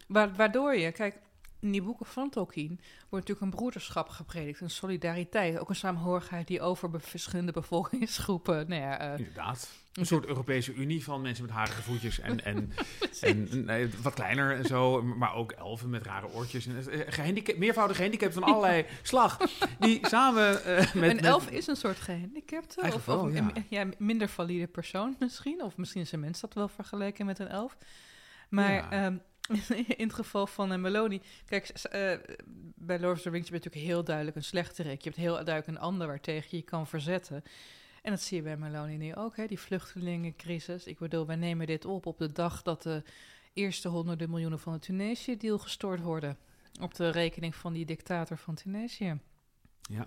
Wa- 0.07 0.31
waardoor 0.33 0.77
je, 0.77 0.93
kijk, 0.93 1.17
in 1.61 1.71
die 1.73 1.83
boeken 1.83 2.07
van 2.07 2.31
Tolkien 2.31 2.81
wordt 3.09 3.29
natuurlijk 3.29 3.41
een 3.41 3.51
broederschap 3.59 4.09
gepredikt, 4.09 4.61
een 4.61 4.71
solidariteit, 4.71 5.59
ook 5.59 5.69
een 5.69 5.77
saamhorigheid 5.77 6.47
die 6.47 6.61
over 6.61 6.91
be- 6.91 7.01
verschillende 7.01 7.53
bevolkingsgroepen, 7.53 8.69
nou 8.69 8.83
ja, 8.83 8.99
eh, 8.99 9.19
Inderdaad. 9.19 9.71
Een 9.97 10.07
soort 10.07 10.27
Europese 10.27 10.75
Unie 10.75 11.05
van 11.05 11.21
mensen 11.21 11.45
met 11.45 11.55
harige 11.55 11.83
voetjes 11.83 12.21
en, 12.21 12.45
en, 12.45 12.73
en 13.21 13.91
wat 14.03 14.15
kleiner 14.15 14.57
en 14.57 14.65
zo. 14.65 15.03
Maar 15.03 15.35
ook 15.35 15.53
elfen 15.53 15.91
met 15.91 16.03
rare 16.03 16.29
oortjes. 16.33 16.67
En, 16.67 16.91
eh, 16.91 17.01
gehandicap, 17.13 17.57
meervoudige 17.57 17.97
gehandicapt 17.97 18.35
van 18.35 18.43
allerlei 18.43 18.87
slag. 19.03 19.39
Die 19.79 20.07
samen 20.09 20.65
eh, 20.65 20.77
met... 20.95 20.95
een 20.95 21.01
met- 21.17 21.25
elf 21.25 21.51
is 21.51 21.67
een 21.67 21.77
soort 21.77 21.99
gehandicapte, 21.99 22.81
of, 22.81 23.05
wel, 23.05 23.19
of 23.21 23.33
ja. 23.33 23.39
een 23.39 23.65
ja, 23.69 23.87
minder 23.99 24.29
valide 24.29 24.67
persoon 24.67 25.17
misschien. 25.19 25.63
Of 25.63 25.77
misschien 25.77 26.01
is 26.03 26.13
een 26.13 26.21
mens 26.21 26.41
dat 26.41 26.55
wel 26.55 26.69
vergeleken 26.69 27.27
met 27.27 27.39
een 27.39 27.49
elf. 27.49 27.77
Maar 28.49 28.73
Ja. 28.73 28.91
ehm, 28.91 29.17
in 29.97 30.07
het 30.07 30.15
geval 30.15 30.47
van 30.47 30.71
een 30.71 30.81
Meloni... 30.81 31.21
Kijk, 31.47 31.69
eh, 31.69 32.13
bij 32.75 32.99
Lord 33.01 33.17
of 33.17 33.23
the 33.23 33.31
Rings 33.31 33.51
heb 33.51 33.59
je 33.59 33.65
natuurlijk 33.65 33.93
heel 33.93 34.05
duidelijk 34.05 34.37
een 34.37 34.45
slechterik. 34.45 35.03
Je 35.03 35.09
hebt 35.09 35.21
heel 35.21 35.33
duidelijk 35.35 35.67
een 35.67 35.79
ander 35.79 36.07
waartegen 36.07 36.49
je 36.51 36.57
je 36.57 36.63
kan 36.63 36.87
verzetten. 36.87 37.43
En 38.07 38.13
dat 38.13 38.21
zie 38.21 38.37
je 38.37 38.43
bij 38.43 38.57
Meloni 38.57 38.97
nu 38.97 39.15
ook, 39.15 39.37
hè, 39.37 39.47
die 39.47 39.61
vluchtelingencrisis. 39.61 40.85
Ik 40.87 40.99
bedoel, 40.99 41.27
wij 41.27 41.37
nemen 41.37 41.67
dit 41.67 41.85
op 41.85 42.07
op 42.07 42.19
de 42.19 42.33
dag 42.33 42.63
dat 42.63 42.83
de 42.83 43.03
eerste 43.53 43.89
honderden 43.89 44.31
miljoenen 44.31 44.59
van 44.59 44.73
de 44.73 44.79
Tunesië-deal 44.79 45.59
gestort 45.59 46.01
worden. 46.01 46.37
Op 46.81 46.95
de 46.95 47.09
rekening 47.11 47.55
van 47.55 47.73
die 47.73 47.87
dictator 47.87 48.37
van 48.37 48.55
Tunesië. 48.55 49.19
Ja. 49.83 50.07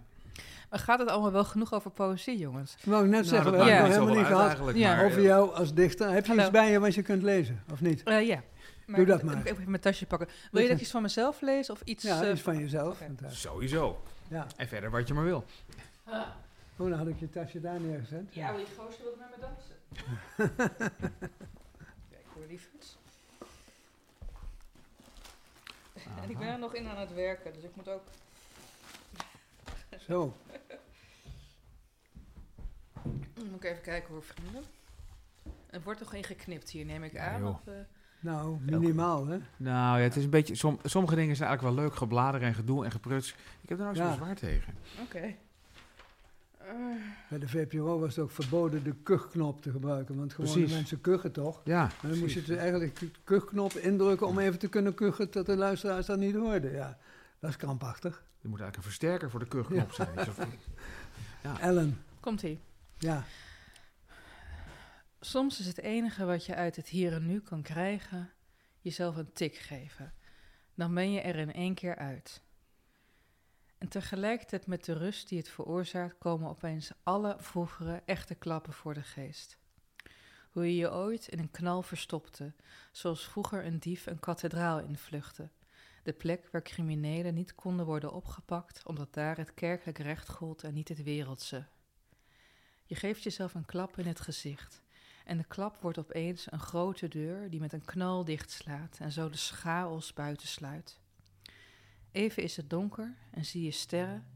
Maar 0.70 0.80
gaat 0.80 1.00
het 1.00 1.10
allemaal 1.10 1.32
wel 1.32 1.44
genoeg 1.44 1.74
over 1.74 1.92
poëzie, 1.92 2.38
jongens? 2.38 2.76
wou 2.84 3.04
ik 3.04 3.10
net 3.10 3.20
Nou, 3.20 3.34
zeggen, 3.34 3.52
we 3.52 3.58
hebben 3.58 3.76
zoveel 3.76 3.92
helemaal 3.92 4.08
niet 4.16 4.18
uit 4.18 4.28
gehad 4.28 4.48
eigenlijk, 4.48 4.78
Ja. 4.78 4.96
maar, 4.96 5.06
over 5.06 5.18
eh, 5.18 5.24
jou 5.24 5.54
als 5.54 5.74
dichter. 5.74 6.10
Heb 6.10 6.24
je 6.26 6.28
Hallo. 6.30 6.42
iets 6.42 6.52
bij 6.52 6.72
je 6.72 6.80
wat 6.80 6.96
je 6.96 7.02
kunt 7.02 7.24
lezen, 7.24 7.64
of 7.72 7.82
niet? 7.82 8.04
Eh, 8.04 8.28
ja. 8.28 8.44
Maar 8.86 8.98
Doe 8.98 9.06
dat 9.06 9.24
maar. 9.24 9.38
Ik 9.38 9.46
even 9.46 9.70
mijn 9.70 9.82
tasje 9.82 10.06
pakken. 10.06 10.28
Wil 10.52 10.62
je 10.62 10.68
dat 10.68 10.76
ik 10.76 10.82
iets 10.84 10.92
van 10.92 11.02
mezelf 11.02 11.42
lees 11.42 11.70
of 11.70 11.82
iets... 11.84 12.04
Ja, 12.04 12.24
eh, 12.24 12.32
iets 12.32 12.42
van 12.42 12.58
jezelf. 12.58 13.02
Sowieso. 13.28 14.02
ja. 14.28 14.48
En 14.58 14.68
verder 14.68 14.92
wat 14.92 15.08
je 15.08 15.14
maar 15.14 15.24
wil. 15.24 15.46
Oh, 16.80 16.90
dan 16.90 16.98
had 16.98 17.08
ik 17.08 17.20
je 17.20 17.30
tasje 17.30 17.60
daar 17.62 17.80
neergezet. 17.82 18.34
Ja, 18.34 18.56
die 18.56 18.66
gozer 18.78 19.04
wil 19.04 19.16
met 19.18 19.30
me 19.30 19.38
dansen. 19.42 19.76
Kijk, 22.10 22.26
hoor 22.34 22.46
liefjes. 22.48 22.98
En 26.24 26.30
ik 26.30 26.38
ben 26.38 26.48
er 26.48 26.60
nog 26.60 26.74
in 26.76 26.88
aan 26.88 26.98
het 26.98 27.14
werken, 27.14 27.54
dus 27.54 27.64
ik 27.64 27.76
moet 27.76 27.88
ook... 27.90 28.04
Zo. 30.00 30.34
Moet 33.50 33.64
ik 33.64 33.72
even 33.72 33.82
kijken 33.84 34.10
hoor, 34.14 34.24
vrienden. 34.24 34.64
Er 35.70 35.82
wordt 35.82 36.00
toch 36.00 36.10
geen 36.10 36.24
geknipt 36.24 36.70
hier, 36.70 36.86
neem 36.86 37.04
ik 37.04 37.12
Ja, 37.12 37.28
aan. 37.34 37.48
of, 37.48 37.68
eh, 37.68 37.74
Nou, 38.20 38.60
minimaal, 38.62 39.26
hè? 39.28 39.38
Nou 39.58 39.98
ja, 39.98 40.04
het 40.04 40.16
is 40.16 40.24
een 40.24 40.30
beetje... 40.30 40.56
som- 40.56 40.80
sommige 40.84 41.16
dingen 41.16 41.36
zijn 41.36 41.48
eigenlijk 41.50 41.78
wel 41.78 41.86
leuk. 41.86 41.96
Gebladeren 41.98 42.48
en 42.48 42.54
gedoe 42.54 42.86
en 42.86 42.92
gepruts. 42.92 43.36
Ik 43.62 43.70
heb 43.70 43.78
er 43.78 43.84
nou 43.84 43.96
zo 43.96 44.04
Ja. 44.04 44.14
zwaar 44.14 44.36
tegen. 44.36 44.74
Oké. 45.02 45.36
Bij 47.30 47.40
de 47.40 47.48
VPRO 47.48 48.00
was 48.00 48.16
het 48.16 48.24
ook 48.26 48.32
verboden 48.32 48.84
de 48.84 48.96
kuchknop 49.04 49.62
te 49.62 49.72
gebruiken. 49.72 50.16
Want 50.18 50.34
Precies. 50.36 50.72
mensen 50.72 51.02
kuchen 51.02 51.32
toch? 51.32 51.62
Ja, 51.64 51.82
Maar 52.02 52.12
dan 52.12 52.20
moest 52.20 52.34
je 52.34 52.42
dus 52.44 52.58
eigenlijk 52.58 53.00
de 53.00 53.12
kuchknop 53.24 53.74
indrukken 53.74 54.28
om 54.28 54.40
even 54.40 54.60
te 54.60 54.68
kunnen 54.70 54.94
kuchen 54.94 55.30
tot 55.30 55.46
de 55.46 55.56
luisteraars 55.56 56.06
dat 56.06 56.18
niet 56.20 56.36
hoorden. 56.36 56.72
Ja, 56.72 56.98
dat 57.40 57.50
is 57.50 57.56
krampachtig. 57.56 58.16
er 58.42 58.50
moet 58.50 58.60
eigenlijk 58.60 58.76
een 58.78 58.84
versterker 58.84 59.30
voor 59.30 59.40
de 59.40 59.48
kuchknop 59.48 59.92
zijn. 59.92 60.18
Of- 60.20 60.40
Ellen, 61.62 62.04
Komt-ie. 62.20 62.60
ja. 62.98 63.24
Soms 65.20 65.60
is 65.60 65.66
het 65.66 65.80
enige 65.80 66.26
wat 66.26 66.46
je 66.46 66.56
uit 66.56 66.76
het 66.76 66.88
hier 66.88 67.14
en 67.14 67.26
nu 67.26 67.40
kan 67.40 67.62
krijgen, 67.62 68.30
jezelf 68.82 69.16
een 69.16 69.34
tik 69.34 69.56
geven. 69.56 70.14
Dan 70.76 70.94
ben 70.94 71.12
je 71.12 71.22
er 71.22 71.36
in 71.36 71.54
één 71.54 71.74
keer 71.74 71.96
uit. 71.96 72.42
En 73.80 73.88
tegelijkertijd 73.88 74.68
met 74.68 74.86
de 74.86 74.94
rust 74.94 75.30
die 75.30 75.38
het 75.38 75.50
veroorzaakt, 75.50 76.18
komen 76.18 76.50
opeens 76.50 76.92
alle 77.04 77.36
vroegere 77.40 78.02
echte 78.06 78.36
klappen 78.36 78.74
voor 78.74 78.94
de 78.94 79.04
geest. 79.04 79.58
Hoe 80.52 80.66
je 80.66 80.76
je 80.76 80.92
ooit 80.92 81.28
in 81.28 81.40
een 81.40 81.52
knal 81.52 81.82
verstopte, 81.82 82.54
zoals 82.92 83.28
vroeger 83.28 83.66
een 83.66 83.80
dief 83.80 84.06
een 84.06 84.20
kathedraal 84.20 84.80
invluchtte. 84.80 85.50
De 86.04 86.14
plek 86.14 86.48
waar 86.52 86.62
criminelen 86.62 87.34
niet 87.34 87.56
konden 87.56 87.86
worden 87.86 88.14
opgepakt, 88.14 88.86
omdat 88.86 89.14
daar 89.14 89.38
het 89.38 89.54
kerkelijk 89.54 89.98
recht 89.98 90.30
gold 90.30 90.64
en 90.64 90.74
niet 90.74 90.88
het 90.88 91.04
wereldse. 91.04 91.66
Je 92.86 92.96
geeft 92.96 93.24
jezelf 93.24 93.54
een 93.54 93.66
klap 93.66 93.98
in 93.98 94.06
het 94.06 94.20
gezicht. 94.20 94.82
En 95.26 95.38
de 95.38 95.44
klap 95.44 95.82
wordt 95.82 95.98
opeens 95.98 96.52
een 96.52 96.60
grote 96.60 97.08
deur 97.08 97.50
die 97.50 97.60
met 97.60 97.74
een 97.74 97.86
knal 97.86 98.26
dichtslaat 98.26 98.98
en 99.00 99.12
zo 99.12 99.30
de 99.30 99.38
chaos 99.38 100.14
buitensluit. 100.14 101.00
Even 102.12 102.44
is 102.44 102.58
het 102.58 102.70
donker 102.70 103.16
en 103.32 103.46
zie 103.46 103.64
je 103.64 103.72
sterren, 103.72 104.28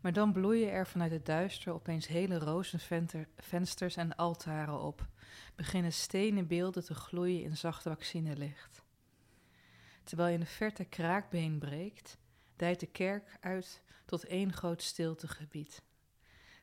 maar 0.00 0.12
dan 0.12 0.32
bloeien 0.32 0.70
er 0.70 0.86
vanuit 0.86 1.10
het 1.10 1.26
duister 1.26 1.72
opeens 1.72 2.06
hele 2.06 2.38
rozenvensters 2.38 3.96
en 3.96 4.16
altaren 4.16 4.80
op, 4.80 5.08
beginnen 5.54 5.92
stenen 5.92 6.46
beelden 6.46 6.84
te 6.84 6.94
gloeien 6.94 7.42
in 7.42 7.56
zacht 7.56 7.82
vaccinelicht. 7.82 8.82
Terwijl 10.04 10.34
in 10.34 10.40
de 10.40 10.46
verte 10.46 10.84
kraakbeen 10.84 11.58
breekt, 11.58 12.18
dijt 12.56 12.80
de 12.80 12.86
kerk 12.86 13.36
uit 13.40 13.82
tot 14.04 14.24
één 14.24 14.52
groot 14.52 14.82
stiltegebied. 14.82 15.82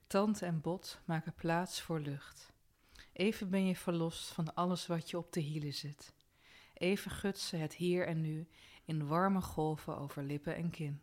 Tand 0.08 0.42
en 0.42 0.62
bot 0.62 1.00
maken 1.06 1.34
plaats 1.34 1.82
voor 1.82 2.00
lucht. 2.00 2.52
Even 3.14 3.50
ben 3.50 3.66
je 3.66 3.76
verlost 3.76 4.28
van 4.28 4.56
alles 4.56 4.88
wat 4.88 5.10
je 5.10 5.18
op 5.18 5.34
de 5.34 5.40
hielen 5.40 5.74
zit. 5.74 6.14
Even 6.74 7.12
gutsen 7.12 7.60
het 7.60 7.74
hier 7.74 8.08
en 8.08 8.22
nu 8.22 8.48
in 8.90 9.08
warme 9.08 9.42
golven 9.42 9.98
over 9.98 10.24
lippen 10.24 10.56
en 10.56 10.70
kin. 10.70 11.02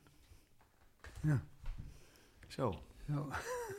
Ja, 1.22 1.42
Zo. 2.48 2.82
zo. 3.06 3.30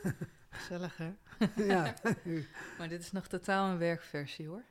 Gezellig, 0.50 0.96
hè? 0.96 1.12
ja. 1.74 1.94
Maar 2.78 2.88
dit 2.88 3.00
is 3.00 3.12
nog 3.12 3.26
totaal 3.26 3.70
een 3.70 3.78
werkversie, 3.78 4.46
hoor. 4.46 4.62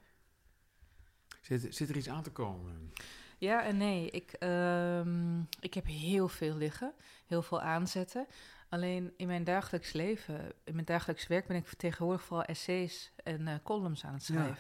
Zit, 1.42 1.76
zit 1.76 1.90
er 1.90 1.98
iets 1.98 2.10
aan 2.10 2.24
te 2.24 2.32
komen? 2.32 2.94
Ja 3.38 3.64
en 3.64 3.78
nee. 3.78 4.10
Ik, 4.10 4.32
ehm, 4.32 5.40
ik 5.60 5.74
heb 5.74 5.86
heel 5.86 6.28
veel 6.28 6.56
liggen, 6.56 6.94
heel 7.26 7.42
veel 7.42 7.62
aanzetten. 7.62 8.28
Alleen 8.70 9.14
in 9.18 9.28
mijn 9.28 9.44
dagelijks 9.44 9.94
leven, 9.94 10.54
in 10.64 10.74
mijn 10.74 10.86
dagelijks 10.86 11.28
werk, 11.28 11.48
ben 11.48 11.58
ik 11.58 11.68
tegenwoordig 11.68 12.24
vooral 12.24 12.46
essays 12.46 13.12
en 13.24 13.48
eh, 13.48 13.56
columns 13.64 14.06
aan 14.06 14.14
het 14.14 14.28
Ja. 14.28 14.56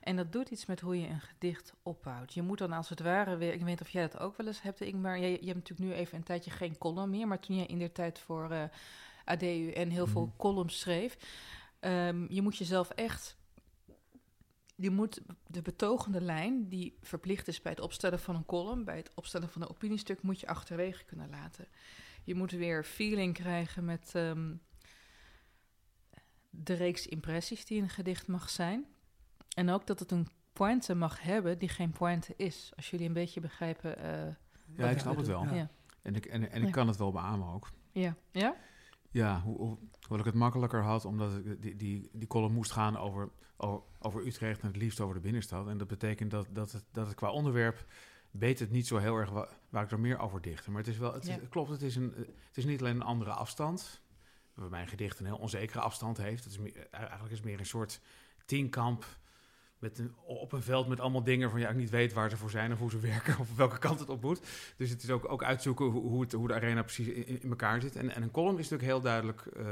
En 0.00 0.16
dat 0.16 0.32
doet 0.32 0.50
iets 0.50 0.66
met 0.66 0.80
hoe 0.80 1.00
je 1.00 1.06
een 1.08 1.20
gedicht 1.20 1.74
opbouwt. 1.82 2.34
Je 2.34 2.42
moet 2.42 2.58
dan 2.58 2.72
als 2.72 2.88
het 2.88 3.00
ware 3.00 3.36
weer, 3.36 3.52
ik 3.52 3.58
weet 3.58 3.68
niet 3.68 3.80
of 3.80 3.88
jij 3.88 4.02
dat 4.02 4.18
ook 4.20 4.36
wel 4.36 4.46
eens 4.46 4.62
hebt. 4.62 4.78
Jij, 4.78 4.90
je 5.30 5.46
hebt 5.46 5.54
natuurlijk 5.54 5.78
nu 5.90 5.92
even 5.92 6.16
een 6.18 6.24
tijdje 6.24 6.50
geen 6.50 6.78
column 6.78 7.10
meer, 7.10 7.26
maar 7.26 7.40
toen 7.40 7.56
jij 7.56 7.66
in 7.66 7.78
de 7.78 7.92
tijd 7.92 8.18
voor 8.18 8.50
eh, 8.50 8.64
ADU 9.24 9.70
en 9.70 9.90
heel 9.90 10.06
veel 10.06 10.26
Mhm. 10.26 10.36
columns 10.36 10.80
schreef, 10.80 11.16
ehm, 11.80 12.26
je 12.32 12.42
moet 12.42 12.56
jezelf 12.56 12.90
echt 12.90 13.38
je 14.74 14.90
moet 14.90 15.20
de 15.46 15.62
betogende 15.62 16.20
lijn, 16.20 16.68
die 16.68 16.98
verplicht 17.02 17.48
is 17.48 17.62
bij 17.62 17.72
het 17.72 17.80
opstellen 17.80 18.18
van 18.20 18.34
een 18.34 18.44
column, 18.46 18.84
bij 18.84 18.96
het 18.96 19.10
opstellen 19.14 19.48
van 19.48 19.62
een 19.62 19.68
opiniestuk, 19.70 20.22
moet 20.22 20.40
je 20.40 20.46
achterwege 20.46 21.04
kunnen 21.04 21.30
laten. 21.30 21.68
Je 22.24 22.34
moet 22.34 22.50
weer 22.50 22.84
feeling 22.84 23.34
krijgen 23.34 23.84
met 23.84 24.10
ehm, 24.14 24.54
de 26.50 26.74
reeks 26.74 27.06
impressies 27.06 27.64
die 27.64 27.82
een 27.82 27.88
gedicht 27.88 28.26
mag 28.26 28.50
zijn. 28.50 28.86
En 29.56 29.70
ook 29.70 29.86
dat 29.86 29.98
het 29.98 30.10
een 30.10 30.28
pointe 30.52 30.94
mag 30.94 31.22
hebben 31.22 31.58
die 31.58 31.68
geen 31.68 31.90
pointe 31.90 32.34
is. 32.36 32.72
Als 32.76 32.90
jullie 32.90 33.06
een 33.06 33.12
beetje 33.12 33.40
begrijpen. 33.40 33.96
eh, 33.98 34.34
Ja, 34.76 34.88
ik 34.90 34.98
snap 34.98 35.16
het 35.16 35.26
wel. 35.26 35.44
Ja. 35.44 35.54
ja. 35.54 35.70
En 36.02 36.14
ik, 36.14 36.26
en, 36.26 36.50
en 36.50 36.60
Ja. 36.60 36.66
ik 36.66 36.72
kan 36.72 36.86
het 36.86 36.96
wel 36.96 37.12
beamen 37.12 37.48
ook. 37.48 37.68
Ja. 37.92 38.16
Ja? 38.30 38.56
Ja, 39.10 39.40
hoe, 39.40 39.56
hoe, 39.56 39.78
hoewel 40.00 40.18
ik 40.18 40.24
het 40.24 40.34
makkelijker 40.34 40.82
had, 40.82 41.04
omdat 41.04 41.36
ik 41.36 41.62
die, 41.62 41.76
die, 41.76 42.08
die 42.12 42.28
column 42.28 42.54
moest 42.54 42.70
gaan 42.72 42.96
over, 42.96 43.30
over, 43.56 43.82
over 43.98 44.26
Utrecht 44.26 44.60
en 44.60 44.66
het 44.66 44.76
liefst 44.76 45.00
over 45.00 45.14
de 45.14 45.20
binnenstad. 45.20 45.68
En 45.68 45.78
dat 45.78 45.88
betekent 45.88 46.30
dat, 46.30 46.46
dat, 46.50 46.72
het, 46.72 46.84
dat 46.92 47.06
het 47.06 47.16
qua 47.16 47.30
onderwerp 47.30 47.84
weet 48.30 48.58
het 48.58 48.70
niet 48.70 48.86
zo 48.86 48.96
heel 48.96 49.16
erg 49.16 49.30
wa- 49.30 49.48
waar 49.68 49.84
ik 49.84 49.90
er 49.90 50.00
meer 50.00 50.18
over 50.18 50.40
dichten. 50.40 50.72
Maar 50.72 50.80
het 50.82 50.90
is 50.90 50.98
wel, 50.98 51.12
het, 51.12 51.22
is- 51.22 51.34
Ja. 51.34 51.40
klopt, 51.48 51.70
het 51.70 51.82
is, 51.82 51.96
een, 51.96 52.12
het 52.46 52.56
is 52.56 52.64
niet 52.64 52.80
alleen 52.80 52.94
een 52.94 53.02
andere 53.02 53.30
afstand, 53.32 54.02
waar 54.54 54.70
mijn 54.70 54.88
gedicht 54.88 55.18
een 55.18 55.26
heel 55.26 55.36
onzekere 55.38 55.80
afstand 55.80 56.16
heeft. 56.16 56.44
Het 56.44 56.52
is 56.52 56.58
meer, 56.58 56.86
eigenlijk 56.90 57.30
is 57.32 57.38
het 57.38 57.46
meer 57.46 57.58
een 57.58 57.66
soort 57.66 58.00
tienkamp 58.44 59.04
met 59.80 59.98
een, 59.98 60.14
op 60.26 60.52
een 60.52 60.62
veld 60.62 60.88
met 60.88 61.00
allemaal 61.00 61.22
dingen 61.22 61.50
van 61.50 61.60
ja, 61.60 61.68
ik 61.68 61.76
niet 61.76 61.90
weet 61.90 62.12
waar 62.12 62.30
ze 62.30 62.36
voor 62.36 62.50
zijn 62.50 62.72
of 62.72 62.78
hoe 62.78 62.90
ze 62.90 62.98
werken 62.98 63.38
of 63.38 63.56
welke 63.56 63.78
kant 63.78 63.98
het 64.00 64.08
op 64.08 64.22
moet. 64.22 64.40
Dus 64.76 64.90
het 64.90 65.02
is 65.02 65.10
ook, 65.10 65.30
ook 65.32 65.42
uitzoeken 65.44 65.86
hoe, 65.86 66.02
hoe, 66.02 66.20
het, 66.20 66.32
hoe 66.32 66.48
de 66.48 66.54
arena 66.54 66.82
precies 66.82 67.06
in, 67.06 67.42
in 67.42 67.50
elkaar 67.50 67.80
zit. 67.80 67.96
En, 67.96 68.14
en 68.14 68.22
een 68.22 68.30
column 68.30 68.58
is 68.58 68.68
natuurlijk 68.68 68.88
heel 68.90 69.00
duidelijk 69.00 69.40
eh, 69.46 69.64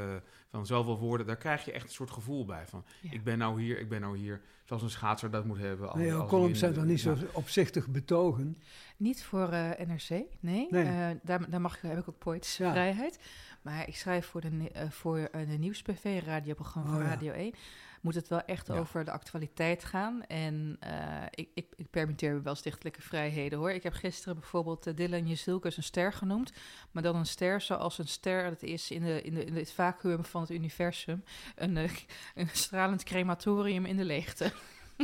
van 0.50 0.66
zoveel 0.66 0.98
woorden, 0.98 1.26
daar 1.26 1.36
krijg 1.36 1.64
je 1.64 1.72
echt 1.72 1.84
een 1.86 1.92
soort 1.92 2.11
gevoel 2.11 2.44
bij. 2.44 2.66
Van 2.66 2.84
Ja. 3.00 3.12
ik 3.12 3.24
ben 3.24 3.38
nou 3.38 3.62
hier, 3.62 3.78
ik 3.78 3.88
ben 3.88 4.00
nou 4.00 4.16
hier, 4.18 4.40
zoals 4.64 4.82
een 4.82 4.90
schaatser 4.90 5.30
dat 5.30 5.44
moet 5.44 5.59
hebben. 5.59 5.88
als- 5.88 5.98
Nee, 5.98 6.14
als 6.14 6.28
columns 6.28 6.59
zijn 6.59 6.72
toch 6.74 6.84
niet 6.84 7.00
ja. 7.00 7.14
zo 7.14 7.26
opzichtig 7.32 7.88
betogen? 7.88 8.56
Niet 8.96 9.24
voor 9.24 9.48
eh, 9.48 9.86
NRC, 9.86 10.09
nee. 10.40 10.66
Nee. 10.70 10.84
Eh, 10.84 11.06
daar, 11.22 11.50
daar 11.50 11.61
mag 11.61 11.76
ik, 11.76 11.82
heb 11.82 11.98
ik 11.98 12.09
ook 12.09 12.18
poëtische 12.18 12.62
Ja. 12.64 12.70
vrijheid. 12.70 13.18
Maar 13.62 13.88
ik 13.88 13.96
schrijf 13.96 14.26
voor 14.26 14.40
de, 14.40 14.70
voor 14.90 15.28
de 15.32 15.56
Nieuws-PV, 15.59 16.22
radioprogramma 16.24 16.88
Oh, 16.90 16.94
van 16.96 17.04
ja. 17.04 17.11
Radio 17.11 17.32
1. 17.32 17.54
Moet 18.01 18.14
het 18.14 18.28
wel 18.28 18.40
echt 18.44 18.66
Ja. 18.66 18.74
over 18.74 19.05
de 19.05 19.11
actualiteit 19.11 19.84
gaan. 19.84 20.24
En 20.26 20.76
eh, 20.80 21.22
ik, 21.30 21.49
ik, 21.55 21.66
ik 21.76 21.90
permitteer 21.90 22.34
me 22.34 22.40
wel 22.40 22.55
stichtelijke 22.55 23.03
vrijheden 23.03 23.59
hoor. 23.59 23.70
Ik 23.70 23.82
heb 23.82 23.92
gisteren 23.92 24.34
bijvoorbeeld 24.38 24.86
uh, 24.86 24.96
Dylan 24.96 25.26
Jezilkes 25.26 25.76
een 25.76 25.82
ster 25.82 26.12
genoemd. 26.12 26.53
Maar 26.90 27.03
dan 27.03 27.16
een 27.16 27.26
ster 27.26 27.61
zoals 27.61 27.99
een 27.99 28.09
ster 28.09 28.49
dat 28.49 28.62
is 28.62 28.90
in, 28.90 29.03
de, 29.03 29.22
in, 29.22 29.34
de, 29.34 29.44
in 29.44 29.57
het 29.57 29.72
vacuüm 29.72 30.24
van 30.24 30.40
het 30.40 30.51
universum. 30.51 31.24
Een, 31.55 31.76
eh, 31.76 31.90
een 32.34 32.49
stralend 32.53 33.03
crematorium 33.05 33.84
in 33.86 33.96
de 33.96 34.05
leegte. 34.05 34.53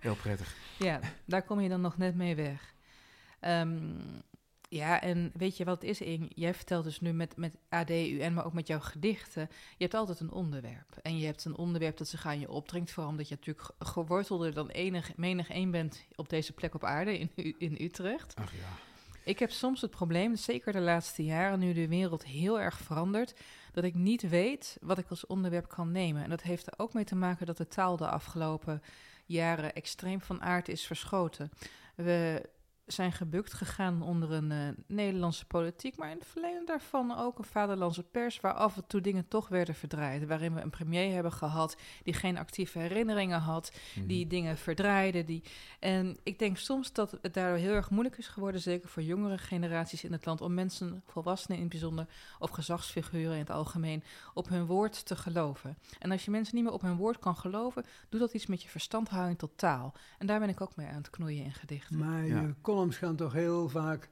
Heel 0.00 0.14
prettig. 0.14 0.54
Ja, 0.78 1.00
daar 1.24 1.42
kom 1.42 1.60
je 1.60 1.68
dan 1.68 1.80
nog 1.80 1.96
net 1.98 2.14
mee 2.14 2.34
weg. 2.34 2.74
Ehm, 3.40 3.88
ja, 4.70 5.00
en 5.00 5.30
weet 5.34 5.56
je 5.56 5.64
wat 5.64 5.80
het 5.80 5.90
is, 5.90 6.00
Ing? 6.00 6.32
Jij 6.34 6.54
vertelt 6.54 6.84
dus 6.84 7.00
nu 7.00 7.12
met, 7.12 7.36
met 7.36 7.56
ADUN, 7.68 8.34
maar 8.34 8.44
ook 8.44 8.52
met 8.52 8.66
jouw 8.66 8.80
gedichten. 8.80 9.48
Je 9.50 9.84
hebt 9.84 9.94
altijd 9.94 10.20
een 10.20 10.32
onderwerp. 10.32 10.96
En 11.02 11.18
je 11.18 11.26
hebt 11.26 11.44
een 11.44 11.56
onderwerp 11.56 11.96
dat 11.96 12.08
zich 12.08 12.26
aan 12.26 12.40
je 12.40 12.50
opdringt. 12.50 12.90
Vooral 12.90 13.10
omdat 13.10 13.28
je 13.28 13.34
natuurlijk 13.34 13.66
ge- 13.66 13.84
gewortelder 13.84 14.54
dan 14.54 14.68
enig, 14.68 15.16
menig 15.16 15.50
één 15.50 15.70
bent 15.70 16.04
op 16.14 16.28
deze 16.28 16.52
plek 16.52 16.74
op 16.74 16.84
aarde 16.84 17.18
in, 17.18 17.30
in 17.58 17.76
Utrecht. 17.80 18.34
Ach 18.34 18.52
ja. 18.52 18.68
Ik 19.24 19.38
heb 19.38 19.50
soms 19.50 19.80
het 19.80 19.90
probleem, 19.90 20.36
zeker 20.36 20.72
de 20.72 20.80
laatste 20.80 21.24
jaren, 21.24 21.58
nu 21.58 21.72
de 21.72 21.88
wereld 21.88 22.24
heel 22.24 22.60
erg 22.60 22.78
verandert, 22.78 23.40
dat 23.72 23.84
ik 23.84 23.94
niet 23.94 24.28
weet 24.28 24.76
wat 24.80 24.98
ik 24.98 25.10
als 25.10 25.26
onderwerp 25.26 25.68
kan 25.68 25.92
nemen. 25.92 26.22
En 26.22 26.30
dat 26.30 26.42
heeft 26.42 26.66
er 26.66 26.74
ook 26.76 26.92
mee 26.92 27.04
te 27.04 27.14
maken 27.14 27.46
dat 27.46 27.56
de 27.56 27.68
taal 27.68 27.96
de 27.96 28.08
afgelopen 28.08 28.82
jaren 29.26 29.74
extreem 29.74 30.20
van 30.20 30.42
aard 30.42 30.68
is 30.68 30.86
verschoten. 30.86 31.50
We 31.94 32.42
zijn 32.92 33.12
gebukt 33.12 33.52
gegaan 33.52 34.02
onder 34.02 34.32
een 34.32 34.52
eh, 34.52 34.58
Nederlandse 34.86 35.46
politiek, 35.46 35.96
maar 35.96 36.10
in 36.10 36.16
het 36.18 36.26
verleden 36.26 36.66
daarvan 36.66 37.18
ook 37.18 37.38
een 37.38 37.44
vaderlandse 37.44 38.02
pers, 38.02 38.40
waar 38.40 38.54
af 38.54 38.76
en 38.76 38.86
toe 38.86 39.00
dingen 39.00 39.28
toch 39.28 39.48
werden 39.48 39.74
verdraaid. 39.74 40.26
Waarin 40.26 40.54
we 40.54 40.60
een 40.60 40.70
premier 40.70 41.12
hebben 41.14 41.32
gehad 41.32 41.76
die 42.02 42.14
geen 42.14 42.38
actieve 42.38 42.78
herinneringen 42.78 43.40
had, 43.40 43.72
Mhm. 43.96 44.06
die 44.06 44.26
dingen 44.26 44.56
verdraaide. 44.58 45.24
Die... 45.24 45.42
En 45.80 46.16
ik 46.22 46.38
denk 46.38 46.56
soms 46.56 46.92
dat 46.92 47.18
het 47.22 47.34
daardoor 47.34 47.58
heel 47.58 47.74
erg 47.74 47.90
moeilijk 47.90 48.18
is 48.18 48.28
geworden, 48.28 48.60
zeker 48.60 48.88
voor 48.88 49.02
jongere 49.02 49.38
generaties 49.38 50.04
in 50.04 50.12
het 50.12 50.26
land, 50.26 50.40
om 50.40 50.54
mensen, 50.54 51.02
volwassenen 51.06 51.56
in 51.56 51.62
het 51.62 51.72
bijzonder, 51.72 52.06
of 52.38 52.50
gezagsfiguren 52.50 53.32
in 53.32 53.38
het 53.38 53.50
algemeen, 53.50 54.02
op 54.34 54.48
hun 54.48 54.66
woord 54.66 55.06
te 55.06 55.16
geloven. 55.16 55.78
En 55.98 56.10
als 56.10 56.24
je 56.24 56.30
mensen 56.30 56.54
niet 56.54 56.64
meer 56.64 56.72
op 56.72 56.82
hun 56.82 56.96
woord 56.96 57.18
kan 57.18 57.36
geloven, 57.36 57.84
doet 58.08 58.20
dat 58.20 58.32
iets 58.34 58.46
met 58.46 58.62
je 58.62 58.68
verstandhouding 58.68 59.38
tot 59.38 59.50
taal. 59.58 59.92
En 60.18 60.26
daar 60.26 60.38
ben 60.40 60.48
ik 60.48 60.60
ook 60.60 60.76
mee 60.76 60.86
aan 60.86 60.94
het 60.94 61.10
knoeien 61.10 61.44
in 61.44 61.52
gedichten. 61.52 61.98
Maar 61.98 62.26
Ja. 62.26 62.54
Columns 62.80 62.96
gaan 62.98 63.16
toch 63.16 63.32
heel 63.32 63.68
vaak 63.68 64.08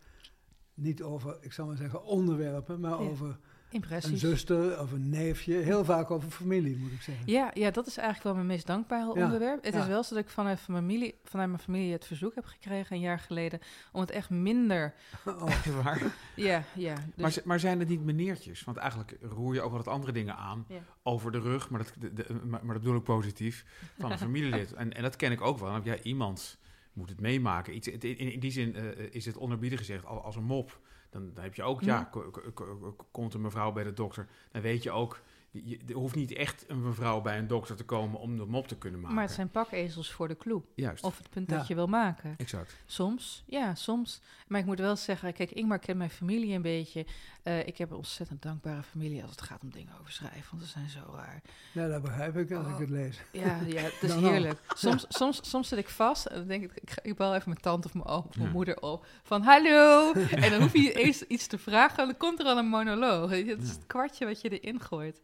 niet 0.75 1.03
over, 1.03 1.37
ik 1.41 1.53
zal 1.53 1.67
maar 1.67 1.77
zeggen, 1.77 2.05
onderwerpen, 2.05 2.81
maar 2.81 2.91
Ja. 2.91 2.97
over 2.97 3.27
een 3.29 3.37
Impressies. 3.75 4.21
zuster 4.21 4.81
of 4.81 4.93
een 4.93 5.09
neefje. 5.09 5.55
Heel 5.55 5.85
vaak 5.85 6.11
over 6.11 6.31
familie, 6.31 6.77
moet 6.77 6.93
ik 6.93 7.03
zeggen. 7.03 7.27
Ja, 7.27 7.51
ja, 7.55 7.71
dat 7.71 7.87
is 7.87 7.97
eigenlijk 7.97 8.25
wel 8.25 8.35
mijn 8.35 8.47
meest 8.47 8.67
dankbare 8.67 9.15
Ja, 9.19 9.25
onderwerp. 9.25 9.65
Het 9.65 9.75
ja. 9.75 9.81
is 9.81 9.87
wel 9.87 10.03
zo 10.03 10.15
dat 10.15 10.25
ik 10.25 10.31
vanuit, 10.31 10.61
van 10.61 10.75
mijn 10.75 10.87
familie, 10.87 11.15
vanuit 11.25 11.49
mijn 11.49 11.63
familie 11.63 11.93
het 11.93 12.05
verzoek 12.07 12.35
heb 12.35 12.45
gekregen 12.45 12.97
een 12.97 13.03
jaar 13.03 13.19
geleden 13.19 13.61
om 13.93 14.01
het 14.01 14.11
echt 14.11 14.31
minder. 14.31 14.95
Oh, 15.25 15.67
waar? 15.83 16.03
Ja, 16.37 16.63
ja. 16.75 16.95
Dus, 16.95 17.05
Maar, 17.37 17.37
maar 17.45 17.61
zijn 17.61 17.79
het 17.79 17.89
niet 17.89 18.05
meneertjes? 18.05 18.65
Want 18.65 18.77
eigenlijk 18.77 19.17
roer 19.23 19.55
je 19.55 19.61
ook 19.61 19.73
wat 19.73 19.89
andere 19.89 20.13
dingen 20.13 20.37
aan 20.37 20.65
Ja. 20.69 20.81
over 21.03 21.33
de 21.33 21.41
rug, 21.41 21.71
maar 21.71 21.83
dat, 21.85 21.93
de, 21.99 22.13
de- 22.13 22.35
maar, 22.35 22.65
maar 22.65 22.75
dat 22.75 22.83
bedoel 22.83 22.97
ik 22.97 23.03
positief, 23.05 23.65
van 23.99 24.11
een 24.13 24.19
familielid. 24.29 24.73
En, 24.73 24.93
en 24.93 25.03
dat 25.03 25.17
ken 25.17 25.33
ik 25.33 25.41
ook 25.41 25.57
wel. 25.59 25.67
Dan 25.67 25.75
heb 25.77 25.85
jij 25.85 26.03
iemand 26.03 26.59
moet 26.99 27.09
het 27.09 27.21
meemaken. 27.21 27.75
Iets, 27.77 27.87
het- 27.87 28.05
in, 28.05 28.19
in 28.33 28.41
die 28.41 28.51
zin 28.51 28.75
eh, 28.75 29.07
is 29.11 29.25
het 29.27 29.37
onderbiedig 29.37 29.79
gezegd 29.79 30.05
al- 30.07 30.23
als 30.23 30.37
een 30.37 30.45
mop. 30.45 30.81
Dan, 31.11 31.31
dan 31.35 31.43
heb 31.45 31.55
je 31.55 31.63
ook, 31.63 31.83
ja, 31.83 32.01
Mhm. 32.01 32.11
ko- 32.11 32.31
ko- 32.31 32.51
ko- 32.55 32.97
komt 33.11 33.35
een 33.35 33.41
mevrouw 33.41 33.73
bij 33.73 33.85
de 33.85 33.93
dokter. 33.93 34.27
Dan 34.53 34.63
weet 34.63 34.83
je 34.83 34.91
ook, 34.91 35.21
je, 35.51 35.69
je- 35.69 35.79
er 35.89 35.95
hoeft 35.95 36.15
niet 36.15 36.33
echt 36.33 36.65
een 36.69 36.83
mevrouw 36.83 37.21
bij 37.21 37.39
een 37.39 37.47
dokter 37.47 37.77
te 37.77 37.85
komen 37.85 38.21
om 38.21 38.37
de 38.37 38.45
mop 38.47 38.69
te 38.69 38.79
kunnen 38.79 39.01
maken. 39.01 39.15
maar 39.17 39.25
het 39.25 39.35
zijn 39.35 39.51
pakezels 39.51 40.13
voor 40.13 40.29
de 40.29 40.37
clue. 40.37 40.61
Juist, 40.75 41.05
Of 41.05 41.19
het 41.19 41.31
punt 41.31 41.51
Ja. 41.51 41.57
dat 41.57 41.67
je 41.67 41.75
wil 41.75 41.87
maken. 41.87 42.35
exact. 42.39 42.77
Soms, 42.87 43.45
ja, 43.47 43.75
soms. 43.75 44.21
Maar 44.49 44.61
ik 44.61 44.67
moet 44.67 44.79
wel 44.79 44.97
zeggen, 44.97 45.33
kijk, 45.33 45.51
Ingmar 45.51 45.79
kent 45.79 45.99
mijn 45.99 46.11
familie 46.11 46.55
een 46.55 46.63
beetje. 46.63 47.07
Eh, 47.49 47.67
ik 47.67 47.79
heb 47.79 47.91
een 47.91 47.97
ontzettend 47.97 48.43
dankbare 48.43 48.83
familie 48.83 49.23
als 49.23 49.31
het 49.31 49.41
gaat 49.41 49.63
om 49.63 49.71
dingen 49.71 49.93
over 50.01 50.13
schrijven, 50.13 50.45
want 50.51 50.63
ze 50.63 50.69
zijn 50.69 50.89
zo 50.89 51.13
raar. 51.17 51.43
ja, 51.73 51.89
dat 51.89 52.03
begrijp 52.03 52.37
ik 52.37 52.53
als 52.53 52.67
ik 52.67 52.73
Oh. 52.73 52.79
het 52.79 52.91
lees. 52.91 53.21
Ja, 53.33 53.61
ja 53.67 53.83
het 53.93 54.03
is 54.03 54.15
heerlijk. 54.15 54.59
Soms, 54.75 55.05
soms, 55.09 55.41
soms 55.51 55.69
zit 55.69 55.79
ik 55.79 55.89
vast 55.89 56.27
en 56.27 56.37
dan 56.39 56.47
denk 56.47 56.65
ik, 56.65 56.73
ik, 56.75 56.99
ik 57.03 57.17
bel 57.17 57.35
even 57.35 57.49
mijn 57.49 57.61
tante 57.61 57.87
of 57.89 57.95
mijn 57.95 58.07
oom 58.07 58.25
of 58.29 58.35
mijn 58.37 58.49
Ja. 58.49 58.55
moeder 58.55 58.81
op. 58.83 59.07
Van 59.23 59.43
hallo! 59.43 60.13
En 60.45 60.51
dan 60.51 60.61
hoef 60.61 60.73
je 60.73 60.79
niet 60.81 60.95
eens 60.95 61.23
iets 61.23 61.47
te 61.47 61.59
vragen, 61.59 62.07
dan 62.07 62.17
komt 62.17 62.41
er 62.41 62.47
al 62.47 62.59
een 62.59 62.69
monoloog. 62.69 63.31
Het 63.31 63.63
is 63.63 63.69
het 63.69 63.87
kwartje 63.87 64.27
wat 64.27 64.41
je 64.41 64.59
erin 64.61 64.81
gooit. 64.81 65.23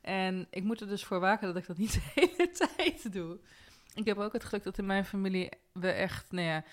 En 0.00 0.46
ik 0.50 0.62
moet 0.62 0.80
er 0.80 0.88
dus 0.88 1.04
voor 1.04 1.20
waken 1.20 1.46
dat 1.46 1.56
ik 1.56 1.66
dat 1.66 1.76
niet 1.78 1.92
de 1.94 2.00
hele 2.14 2.50
tijd 2.50 3.12
doe. 3.12 3.38
Ik 3.94 4.04
heb 4.04 4.18
ook 4.18 4.32
het 4.32 4.44
geluk 4.44 4.64
dat 4.64 4.78
in 4.78 4.86
mijn 4.86 5.04
familie 5.04 5.48
we 5.72 5.90
echt, 5.90 6.32
nou 6.32 6.46
ja, 6.46 6.64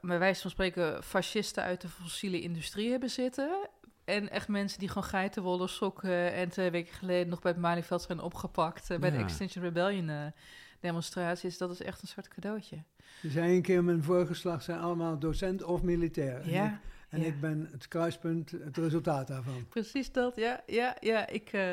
bij 0.00 0.18
wijze 0.18 0.40
van 0.40 0.50
spreken 0.50 1.02
fascisten 1.02 1.62
uit 1.62 1.80
de 1.80 1.88
fossiele 1.88 2.40
industrie 2.40 2.90
hebben 2.90 3.10
zitten. 3.10 3.68
En 4.04 4.30
echt 4.30 4.48
mensen 4.48 4.78
die 4.78 4.88
gewoon 4.88 5.04
geitenwolle 5.04 5.68
sokken 5.68 6.32
en 6.32 6.48
twee 6.48 6.70
weken 6.70 6.94
geleden 6.94 7.28
nog 7.28 7.40
bij 7.40 7.50
het 7.52 7.60
Malieveld 7.60 8.02
zijn 8.02 8.20
opgepakt 8.20 8.90
eh, 8.90 8.98
bij 8.98 9.10
de. 9.10 9.16
Extinction 9.18 9.64
Rebellion 9.64 10.08
eh, 10.08 10.26
demonstraties. 10.80 11.58
Dat 11.58 11.70
is 11.70 11.82
echt 11.82 12.02
een 12.02 12.08
soort 12.08 12.28
cadeautje. 12.28 12.82
Je 13.22 13.30
zei 13.30 13.56
een 13.56 13.62
keer, 13.62 13.84
mijn 13.84 14.02
voorgeslag 14.04 14.62
zijn 14.62 14.80
allemaal 14.80 15.18
docent 15.18 15.62
of 15.62 15.82
militair. 15.82 16.40
En 16.40 16.50
Ja, 16.50 16.66
ik- 16.66 16.78
En 17.08 17.20
ja. 17.20 17.26
ik 17.26 17.40
ben 17.40 17.68
het 17.72 17.88
kruispunt, 17.88 18.50
het 18.50 18.76
resultaat 18.76 19.26
daarvan. 19.26 19.66
precies 19.68 20.12
dat. 20.12 20.36
Ja, 20.36 20.60
ja, 20.66 20.96
ja. 21.00 21.26
Ik, 21.28 21.52
eh, 21.52 21.70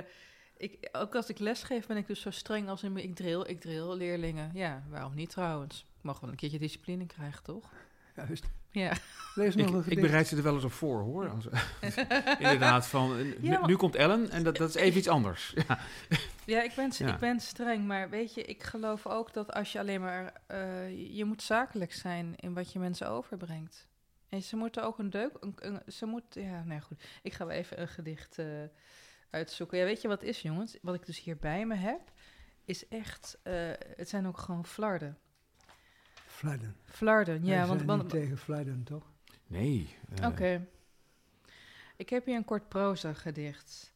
ik, 0.57 0.89
ook 0.91 1.15
als 1.15 1.29
ik 1.29 1.39
lesgeef 1.39 1.87
ben 1.87 1.97
ik 1.97 2.07
dus 2.07 2.21
zo 2.21 2.29
streng 2.31 2.69
als 2.69 2.83
in 2.83 2.93
mijn 2.93 3.05
ik 3.05 3.15
drill, 3.15 3.41
ik 3.41 3.59
drill 3.61 3.93
leerlingen. 3.95 4.51
Ja, 4.53 4.83
waarom 4.89 5.15
niet 5.15 5.29
trouwens? 5.29 5.85
Ik 5.97 6.03
mag 6.03 6.19
wel 6.19 6.29
een 6.29 6.35
keertje 6.35 6.59
discipline 6.59 7.05
krijgen, 7.05 7.43
toch? 7.43 7.69
Juist. 8.25 8.45
Ja. 8.71 8.93
Lees 9.35 9.55
nog 9.55 9.65
Ik, 9.67 9.71
een 9.73 9.77
ik 9.77 9.83
gedicht. 9.83 10.01
bereid 10.01 10.27
ze 10.27 10.35
er 10.37 10.43
wel 10.43 10.53
eens 10.55 10.63
op 10.63 10.71
voor, 10.71 10.99
hoor. 11.01 11.29
Als- 11.29 11.47
inderdaad, 12.39 12.87
van, 12.87 13.11
eh, 13.17 13.23
nu, 13.23 13.37
Ja, 13.41 13.59
maar- 13.59 13.67
nu 13.69 13.75
komt 13.75 13.95
Ellen 13.95 14.29
en 14.29 14.43
dat, 14.43 14.55
dat 14.57 14.69
is 14.69 14.75
even 14.75 14.97
iets 14.99 15.07
anders. 15.07 15.53
Ja. 15.67 15.79
Ja, 16.45 16.61
ik 16.63 16.73
ben, 16.75 16.91
Ja. 16.97 17.13
ik 17.13 17.19
ben 17.19 17.39
streng, 17.39 17.85
maar 17.87 18.09
weet 18.09 18.33
je, 18.33 18.41
ik 18.43 18.63
geloof 18.63 19.07
ook 19.07 19.33
dat 19.33 19.53
als 19.53 19.71
je 19.71 19.79
alleen 19.79 20.01
maar... 20.01 20.33
eh, 20.47 21.15
je 21.15 21.25
moet 21.25 21.41
zakelijk 21.41 21.93
zijn 21.93 22.33
in 22.35 22.53
wat 22.53 22.71
je 22.71 22.79
mensen 22.79 23.09
overbrengt. 23.09 23.87
En 24.29 24.41
ze 24.43 24.55
moeten 24.55 24.83
ook 24.83 24.99
een 24.99 25.09
deuk... 25.09 25.31
Een, 25.39 25.53
een- 25.55 25.81
ze 25.93 26.05
moet, 26.05 26.23
ja, 26.29 26.63
nee, 26.63 26.79
goed. 26.81 27.03
Ik 27.21 27.33
ga 27.33 27.45
wel 27.45 27.55
even 27.55 27.81
een 27.81 27.87
gedicht 27.87 28.37
eh, 28.39 28.45
uitzoeken. 29.29 29.77
Ja, 29.77 29.83
weet 29.85 30.01
je 30.01 30.07
wat 30.07 30.23
is, 30.23 30.41
jongens? 30.41 30.77
Wat 30.81 30.95
ik 30.95 31.05
dus 31.05 31.19
hier 31.23 31.37
bij 31.37 31.65
me 31.65 31.75
heb, 31.75 32.11
is 32.65 32.87
echt... 32.87 33.37
eh, 33.43 33.53
het 33.95 34.09
zijn 34.09 34.27
ook 34.27 34.37
gewoon 34.37 34.65
flarden. 34.65 35.17
Fluiten. 36.37 36.75
Flarden, 36.85 37.45
ja, 37.45 37.49
Wij 37.49 37.57
want... 37.65 37.79
zijn 37.79 37.85
want 37.85 38.01
niet 38.01 38.11
tegen 38.11 38.37
fluiten, 38.37 38.83
toch? 38.83 39.11
Nee. 39.47 39.95
eh, 40.15 40.27
Oké. 40.27 40.67
Ik 41.95 42.09
heb 42.09 42.25
hier 42.25 42.35
een 42.35 42.45
kort 42.45 42.67
proza 42.69 43.13
gedicht 43.13 43.93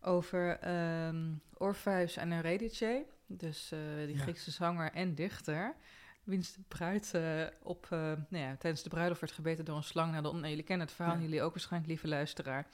over 0.00 0.58
ehm 0.58 1.32
Orpheus 1.54 2.16
en 2.16 2.32
Eurydice, 2.32 3.04
dus 3.26 3.72
eh, 3.72 3.78
die 4.06 4.16
Ja. 4.16 4.22
Griekse 4.22 4.50
zanger 4.50 4.92
en 4.92 5.14
dichter, 5.14 5.74
wiens 6.24 6.52
de 6.54 6.60
bruid 6.68 7.14
eh, 7.14 7.46
op, 7.62 7.86
eh, 7.90 7.98
nou 8.28 8.44
ja, 8.44 8.56
tijdens 8.56 8.82
de 8.82 8.88
bruiloft 8.88 9.20
werd 9.20 9.32
gebeten 9.32 9.64
door 9.64 9.76
een 9.76 9.82
slang. 9.82 10.10
Nou, 10.10 10.22
dan, 10.22 10.48
jullie 10.48 10.62
kennen 10.64 10.86
het 10.86 10.96
verhaal, 10.96 11.14
Ja. 11.14 11.20
jullie 11.20 11.42
ook 11.42 11.52
waarschijnlijk, 11.52 11.90
lieve 11.90 12.08
luisteraar. 12.08 12.66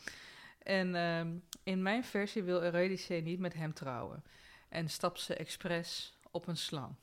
En 0.63 0.95
ehm, 0.95 1.29
in 1.63 1.83
mijn 1.83 2.05
versie 2.05 2.43
wil 2.43 2.63
Eurydice 2.63 3.15
niet 3.15 3.39
met 3.39 3.55
hem 3.55 3.73
trouwen 3.73 4.25
en 4.69 4.89
stapt 4.89 5.21
ze 5.21 5.35
expres 5.35 6.19
op 6.31 6.47
een 6.47 6.57
slang. 6.57 6.95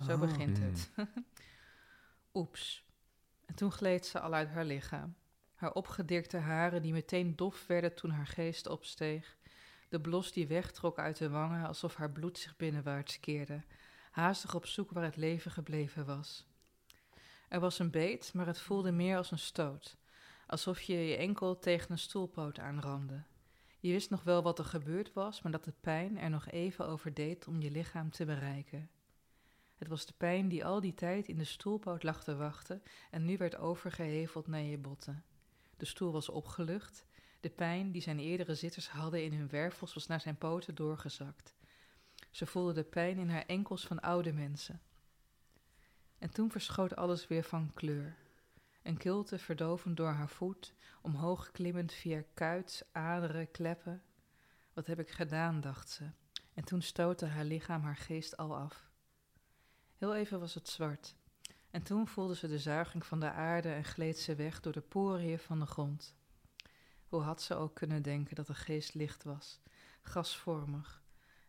Zo 0.00 0.12
Ah. 0.12 0.20
begint 0.20 0.58
het. 0.58 0.90
Oeps. 2.34 2.84
En 3.46 3.54
toen 3.54 3.72
gleed 3.72 4.06
ze 4.06 4.20
al 4.20 4.34
uit 4.34 4.48
haar 4.48 4.64
lichaam. 4.64 5.14
Haar 5.54 5.72
opgedirkte 5.72 6.36
haren 6.36 6.82
die 6.82 6.92
meteen 6.92 7.36
dof 7.36 7.66
werden 7.66 7.94
toen 7.94 8.10
haar 8.10 8.26
geest 8.26 8.66
opsteeg. 8.68 9.36
De 9.88 10.00
blos 10.00 10.32
die 10.32 10.46
wegtrok 10.46 10.98
uit 10.98 11.16
de 11.16 11.28
wangen 11.28 11.66
alsof 11.66 11.94
haar 11.94 12.10
bloed 12.10 12.38
zich 12.38 12.56
binnenwaarts 12.56 13.20
keerde. 13.20 13.62
Haastig 14.10 14.54
op 14.54 14.66
zoek 14.66 14.90
waar 14.90 15.04
het 15.04 15.16
leven 15.16 15.50
gebleven 15.50 16.06
was. 16.06 16.46
Er 17.48 17.60
was 17.60 17.78
een 17.78 17.90
beet, 17.90 18.30
maar 18.34 18.46
het 18.46 18.58
voelde 18.58 18.92
meer 18.92 19.16
als 19.16 19.30
een 19.30 19.38
stoot. 19.38 19.96
Alsof 20.46 20.80
je 20.80 20.94
je 20.94 21.16
enkel 21.16 21.58
tegen 21.58 21.90
een 21.90 21.98
stoelpoot 21.98 22.58
aanramde. 22.58 23.22
Je 23.80 23.92
wist 23.92 24.10
nog 24.10 24.22
wel 24.22 24.42
wat 24.42 24.58
er 24.58 24.64
gebeurd 24.64 25.12
was, 25.12 25.42
maar 25.42 25.52
dat 25.52 25.64
de 25.64 25.74
pijn 25.80 26.18
er 26.18 26.30
nog 26.30 26.48
even 26.50 26.86
over 26.86 27.14
deed 27.14 27.46
om 27.46 27.60
je 27.60 27.70
lichaam 27.70 28.10
te 28.10 28.24
bereiken. 28.24 28.90
Het 29.74 29.88
was 29.88 30.06
de 30.06 30.14
pijn 30.16 30.48
die 30.48 30.64
al 30.64 30.80
die 30.80 30.94
tijd 30.94 31.28
in 31.28 31.38
de 31.38 31.44
stoelpoot 31.44 32.02
lag 32.02 32.24
te 32.24 32.36
wachten 32.36 32.82
en 33.10 33.24
nu 33.24 33.36
werd 33.36 33.56
overgeheveld 33.56 34.46
naar 34.46 34.62
je 34.62 34.78
botten. 34.78 35.24
De 35.76 35.84
stoel 35.84 36.12
was 36.12 36.28
opgelucht. 36.28 37.06
De 37.40 37.50
pijn 37.50 37.92
die 37.92 38.02
zijn 38.02 38.18
eerdere 38.18 38.54
zitters 38.54 38.88
hadden 38.88 39.24
in 39.24 39.32
hun 39.32 39.48
wervels 39.48 39.94
was 39.94 40.06
naar 40.06 40.20
zijn 40.20 40.36
poten 40.36 40.74
doorgezakt. 40.74 41.54
Ze 42.30 42.46
voelde 42.46 42.72
de 42.72 42.84
pijn 42.84 43.18
in 43.18 43.28
haar 43.28 43.46
enkels 43.46 43.86
van 43.86 44.00
oude 44.00 44.32
mensen. 44.32 44.80
En 46.18 46.30
toen 46.30 46.50
verschoot 46.50 46.96
alles 46.96 47.26
weer 47.26 47.44
van 47.44 47.70
kleur. 47.74 48.16
Een 48.82 48.96
kilte 48.96 49.38
verdovend 49.38 49.96
door 49.96 50.10
haar 50.10 50.28
voet, 50.28 50.74
omhoog 51.02 51.50
klimmend 51.50 51.92
via 51.92 52.22
kuits, 52.34 52.82
aderen, 52.92 53.50
kleppen. 53.50 54.02
Wat 54.72 54.86
heb 54.86 54.98
ik 54.98 55.10
gedaan, 55.10 55.60
dacht 55.60 55.90
ze. 55.90 56.10
En 56.54 56.64
toen 56.64 56.82
stootte 56.82 57.26
haar 57.26 57.44
lichaam 57.44 57.82
haar 57.82 57.96
geest 57.96 58.36
al 58.36 58.56
af. 58.56 58.92
Heel 59.94 60.14
even 60.14 60.40
was 60.40 60.54
het 60.54 60.68
zwart. 60.68 61.14
En 61.70 61.82
toen 61.82 62.08
voelde 62.08 62.36
ze 62.36 62.48
de 62.48 62.58
zuiging 62.58 63.06
van 63.06 63.20
de 63.20 63.30
aarde 63.30 63.72
en 63.72 63.84
gleed 63.84 64.18
ze 64.18 64.34
weg 64.34 64.60
door 64.60 64.72
de 64.72 64.80
poriën 64.80 65.38
van 65.38 65.60
de 65.60 65.66
grond. 65.66 66.14
Hoe 67.06 67.22
had 67.22 67.42
ze 67.42 67.54
ook 67.54 67.74
kunnen 67.74 68.02
denken 68.02 68.34
dat 68.34 68.46
de 68.46 68.54
geest 68.54 68.94
licht 68.94 69.24
was, 69.24 69.60
gasvormig. 70.02 71.02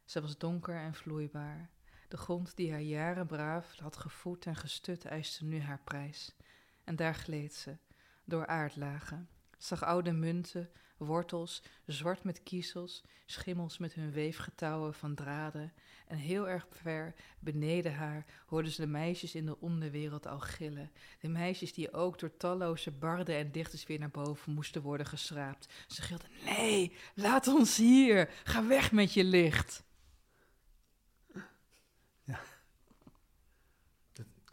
Ze 0.06 0.22
was 0.22 0.38
donker 0.38 0.76
en 0.76 0.94
vloeibaar. 0.94 1.70
De 2.08 2.18
grond 2.18 2.56
die 2.56 2.72
haar 2.72 2.82
jaren 2.82 3.28
braaf 3.28 3.76
had 3.80 3.98
gevoed 3.98 4.46
en 4.46 4.56
gestut 4.56 5.06
eiste 5.06 5.46
nu 5.46 5.62
haar 5.62 5.82
prijs. 5.84 6.36
En 6.84 6.96
daar 6.96 7.16
gleed 7.16 7.54
ze, 7.54 7.78
door 8.24 8.48
aardlagen, 8.48 9.30
zag 9.58 9.84
oude 9.84 10.12
munten, 10.12 10.70
wortels, 10.98 11.64
zwart 11.86 12.24
met 12.24 12.44
kiezels, 12.44 13.04
schimmels 13.26 13.78
met 13.78 13.94
hun 13.94 14.12
weefgetouwen 14.12 14.94
van 14.94 15.16
draden, 15.16 15.74
en 16.08 16.18
heel 16.18 16.50
erg 16.50 16.68
ver 16.70 17.14
beneden 17.40 17.96
haar 17.96 18.26
hoorden 18.46 18.72
ze 18.72 18.82
de 18.82 18.88
meisjes 18.88 19.36
in 19.36 19.46
de 19.46 19.60
onderwereld 19.60 20.28
al 20.28 20.40
gillen. 20.40 20.92
De 21.20 21.28
meisjes 21.28 21.74
die 21.74 21.94
ook 21.94 22.20
door 22.20 22.38
talloze 22.38 22.92
barden 22.92 23.36
en 23.36 23.52
dichters 23.52 23.86
weer 23.86 24.00
naar 24.00 24.10
boven 24.10 24.54
moesten 24.54 24.82
worden 24.82 25.06
geschraapt. 25.06 25.74
Ze 25.88 26.02
gilden, 26.02 26.30
nee, 26.44 26.96
laat 27.16 27.48
ons 27.48 27.78
hier, 27.78 28.30
ga 28.44 28.68
weg 28.68 28.92
met 28.92 29.14
je 29.14 29.24
licht. 29.24 29.84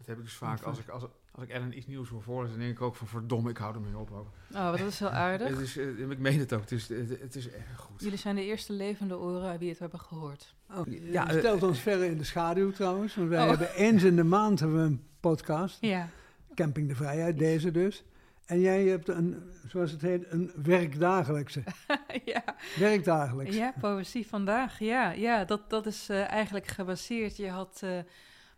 Dat 0.03 0.11
heb 0.11 0.21
ik 0.21 0.25
dus 0.25 0.37
vaak 0.37 0.63
als 0.63 0.79
ik, 0.79 0.89
als, 0.89 1.05
als 1.35 1.45
ik 1.45 1.51
Ellen 1.51 1.77
iets 1.77 1.87
nieuws 1.87 2.09
hoor 2.09 2.23
voorlezen, 2.23 2.57
dan 2.57 2.65
denk 2.67 2.77
ik 2.77 2.83
ook 2.83 2.95
van 2.97 3.07
verdomme, 3.07 3.51
ik 3.51 3.57
hou 3.57 3.75
ermee 3.75 3.97
op 3.97 4.11
ook. 4.11 4.27
Oh, 4.55 4.71
wat 4.71 4.79
dat 4.79 4.89
is 4.89 4.99
heel 4.99 5.11
aardig. 5.11 5.49
Het 5.49 5.59
is, 5.59 5.77
eh, 5.77 6.11
ik 6.11 6.19
meen 6.19 6.39
het 6.39 6.53
ook, 6.53 6.61
het 6.61 6.73
is, 6.73 6.89
het, 6.89 7.21
het 7.21 7.35
is 7.35 7.51
erg 7.51 7.77
goed. 7.79 8.01
Jullie 8.03 8.19
zijn 8.19 8.37
de 8.37 8.45
eerste 8.45 8.73
levende 8.73 9.19
oren 9.19 9.59
wie 9.59 9.69
het 9.69 9.79
hebben 9.79 10.01
gehoord. 10.01 10.55
Oh, 10.71 10.87
Ja, 10.87 11.31
eh, 11.31 11.39
stelt 11.39 11.63
ons 11.63 11.79
verder 11.81 12.07
in 12.07 12.19
de 12.19 12.25
schaduw 12.25 12.71
trouwens. 12.71 13.15
Want 13.15 13.29
wij 13.29 13.43
Oh. 13.43 13.49
hebben 13.49 13.75
eens 13.75 14.03
in 14.03 14.17
de 14.17 14.25
maand 14.25 14.61
hebben 14.61 14.79
we 14.79 14.85
een 14.85 15.03
podcast. 15.21 15.79
Ja. 15.81 16.09
Camping 16.55 16.89
de 16.89 16.95
Vrijheid, 16.95 17.39
deze 17.39 17.71
dus. 17.71 18.05
En 18.47 18.61
jij 18.61 18.85
hebt 18.85 19.09
een, 19.09 19.43
zoals 19.69 19.91
het 19.91 20.03
heet, 20.03 20.25
een 20.29 20.51
werkdagelijkse. 20.63 21.63
ja. 22.25 22.45
Werkdagelijks. 22.79 23.57
Ja, 23.57 23.73
poëzie 23.81 24.27
vandaag. 24.27 24.79
Ja, 24.79 25.11
ja 25.11 25.45
dat, 25.45 25.71
dat 25.71 25.87
is 25.87 26.09
eh, 26.09 26.31
eigenlijk 26.31 26.67
gebaseerd. 26.67 27.37
Je 27.37 27.49
had 27.49 27.81
eh 27.85 27.99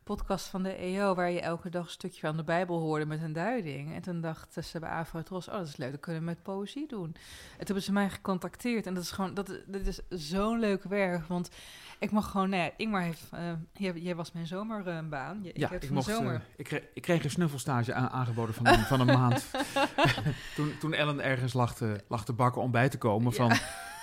podcast 0.04 0.46
van 0.46 0.62
de 0.62 0.74
EO 0.74 1.14
waar 1.14 1.30
je 1.30 1.40
elke 1.40 1.68
dag 1.70 1.84
een 1.84 1.90
stukje 1.90 2.20
van 2.20 2.36
de 2.36 2.44
Bijbel 2.44 2.78
hoorde 2.78 3.06
met 3.06 3.22
een 3.22 3.32
duiding. 3.32 3.94
En 3.94 4.02
toen 4.02 4.20
dachten 4.20 4.64
ze 4.64 4.78
bij 4.78 4.90
Afrotros, 4.90 5.48
oh 5.48 5.54
dat 5.54 5.66
is 5.68 5.76
leuk, 5.76 5.90
dat 5.90 6.00
kunnen 6.00 6.20
we 6.22 6.26
met 6.28 6.42
poëzie 6.42 6.88
doen. 6.88 7.04
En 7.06 7.14
toen 7.58 7.64
hebben 7.66 7.82
ze 7.82 7.92
mij 7.92 8.10
gecontacteerd 8.10 8.86
en 8.86 8.94
dat 8.94 9.02
is 9.02 9.10
gewoon, 9.10 9.34
dat, 9.34 9.46
dat 9.66 9.86
is 9.86 10.00
zo'n 10.08 10.58
leuk 10.60 10.82
werk. 10.84 11.26
Want 11.26 11.50
ik 11.98 12.10
mag 12.10 12.30
gewoon, 12.30 12.48
nou 12.48 12.62
ja, 12.62 12.70
Ingmar 12.76 13.02
heeft, 13.02 13.22
eh, 13.30 13.52
jij, 13.72 13.92
jij 13.92 14.14
was 14.14 14.32
mijn 14.32 14.46
zomerbaan. 14.46 15.40
Ja, 15.42 15.70
ik 15.70 15.82
ik, 15.82 15.90
mocht, 15.90 16.08
eh, 16.08 16.14
zomer. 16.14 16.42
ik, 16.56 16.64
kreeg, 16.64 16.82
ik 16.94 17.02
kreeg 17.02 17.24
een 17.24 17.30
snuffelstage 17.30 17.94
aan- 17.94 18.10
aangeboden 18.10 18.54
van 18.54 18.66
een, 18.66 18.78
van 18.78 19.00
een 19.00 19.06
maand. 19.18 19.50
toen, 20.56 20.78
toen 20.80 20.92
Ellen 20.94 21.20
ergens 21.20 21.52
lag 21.52 21.74
te, 21.74 22.00
lag 22.08 22.24
te 22.24 22.32
bakken 22.32 22.62
om 22.62 22.70
bij 22.70 22.88
te 22.88 22.98
komen 22.98 23.30
Ja. 23.32 23.36
van, 23.36 23.52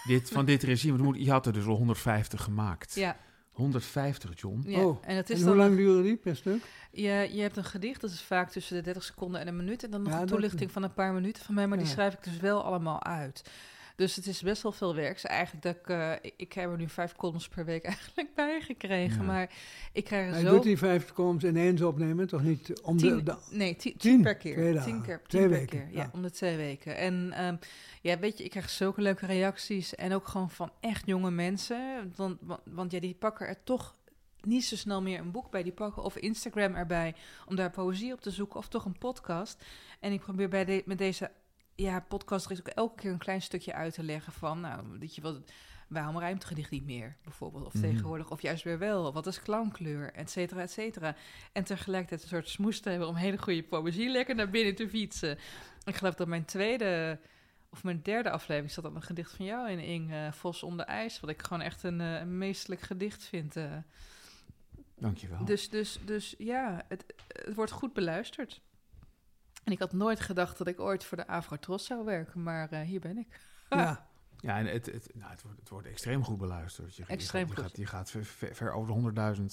dit, 0.03 0.29
van 0.31 0.45
dit 0.45 0.63
regime. 0.63 1.23
Je 1.23 1.31
had 1.31 1.45
er 1.45 1.53
dus 1.53 1.65
al 1.65 1.75
150 1.75 2.43
gemaakt. 2.43 2.95
ja, 2.95 3.15
150, 3.51 4.39
John. 4.39 4.63
ja. 4.65 4.85
Oh, 4.85 4.97
en 5.01 5.15
het 5.15 5.29
is 5.29 5.39
En 5.39 5.45
dan 5.45 5.53
hoe 5.53 5.63
lang 5.63 5.75
duurde 5.75 6.01
die 6.03 6.15
per 6.17 6.35
stuk? 6.35 6.63
Je, 6.91 7.29
je 7.31 7.41
hebt 7.41 7.57
een 7.57 7.63
gedicht, 7.65 8.01
dat 8.01 8.09
is 8.11 8.21
vaak 8.21 8.49
tussen 8.49 8.75
de 8.75 8.81
30 8.81 9.03
seconden 9.03 9.41
en 9.41 9.47
een 9.47 9.55
minuut. 9.55 9.83
En 9.83 9.91
dan 9.91 10.01
nog 10.01 10.09
Ja, 10.11 10.15
een 10.19 10.25
dat- 10.25 10.29
toelichting 10.37 10.71
van 10.71 10.83
een 10.83 10.93
paar 10.93 11.13
minuten 11.13 11.43
van 11.43 11.55
mij, 11.55 11.67
maar 11.67 11.77
die 11.77 11.87
schrijf 11.87 12.13
ik 12.13 12.23
dus 12.23 12.37
wel 12.37 12.63
allemaal 12.63 13.03
uit. 13.03 13.43
Dus 13.95 14.15
het 14.15 14.27
is 14.27 14.41
best 14.41 14.61
wel 14.61 14.71
veel 14.71 14.95
werk. 14.95 15.13
Dus 15.13 15.25
eigenlijk 15.25 15.63
dat 15.63 15.75
ik, 15.75 15.87
eh, 15.87 16.31
ik, 16.37 16.53
heb 16.53 16.71
er 16.71 16.77
nu 16.77 16.89
vijf 16.89 17.15
columns 17.15 17.47
per 17.47 17.65
week 17.65 17.83
eigenlijk 17.95 18.35
bij 18.35 18.61
gekregen. 18.61 19.17
Ja. 19.17 19.23
Maar 19.23 19.49
ik 19.93 20.03
krijg 20.03 20.27
er 20.27 20.33
Hij 20.33 20.41
zo... 20.41 20.51
doet 20.51 20.63
die 20.63 20.77
vijf 20.77 21.13
columns 21.13 21.43
ineens 21.43 21.81
opnemen, 21.81 22.27
toch 22.27 22.43
niet 22.43 22.81
om 22.81 22.97
de... 22.97 23.03
Tien, 23.03 23.23
de- 23.23 23.37
nee, 23.51 23.75
tien, 23.75 24.21
per 24.21 24.35
keer. 24.35 24.55
twee 24.55 24.73
dagen. 24.73 24.91
tien 24.91 25.01
keer, 25.01 25.21
Twee 25.27 25.41
per 25.41 25.51
weken, 25.51 25.67
keer. 25.67 25.87
Ja, 25.91 26.01
ja. 26.03 26.09
om 26.13 26.21
de 26.21 26.31
twee 26.31 26.57
weken. 26.57 26.97
En 26.97 27.31
ehm, 27.31 27.55
ja, 28.01 28.19
weet 28.19 28.37
je, 28.37 28.43
ik 28.43 28.49
krijg 28.49 28.69
zulke 28.69 29.01
leuke 29.01 29.25
reacties. 29.25 29.95
En 29.95 30.13
ook 30.13 30.27
gewoon 30.27 30.49
van 30.49 30.71
echt 30.79 31.05
jonge 31.05 31.31
mensen. 31.31 32.13
Want, 32.15 32.37
want, 32.41 32.61
want 32.65 32.91
ja, 32.91 32.99
die 32.99 33.15
pakken 33.15 33.47
er 33.47 33.63
toch 33.63 33.95
niet 34.41 34.65
zo 34.65 34.75
snel 34.75 35.01
meer 35.01 35.19
een 35.19 35.31
boek 35.31 35.51
bij. 35.51 35.63
Die 35.63 35.71
pakken 35.71 36.03
of 36.03 36.15
Instagram 36.15 36.75
erbij 36.75 37.15
om 37.45 37.55
daar 37.55 37.71
poëzie 37.71 38.13
op 38.13 38.21
te 38.21 38.31
zoeken. 38.31 38.59
Of 38.59 38.67
toch 38.67 38.85
een 38.85 38.97
podcast. 38.97 39.63
En 39.99 40.11
ik 40.11 40.19
probeer 40.19 40.49
bij 40.49 40.65
de, 40.65 40.83
met 40.85 40.97
deze 40.97 41.31
ja, 41.81 41.99
podcast 41.99 42.45
er 42.45 42.51
is 42.51 42.59
ook 42.59 42.67
elke 42.67 43.01
keer 43.01 43.11
een 43.11 43.17
klein 43.17 43.41
stukje 43.41 43.73
uit 43.73 43.93
te 43.93 44.03
leggen 44.03 44.33
van... 44.33 44.59
Nou, 44.59 44.99
weet 44.99 45.15
je 45.15 45.21
wat... 45.21 45.41
Waarom 45.87 46.15
het 46.15 46.45
gedicht 46.45 46.71
niet 46.71 46.85
meer, 46.85 47.15
bijvoorbeeld? 47.23 47.65
Of 47.65 47.73
Mhm. 47.73 47.83
tegenwoordig, 47.83 48.29
of 48.31 48.41
juist 48.41 48.63
weer 48.63 48.79
wel. 48.79 49.13
Wat 49.13 49.27
is 49.27 49.41
klankkleur, 49.41 50.13
et 50.13 50.29
cetera, 50.29 50.61
et 50.61 50.71
cetera. 50.71 51.15
En 51.51 51.63
tegelijkertijd 51.63 52.21
een 52.21 52.27
soort 52.27 52.49
smoes 52.49 52.79
te 52.79 52.89
hebben 52.89 53.07
om 53.07 53.15
hele 53.15 53.37
goede 53.37 53.63
poëzie 53.63 54.09
lekker 54.09 54.35
naar 54.35 54.49
binnen 54.49 54.75
te 54.75 54.89
fietsen. 54.89 55.37
Ik 55.85 55.95
geloof 55.95 56.13
dat 56.15 56.27
mijn 56.27 56.45
tweede 56.45 57.19
of 57.69 57.83
mijn 57.83 58.01
derde 58.03 58.29
aflevering 58.29 58.71
zat 58.71 58.83
dan 58.83 58.95
een 58.95 59.01
gedicht 59.01 59.31
van 59.35 59.45
jou 59.45 59.69
in, 59.69 59.79
Ing, 59.79 60.11
eh, 60.11 60.31
Vos 60.31 60.63
onder 60.63 60.85
ijs. 60.85 61.19
Wat 61.19 61.29
ik 61.29 61.41
gewoon 61.41 61.61
echt 61.63 61.83
een, 61.83 62.01
eh, 62.01 62.19
een 62.19 62.37
meestelijk 62.37 62.81
gedicht 62.81 63.23
vind. 63.23 63.55
eh. 63.55 63.77
Dankjewel. 64.97 65.45
Dus, 65.45 65.69
dus, 65.69 65.99
dus 66.05 66.35
ja, 66.37 66.85
het, 66.87 67.05
het 67.27 67.55
wordt 67.55 67.71
goed 67.71 67.93
beluisterd. 67.93 68.61
En 69.63 69.71
ik 69.71 69.79
had 69.79 69.93
nooit 69.93 70.19
gedacht 70.19 70.57
dat 70.57 70.67
ik 70.67 70.79
ooit 70.79 71.03
voor 71.03 71.17
de 71.17 71.27
Afrotros 71.27 71.85
zou 71.85 72.05
werken, 72.05 72.43
maar 72.43 72.69
eh, 72.71 72.81
hier 72.81 72.99
ben 72.99 73.17
ik. 73.17 73.27
ja, 73.69 74.05
Ja, 74.39 74.57
en 74.57 74.65
het, 74.65 74.85
het, 74.85 75.09
nou, 75.13 75.31
het, 75.31 75.41
wordt, 75.41 75.59
het 75.59 75.69
wordt 75.69 75.87
extreem 75.87 76.23
goed 76.23 76.37
beluisterd. 76.37 76.95
Je, 76.95 77.03
Extreem 77.07 77.47
je. 77.47 77.53
Je 77.55 77.61
gaat, 77.61 77.77
je 77.77 77.85
gaat 77.85 78.11
ver, 78.11 78.25
ver- 78.25 78.55
ver 78.55 78.71
over 78.71 79.13
de 79.13 79.35
100.000 79.35 79.43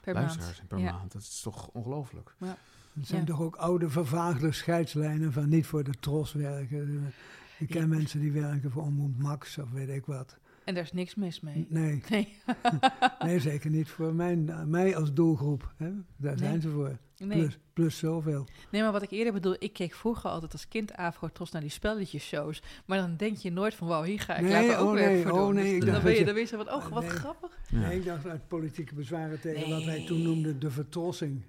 Per 0.00 0.14
luisteraars 0.14 0.56
maand. 0.56 0.68
per 0.68 0.78
Ja. 0.78 0.92
maand. 0.92 1.12
Dat 1.12 1.22
is 1.22 1.40
toch 1.40 1.68
ongelooflijk. 1.68 2.34
het 2.38 3.06
zijn 3.06 3.20
Ja. 3.20 3.26
toch 3.26 3.40
ook 3.40 3.56
oude 3.56 3.88
vervaagde 3.90 4.52
scheidslijnen 4.52 5.32
van 5.32 5.48
niet 5.48 5.66
voor 5.66 5.84
de 5.84 5.94
tros 6.00 6.32
werken. 6.32 7.12
Ik 7.58 7.68
ken 7.68 7.80
Ja. 7.80 7.86
mensen 7.86 8.20
die 8.20 8.32
werken 8.32 8.70
voor 8.70 8.82
Omroep 8.82 9.18
Max 9.18 9.58
of 9.58 9.70
weet 9.70 9.88
ik 9.88 10.06
wat. 10.06 10.38
En 10.70 10.76
daar 10.76 10.84
is 10.84 10.92
niks 10.92 11.14
mis 11.14 11.40
mee. 11.40 11.66
Nee, 11.68 12.02
Nee. 12.10 12.36
nee 13.24 13.40
zeker 13.40 13.70
niet 13.70 13.88
voor 13.88 14.14
mijn, 14.14 14.70
mij 14.70 14.96
als 14.96 15.12
doelgroep. 15.12 15.72
Hè? 15.76 15.90
Daar 16.16 16.38
zijn 16.38 16.60
ze 16.60 16.68
voor. 16.68 16.98
nee. 17.16 17.38
Plus, 17.38 17.58
plus 17.72 17.98
zoveel. 17.98 18.46
Nee, 18.70 18.82
maar 18.82 18.92
wat 18.92 19.02
ik 19.02 19.10
eerder 19.10 19.32
bedoel, 19.32 19.56
ik 19.58 19.72
keek 19.72 19.94
vroeger 19.94 20.30
altijd 20.30 20.52
als 20.52 20.68
kind 20.68 20.96
Afrotros 20.96 21.50
naar 21.50 21.60
die 21.60 21.70
spelletjeshows. 21.70 22.62
Maar 22.86 22.98
dan 22.98 23.16
denk 23.16 23.36
je 23.36 23.50
nooit 23.52 23.74
van, 23.74 23.88
wauw, 23.88 24.02
hier 24.02 24.20
ga 24.20 24.36
ik 24.36 24.42
Nee, 24.42 24.52
later 24.52 24.78
ook 24.78 24.88
oh 24.88 24.92
werk 24.92 25.12
nee, 25.12 25.22
voor 25.22 25.32
oh 25.32 25.38
doen. 25.38 25.54
nee, 25.54 25.80
Dus 25.80 25.90
dan, 25.90 26.02
ben 26.02 26.14
je, 26.14 26.24
dan 26.24 26.34
weet 26.34 26.48
je 26.48 26.56
van, 26.56 26.72
oh, 26.72 26.86
wat 26.86 27.02
nee. 27.02 27.10
grappig. 27.10 27.58
Ja. 27.68 27.78
Nee, 27.78 27.98
ik 27.98 28.04
dacht 28.04 28.26
uit 28.26 28.48
politieke 28.48 28.94
bezwaren 28.94 29.40
tegen 29.40 29.70
wat 29.70 29.84
wij 29.84 30.06
toen 30.06 30.22
noemden 30.22 30.58
de 30.60 30.70
vertrossing. 30.70 31.42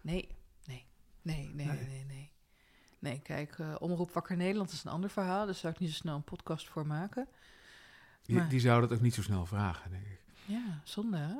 Nee, 0.00 0.28
nee, 0.66 0.86
nee, 1.22 1.50
nee, 1.54 1.66
Nee. 1.66 1.76
nee, 1.88 2.04
nee. 2.08 2.30
Nee, 2.98 3.20
kijk, 3.22 3.58
eh, 3.58 3.74
Omroep 3.78 4.10
Wakker 4.10 4.36
Nederland 4.36 4.72
is 4.72 4.84
een 4.84 4.90
ander 4.90 5.10
verhaal. 5.10 5.44
Daar 5.46 5.54
zou 5.54 5.72
ik 5.72 5.78
niet 5.78 5.90
zo 5.90 5.94
snel 5.96 6.14
een 6.14 6.24
podcast 6.24 6.68
voor 6.68 6.86
maken. 6.86 7.28
Die, 8.26 8.36
Maar- 8.36 8.48
die 8.48 8.60
zou 8.60 8.80
dat 8.80 8.92
ook 8.92 9.00
niet 9.00 9.14
zo 9.14 9.22
snel 9.22 9.46
vragen, 9.46 9.90
denk 9.90 10.04
ik. 10.06 10.20
Ja, 10.44 10.80
zonde 10.84 11.16
hè? 11.16 11.34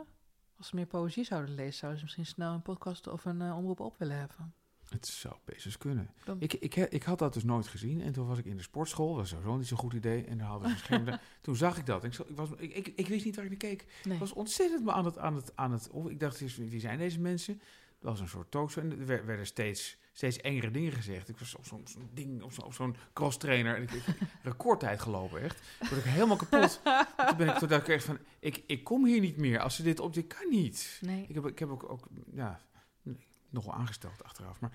Als 0.59 0.68
ze 0.68 0.74
meer 0.76 0.87
poëzie 0.87 1.24
zouden 1.24 1.55
lezen, 1.55 1.72
zouden 1.74 1.99
ze 1.99 2.05
misschien 2.05 2.26
snel 2.26 2.53
een 2.55 2.62
podcast 2.62 3.07
of 3.07 3.24
een 3.24 3.41
eh, 3.43 3.57
omroep 3.57 3.80
op 3.80 3.99
willen 3.99 4.16
hebben. 4.18 4.55
Het 4.89 5.07
zou 5.07 5.34
best 5.45 5.78
kunnen. 5.78 6.11
Dan- 6.24 6.37
Ik, 6.41 6.53
ik, 6.53 6.74
ik 6.76 7.03
had 7.03 7.18
dat 7.18 7.32
dus 7.32 7.45
nooit 7.45 7.66
gezien. 7.66 8.01
En 8.01 8.12
toen 8.12 8.26
was 8.26 8.39
ik 8.39 8.45
in 8.45 8.57
de 8.57 8.62
sportschool. 8.62 9.09
Dat 9.09 9.16
was 9.16 9.28
sowieso 9.28 9.57
niet 9.57 9.66
zo'n 9.66 9.78
goed 9.78 9.93
idee. 9.93 10.24
En 10.24 10.39
daar 10.39 10.47
hadden 10.47 10.68
we 10.68 10.74
een 10.74 10.80
scherm. 10.80 11.18
toen 11.41 11.57
zag 11.57 11.78
ik 11.78 11.87
dat. 11.87 12.05
Ik, 12.05 12.14
ik, 12.18 12.37
was, 12.37 12.49
ik, 12.57 12.74
ik, 12.74 12.87
ik 12.97 13.07
wist 13.09 13.24
niet 13.24 13.34
waar 13.37 13.45
ik 13.45 13.51
naar 13.51 13.59
keek. 13.61 13.87
Nee. 14.05 14.14
Ik 14.14 14.20
was 14.20 14.32
ontzettend 14.32 14.84
me 14.84 14.93
aan 14.93 15.05
het... 15.05 15.18
Aan 15.18 15.34
het, 15.34 15.53
aan 15.57 15.72
het 15.72 15.91
of 15.91 16.09
ik 16.09 16.20
dacht, 16.20 16.57
wie 16.57 16.80
zijn 16.80 16.99
deze 16.99 17.20
mensen? 17.20 17.59
Dat 18.01 18.11
was 18.11 18.20
een 18.20 18.28
soort 18.28 18.51
talkshow. 18.51 18.84
En 18.84 18.91
er 18.99 19.07
wer- 19.07 19.26
werden 19.26 19.47
steeds, 19.47 19.99
steeds 20.17 20.37
engere 20.37 20.71
dingen 20.71 20.93
gezegd. 20.93 21.29
Ik 21.29 21.39
was 21.39 21.55
op 21.55 21.67
zo'n 21.67 21.85
ding, 22.14 22.43
op 22.43 22.73
zo'n 22.73 22.97
cross 23.12 23.37
trainer. 23.37 23.77
En 23.77 23.83
ik, 23.83 23.91
ik 23.93 24.05
recordtijd 24.43 25.01
gelopen, 25.01 25.43
echt. 25.43 25.59
Toen 25.79 25.89
word 25.89 26.05
ik 26.05 26.11
helemaal 26.11 26.37
kapot. 26.37 26.81
En 27.17 27.27
toen 27.29 27.37
ben 27.37 27.49
ik 27.49 27.55
toen 27.55 27.69
dacht 27.69 27.89
ik 27.89 27.95
echt 27.95 28.05
van, 28.05 28.19
ik, 28.39 28.62
ik 28.67 28.85
kom 28.85 29.05
hier 29.07 29.21
niet 29.21 29.37
meer. 29.37 29.61
Als 29.61 29.77
ze 29.77 29.83
dit 29.83 30.01
op, 30.01 30.14
dit 30.14 30.27
kan 30.27 30.49
niet. 30.51 30.99
Nee. 31.01 31.25
Ik 31.29 31.35
heb, 31.35 31.47
ik 31.47 31.59
heb 31.59 31.69
ook, 31.71 31.91
ook 31.91 32.07
ja, 32.33 32.61
nog 33.51 33.64
wel 33.64 33.75
aangesteld 33.75 34.25
achteraf. 34.25 34.61
Maar 34.61 34.71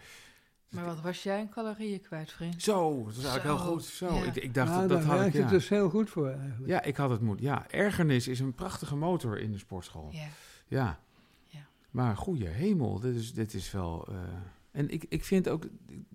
Maar 0.69 0.85
wat 0.85 1.01
was 1.01 1.23
jij 1.23 1.39
in 1.39 1.49
calorieën 1.49 2.01
kwijt, 2.01 2.31
vriend? 2.31 2.61
zo, 2.61 3.03
dat 3.05 3.15
was 3.15 3.25
eigenlijk 3.25 3.59
Zo, 3.59 3.63
heel 3.65 3.73
goed. 3.73 3.83
Zo, 3.83 4.13
ja. 4.15 4.23
ik, 4.23 4.35
ik 4.35 4.53
dacht, 4.53 4.69
Nou, 4.69 4.87
dat, 4.87 4.89
dat 4.97 5.07
daar 5.07 5.17
had 5.17 5.27
ik, 5.27 5.33
ja. 5.33 5.39
het 5.39 5.49
dus 5.49 5.69
heel 5.69 5.89
goed 5.89 6.09
voor 6.09 6.29
eigenlijk. 6.29 6.67
Ja, 6.67 6.81
ik 6.81 6.95
had 6.95 7.09
het 7.09 7.21
moet. 7.21 7.39
Ja, 7.39 7.69
ergernis 7.69 8.27
is 8.27 8.39
een 8.39 8.53
prachtige 8.53 8.95
motor 8.95 9.39
in 9.39 9.51
de 9.51 9.57
sportschool. 9.57 10.09
Ja. 10.11 10.27
Ja. 10.67 10.99
Ja. 11.45 11.59
Maar 11.89 12.17
goede 12.17 12.47
hemel, 12.47 12.99
dit 12.99 13.15
is, 13.15 13.33
dit 13.33 13.53
is 13.53 13.71
wel... 13.71 14.07
eh, 14.09 14.15
en 14.71 14.89
ik, 14.89 15.05
ik 15.09 15.23
vind 15.23 15.49
ook... 15.49 15.65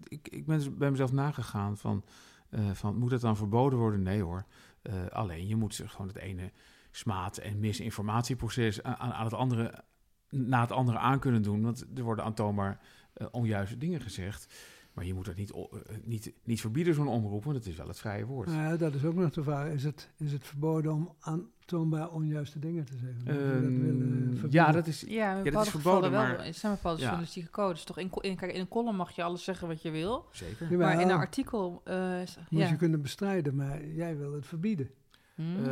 Ik, 0.03 0.29
ik 0.29 0.47
ben 0.47 0.79
bij 0.79 0.91
mezelf 0.91 1.13
nagegaan 1.13 1.77
van, 1.77 2.05
eh, 2.51 2.71
van... 2.71 2.97
Moet 2.99 3.11
het 3.11 3.21
dan 3.21 3.37
verboden 3.37 3.79
worden? 3.79 4.03
Nee 4.03 4.23
hoor. 4.23 4.45
Eh, 4.83 5.07
alleen, 5.07 5.47
je 5.47 5.57
moet 5.57 5.75
ze 5.75 5.89
gewoon 5.89 6.07
het 6.07 6.17
ene 6.17 6.53
smaad- 6.91 7.39
en 7.39 7.61
misinformatieproces 7.61 8.83
aan, 8.83 9.13
aan 9.13 9.25
het 9.25 9.35
andere, 9.35 9.85
na 10.31 10.61
het 10.61 10.73
andere 10.73 10.99
aan 10.99 11.19
kunnen 11.19 11.43
doen. 11.43 11.63
Want 11.63 11.87
er 11.95 12.03
worden 12.03 12.25
aantoonbaar 12.25 12.81
eh, 13.13 13.27
onjuiste 13.31 13.77
dingen 13.77 14.01
gezegd. 14.01 14.55
Maar 14.97 15.05
je 15.05 15.15
moet 15.15 15.25
dat 15.25 15.37
niet, 15.37 15.53
o- 15.53 15.69
eh, 15.73 15.97
niet, 16.05 16.33
niet 16.45 16.61
verbieden, 16.61 16.95
zo'n 16.95 17.09
omroep, 17.09 17.45
want 17.45 17.57
het 17.57 17.67
is 17.67 17.77
wel 17.77 17.89
het 17.89 17.99
vrije 17.99 18.27
woord. 18.27 18.49
Nou 18.49 18.61
ja, 18.63 18.77
dat 18.77 18.95
is 18.95 19.05
ook 19.05 19.15
nog 19.15 19.31
de 19.31 19.43
vraag. 19.43 19.69
Is 19.73 19.85
het, 19.85 20.11
is 20.19 20.33
het 20.33 20.47
verboden 20.47 20.93
om 20.93 21.15
aantoonbaar 21.21 22.11
onjuiste 22.11 22.59
dingen 22.59 22.85
te 22.85 22.97
zeggen? 22.97 23.25
Dat 23.25 23.37
Ehm, 23.37 23.81
willen 23.81 24.47
ja, 24.51 24.73
dat 24.73 24.87
is... 24.87 25.01
Ja, 25.01 25.43
dat 25.43 25.63
is 25.65 25.71
verboden, 25.71 26.11
wel. 26.11 26.21
maar- 26.23 26.39
Er 26.47 26.55
zijn 26.55 26.73
bepaalde 26.75 26.99
Ja. 26.99 27.05
journalistieke 27.07 27.51
codes. 27.51 27.85
Toch 27.85 27.99
in, 27.99 28.11
in, 28.21 28.37
kijk, 28.37 28.53
in 28.53 28.61
een 28.61 28.69
column 28.69 28.97
mag 28.97 29.11
je 29.11 29.23
alles 29.23 29.45
zeggen 29.45 29.69
wat 29.69 29.83
je 29.83 29.91
wil. 29.91 30.27
Zeker. 30.33 30.71
Jawel, 30.71 30.87
Maar 30.89 31.01
in 31.01 31.09
een 31.09 31.17
artikel... 31.17 31.81
eh, 31.85 32.23
is- 32.23 32.39
moet 32.51 32.61
ja. 32.61 32.69
je 32.69 32.77
kunnen 32.77 33.03
bestrijden, 33.03 33.55
maar 33.55 33.87
jij 33.87 34.17
wil 34.17 34.33
het 34.33 34.47
verbieden. 34.47 34.91
Hmm. 35.35 35.57
Eh, 35.65 35.71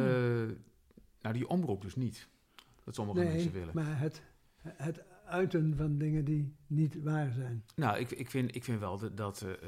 nou, 1.23 1.35
die 1.35 1.49
omroep 1.49 1.83
dus 1.83 1.95
niet. 1.97 2.29
Dat 2.85 2.95
sommige 2.95 3.19
nee, 3.19 3.33
mensen 3.33 3.53
willen. 3.53 3.71
maar 3.75 3.99
het, 4.01 4.23
het 4.63 5.03
uiten 5.35 5.75
van 5.77 5.99
dingen 5.99 6.25
die 6.25 6.55
niet 6.67 7.03
waar 7.03 7.33
zijn. 7.33 7.65
Nou, 7.77 7.99
ik, 7.99 8.11
ik, 8.11 8.31
vind, 8.31 8.55
ik 8.55 8.65
vind 8.65 8.81
wel 8.81 8.99
dat, 8.99 9.17
dat, 9.17 9.43
eh, 9.43 9.51
eh, 9.51 9.59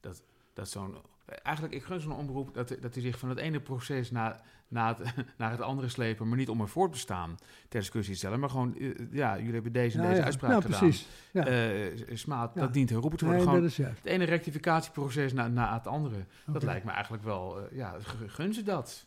dat, 0.00 0.22
dat 0.54 0.68
zo'n... 0.68 0.94
Eigenlijk, 1.42 1.74
ik 1.74 1.82
gun 1.82 2.00
zo'n 2.00 2.12
omroep 2.16 2.54
dat, 2.54 2.68
dat 2.80 2.94
hij 2.94 3.02
zich 3.02 3.18
van 3.18 3.28
het 3.28 3.38
ene 3.38 3.60
proces 3.60 4.10
naar, 4.10 4.40
naar, 4.68 4.98
het, 4.98 5.14
naar 5.38 5.50
het 5.50 5.60
andere 5.60 5.88
slepen... 5.88 6.28
maar 6.28 6.36
niet 6.36 6.48
om 6.48 6.60
een 6.60 6.68
voortbestaan 6.68 7.34
ter 7.68 7.80
discussie 7.80 8.14
stellen... 8.14 8.40
maar 8.40 8.50
gewoon, 8.50 8.78
eh, 8.78 8.90
ja, 9.12 9.36
jullie 9.38 9.52
hebben 9.52 9.72
deze 9.72 9.96
en 9.96 10.02
Ja, 10.02 10.08
deze 10.08 10.20
ja. 10.20 10.24
uitspraak 10.26 10.50
nou, 10.50 10.62
gedaan. 10.62 10.78
precies. 10.78 11.08
Ja. 11.32 11.46
Eh, 11.46 12.16
smaad, 12.16 12.54
Ja. 12.54 12.60
dat 12.60 12.72
dient 12.72 12.90
herroepen 12.90 13.18
te 13.18 13.24
worden. 13.24 13.44
nee, 13.44 13.52
gewoon 13.54 13.68
dat 13.68 13.78
is 13.78 13.84
juist. 13.84 14.02
het 14.02 14.12
ene 14.12 14.24
rectificatieproces 14.24 15.32
na, 15.32 15.48
na 15.48 15.74
het 15.74 15.86
andere. 15.86 16.24
Dat 16.46 16.62
lijkt 16.62 16.84
me 16.84 16.90
eigenlijk 16.90 17.24
wel... 17.24 17.58
ja, 17.72 17.96
gun 18.26 18.54
ze 18.54 18.62
dat. 18.62 19.06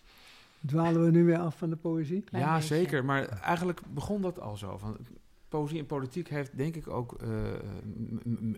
Dwalen 0.65 1.03
we 1.05 1.11
nu 1.11 1.23
weer 1.23 1.37
af 1.37 1.57
van 1.57 1.69
de 1.69 1.75
poëzie? 1.75 2.21
Klein 2.21 2.43
ja, 2.43 2.53
beetje. 2.53 2.75
zeker. 2.75 3.05
Maar 3.05 3.27
eigenlijk 3.27 3.81
begon 3.93 4.21
dat 4.21 4.39
al 4.39 4.57
zo. 4.57 4.77
Van, 4.77 4.97
poëzie 5.57 5.79
en 5.79 5.85
politiek 5.85 6.29
heeft 6.29 6.57
denk 6.57 6.75
ik 6.75 6.87
ook 6.87 7.13
eh, 7.21 7.53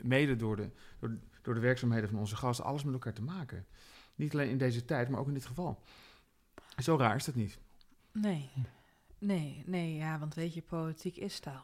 mede 0.04 0.36
door 0.36 0.56
de, 0.56 0.70
door, 1.00 1.18
door 1.42 1.54
de 1.54 1.60
werkzaamheden 1.60 2.10
van 2.10 2.20
onze 2.20 2.36
gast 2.36 2.62
alles 2.62 2.84
met 2.84 2.94
elkaar 2.94 3.14
te 3.14 3.22
maken. 3.22 3.66
Niet 4.16 4.34
alleen 4.34 4.50
in 4.50 4.58
deze 4.58 4.86
tijd, 4.86 5.10
maar 5.10 5.20
ook 5.20 5.28
in 5.28 5.34
dit 5.34 5.46
geval. 5.46 5.82
Zo 6.78 6.98
raar 6.98 7.16
is 7.16 7.26
dat 7.26 7.36
niet. 7.36 7.60
Nee. 8.12 8.50
Nee, 9.18 9.64
nee, 9.66 9.96
ja, 9.96 10.20
want 10.20 10.34
weet 10.34 10.54
je, 10.54 10.62
politiek 10.62 11.16
is 11.18 11.40
taal. 11.40 11.64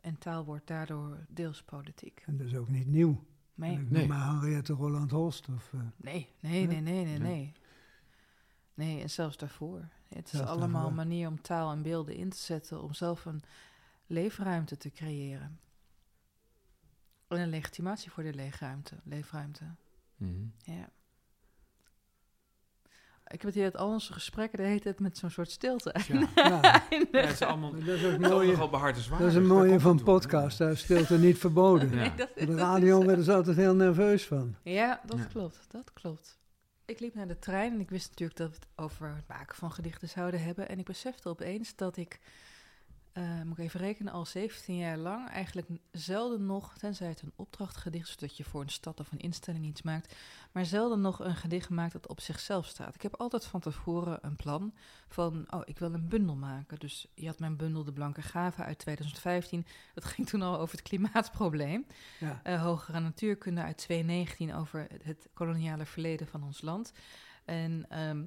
En 0.00 0.18
taal 0.18 0.44
wordt 0.44 0.66
daardoor 0.66 1.16
deels 1.28 1.62
politiek. 1.62 2.22
En 2.26 2.36
dat 2.36 2.46
is 2.46 2.54
ook 2.56 2.68
niet 2.68 2.86
nieuw. 2.86 3.24
Nee, 3.54 3.78
Nee. 3.90 4.06
Maar 4.06 4.26
Henriette 4.30 4.72
Roland 4.72 5.10
Holst 5.10 5.48
of... 5.48 5.72
eh, 5.72 5.80
nee, 5.96 6.28
nee, 6.40 6.66
nee, 6.66 6.80
nee, 6.80 7.04
nee, 7.04 7.18
Nee. 7.18 7.18
nee. 7.18 7.52
Nee, 8.74 9.00
en 9.02 9.10
zelfs 9.10 9.36
daarvoor. 9.36 9.88
Het 10.08 10.24
is 10.24 10.30
Zelfs 10.30 10.46
allemaal 10.50 10.70
daarvoor. 10.70 10.90
een 10.90 11.08
manier 11.08 11.28
om 11.28 11.42
taal 11.42 11.72
en 11.72 11.82
beelden 11.82 12.14
in 12.14 12.30
te 12.30 12.36
zetten... 12.38 12.82
om 12.82 12.92
zelf 12.94 13.24
een 13.24 13.42
leefruimte 14.06 14.76
te 14.76 14.90
creëren. 14.90 15.60
En 17.28 17.38
een 17.38 17.48
legitimatie 17.48 18.10
voor 18.10 18.22
de 18.22 18.34
leefruimte. 18.34 18.96
leefruimte. 19.04 19.64
Mhm. 20.16 20.44
Ja. 20.56 20.88
Ik 23.26 23.38
heb 23.42 23.42
het 23.50 23.54
hier 23.54 23.70
dat 23.70 23.80
al 23.80 23.88
onze 23.88 24.12
gesprekken 24.12 24.58
de 24.58 24.64
hele 24.64 24.80
tijd 24.80 25.00
met 25.00 25.18
zo'n 25.18 25.30
soort 25.30 25.50
stilte 25.50 25.94
Ja. 26.08 26.28
ja, 26.34 26.82
het 27.12 27.30
is 27.30 27.42
allemaal 27.42 27.70
dat 27.70 27.82
is 27.82 28.04
ook 28.04 28.10
het 28.12 28.20
mooie, 28.20 28.68
behartenswaardig. 28.68 29.26
dat 29.26 29.36
is 29.36 29.42
een 29.42 29.54
mooie 29.56 29.80
van 29.80 29.96
het 29.96 30.04
door. 30.06 30.14
podcast. 30.20 30.58
Daar 30.58 30.76
stilte 30.76 31.18
niet 31.18 31.38
verboden. 31.38 31.88
Ja. 31.94 31.94
Nee, 31.94 32.14
dat- 32.14 32.28
Op 32.30 32.34
de 32.36 32.46
dat 32.46 32.58
radio 32.58 33.00
is- 33.00 33.06
werden 33.06 33.24
ze 33.24 33.32
altijd 33.34 33.56
heel 33.56 33.74
nerveus 33.74 34.26
van. 34.26 34.56
Ja, 34.62 35.00
dat 35.06 35.18
Ja. 35.18 35.24
klopt. 35.24 35.64
Dat 35.68 35.92
klopt. 35.92 36.38
Ik 36.84 37.00
liep 37.00 37.14
naar 37.14 37.26
de 37.28 37.38
trein 37.38 37.72
en 37.72 37.80
ik 37.80 37.90
wist 37.90 38.08
natuurlijk 38.08 38.38
dat 38.38 38.48
we 38.50 38.54
het 38.54 38.66
over 38.74 39.14
het 39.14 39.28
maken 39.28 39.56
van 39.56 39.72
gedichten 39.72 40.08
zouden 40.08 40.42
hebben. 40.42 40.68
En 40.68 40.78
ik 40.78 40.84
besefte 40.84 41.28
opeens 41.28 41.76
dat 41.76 41.96
ik, 41.96 42.20
eh, 43.12 43.42
moet 43.42 43.58
ik 43.58 43.64
even 43.64 43.80
rekenen, 43.80 44.12
al 44.12 44.26
17 44.26 44.76
jaar 44.76 44.96
lang 44.96 45.28
eigenlijk 45.28 45.68
zelden 45.90 46.46
nog, 46.46 46.78
tenzij 46.78 47.08
het 47.08 47.22
een 47.22 47.32
opdrachtgedicht 47.36 48.08
is, 48.08 48.16
dat 48.16 48.36
je 48.36 48.44
voor 48.44 48.60
een 48.60 48.68
stad 48.68 49.00
of 49.00 49.12
een 49.12 49.18
instelling 49.18 49.64
iets 49.64 49.82
maakt, 49.82 50.14
maar 50.52 50.64
zelden 50.66 51.00
nog 51.00 51.18
een 51.24 51.36
gedicht 51.36 51.68
maakt 51.68 51.92
dat 51.92 52.08
op 52.08 52.20
zichzelf 52.20 52.66
staat. 52.66 52.94
Ik 52.94 53.02
heb 53.02 53.14
altijd 53.16 53.44
van 53.44 53.60
tevoren 53.60 54.18
een 54.22 54.36
plan 54.36 54.74
van, 55.08 55.44
oh, 55.50 55.60
ik 55.64 55.78
wil 55.78 55.92
een 55.94 56.08
bundel 56.08 56.36
maken. 56.36 56.78
Dus 56.78 57.06
je 57.14 57.26
had 57.26 57.38
mijn 57.38 57.56
bundel 57.56 57.84
De 57.84 57.92
Blanke 57.92 58.22
Gave 58.22 58.62
uit 58.62 58.78
2015. 58.78 59.66
Dat 59.94 60.04
ging 60.04 60.28
toen 60.28 60.42
al 60.42 60.58
over 60.58 60.76
het 60.76 60.88
klimaatprobleem 60.88 61.86
Ja. 62.20 62.40
eh, 62.42 62.62
hogere 62.62 63.00
natuurkunde 63.00 63.62
uit 63.62 63.76
2019 63.78 64.54
over 64.54 64.86
het, 64.90 65.04
het 65.04 65.28
koloniale 65.34 65.86
verleden 65.86 66.26
van 66.26 66.42
ons 66.42 66.60
land. 66.60 66.92
En 67.44 67.86
ehm, 67.88 68.24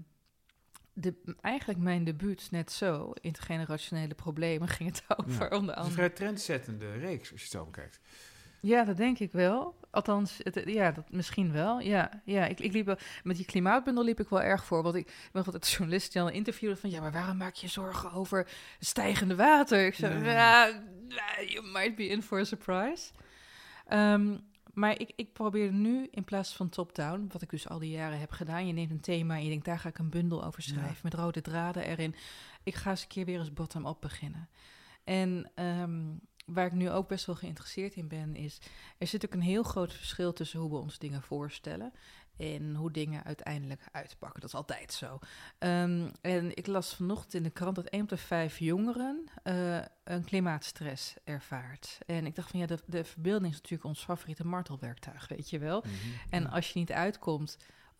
de, 0.97 1.13
eigenlijk 1.41 1.79
mijn 1.79 2.03
debuut 2.03 2.47
net 2.51 2.71
zo, 2.71 3.11
intergenerationele 3.21 4.13
problemen, 4.13 4.67
ging 4.67 4.89
het 4.89 5.03
over 5.25 5.49
Ja. 5.49 5.57
onder 5.57 5.61
is 5.61 5.67
een 5.69 5.75
andere. 5.75 5.91
vrij 5.93 6.09
trendzettende 6.09 6.91
reeks, 6.91 7.31
als 7.31 7.39
je 7.39 7.47
het 7.47 7.55
zo 7.55 7.65
bekijkt. 7.65 7.99
Ja, 8.61 8.83
dat 8.83 8.97
denk 8.97 9.19
ik 9.19 9.31
wel. 9.31 9.79
Althans, 9.91 10.37
het, 10.43 10.61
ja, 10.65 10.91
dat 10.91 11.11
misschien 11.11 11.51
wel. 11.51 11.79
Ja, 11.79 12.21
ja 12.23 12.45
ik, 12.45 12.59
ik 12.59 12.73
liep 12.73 12.85
wel, 12.85 12.97
met 13.23 13.35
die 13.35 13.45
klimaatbundel 13.45 14.03
liep 14.03 14.19
ik 14.19 14.29
wel 14.29 14.41
erg 14.41 14.65
voor. 14.65 14.83
Want 14.83 14.95
ik 14.95 15.07
ik 15.07 15.29
ben 15.31 15.45
altijd 15.45 15.69
journalist 15.69 16.13
die 16.13 16.21
al 16.21 16.29
interviewde 16.29 16.75
van... 16.75 16.89
ja, 16.89 17.01
maar 17.01 17.11
waarom 17.11 17.37
maak 17.37 17.53
je 17.53 17.67
zorgen 17.67 18.11
over 18.11 18.47
stijgende 18.79 19.35
water? 19.35 19.85
Ik 19.85 19.93
zei, 19.95 20.23
Ja. 20.23 20.65
ja, 21.07 21.43
you 21.45 21.67
might 21.71 21.95
be 21.95 22.07
in 22.07 22.23
for 22.23 22.39
a 22.39 22.43
surprise. 22.43 23.11
Ehm, 23.87 24.37
maar 24.75 24.99
ik, 24.99 25.11
ik 25.15 25.33
probeer 25.33 25.71
nu 25.71 26.07
in 26.11 26.23
plaats 26.23 26.55
van 26.55 26.69
top-down, 26.69 27.27
wat 27.31 27.41
ik 27.41 27.49
dus 27.49 27.69
al 27.69 27.79
die 27.79 27.91
jaren 27.91 28.19
heb 28.19 28.31
gedaan... 28.31 28.67
je 28.67 28.73
neemt 28.73 28.91
een 28.91 28.99
thema 28.99 29.35
en 29.35 29.43
je 29.43 29.49
denkt, 29.49 29.65
daar 29.65 29.79
ga 29.79 29.89
ik 29.89 29.97
een 29.97 30.09
bundel 30.09 30.43
over 30.43 30.61
schrijven... 30.61 30.93
Ja. 30.93 30.99
met 31.01 31.13
rode 31.13 31.41
draden 31.41 31.83
erin. 31.83 32.15
Ik 32.63 32.75
ga 32.75 32.89
eens 32.89 33.01
een 33.01 33.07
keer 33.07 33.25
weer 33.25 33.39
eens 33.39 33.53
bottom-up 33.53 33.97
beginnen. 33.99 34.49
En 35.03 35.51
ehm, 35.55 36.03
waar 36.45 36.65
ik 36.65 36.71
nu 36.71 36.89
ook 36.89 37.07
best 37.07 37.25
wel 37.25 37.35
geïnteresseerd 37.35 37.95
in 37.95 38.07
ben, 38.07 38.35
is... 38.35 38.61
er 38.97 39.07
zit 39.07 39.25
ook 39.25 39.33
een 39.33 39.41
heel 39.41 39.63
groot 39.63 39.93
verschil 39.93 40.33
tussen 40.33 40.59
hoe 40.59 40.69
we 40.69 40.77
ons 40.77 40.97
dingen 40.97 41.21
voorstellen... 41.21 41.93
en 42.37 42.75
hoe 42.75 42.91
dingen 42.91 43.23
uiteindelijk 43.23 43.81
uitpakken. 43.91 44.39
Dat 44.41 44.49
is 44.49 44.55
altijd 44.55 44.93
zo. 44.93 45.19
Ehm, 45.57 46.09
en 46.21 46.55
ik 46.55 46.67
las 46.67 46.95
vanochtend 46.95 47.33
in 47.33 47.43
de 47.43 47.49
krant 47.49 47.75
dat 47.75 47.85
1 47.85 48.01
op 48.01 48.09
de 48.09 48.17
5 48.17 48.59
jongeren 48.59 49.23
eh, 49.43 49.77
een 50.03 50.23
klimaatstress 50.23 51.15
ervaart. 51.23 51.97
En 52.05 52.25
ik 52.25 52.35
dacht 52.35 52.49
van 52.49 52.59
ja, 52.59 52.65
de, 52.65 52.79
de 52.85 53.03
verbeelding 53.03 53.51
is 53.51 53.57
natuurlijk 53.57 53.83
ons 53.89 54.03
favoriete 54.03 54.47
martelwerktuig, 54.47 55.27
weet 55.27 55.49
je 55.49 55.59
wel. 55.59 55.79
Mhm. 55.79 55.93
En 56.29 56.49
als 56.49 56.73
je 56.73 56.79
niet 56.79 56.91
uitkomt, 56.91 57.57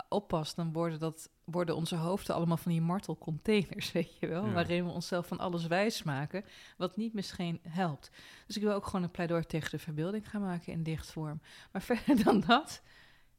oppast, 0.10 0.56
dan 0.56 0.74
worden, 0.74 1.00
dat, 1.00 1.30
worden 1.44 1.76
onze 1.76 1.96
hoofden 1.96 2.36
allemaal 2.36 2.58
van 2.58 2.72
die 2.72 2.82
martelcontainers, 2.82 3.92
weet 3.98 4.18
je 4.20 4.28
wel. 4.28 4.46
Ja. 4.46 4.52
Waarin 4.52 4.86
we 4.86 4.92
onszelf 4.92 5.28
van 5.28 5.40
alles 5.40 5.68
wijs 5.68 6.04
maken, 6.04 6.46
wat 6.78 6.98
niet 6.98 7.14
misschien 7.14 7.60
helpt. 7.70 8.12
Dus 8.48 8.56
ik 8.56 8.62
wil 8.62 8.74
ook 8.74 8.86
gewoon 8.86 9.04
een 9.04 9.12
pleidooi 9.12 9.44
tegen 9.44 9.70
de 9.70 9.80
verbeelding 9.80 10.30
gaan 10.30 10.42
maken 10.42 10.74
in 10.74 10.84
dichtvorm. 10.84 11.42
Maar 11.72 11.82
verder 11.92 12.24
dan 12.24 12.40
dat 12.40 12.82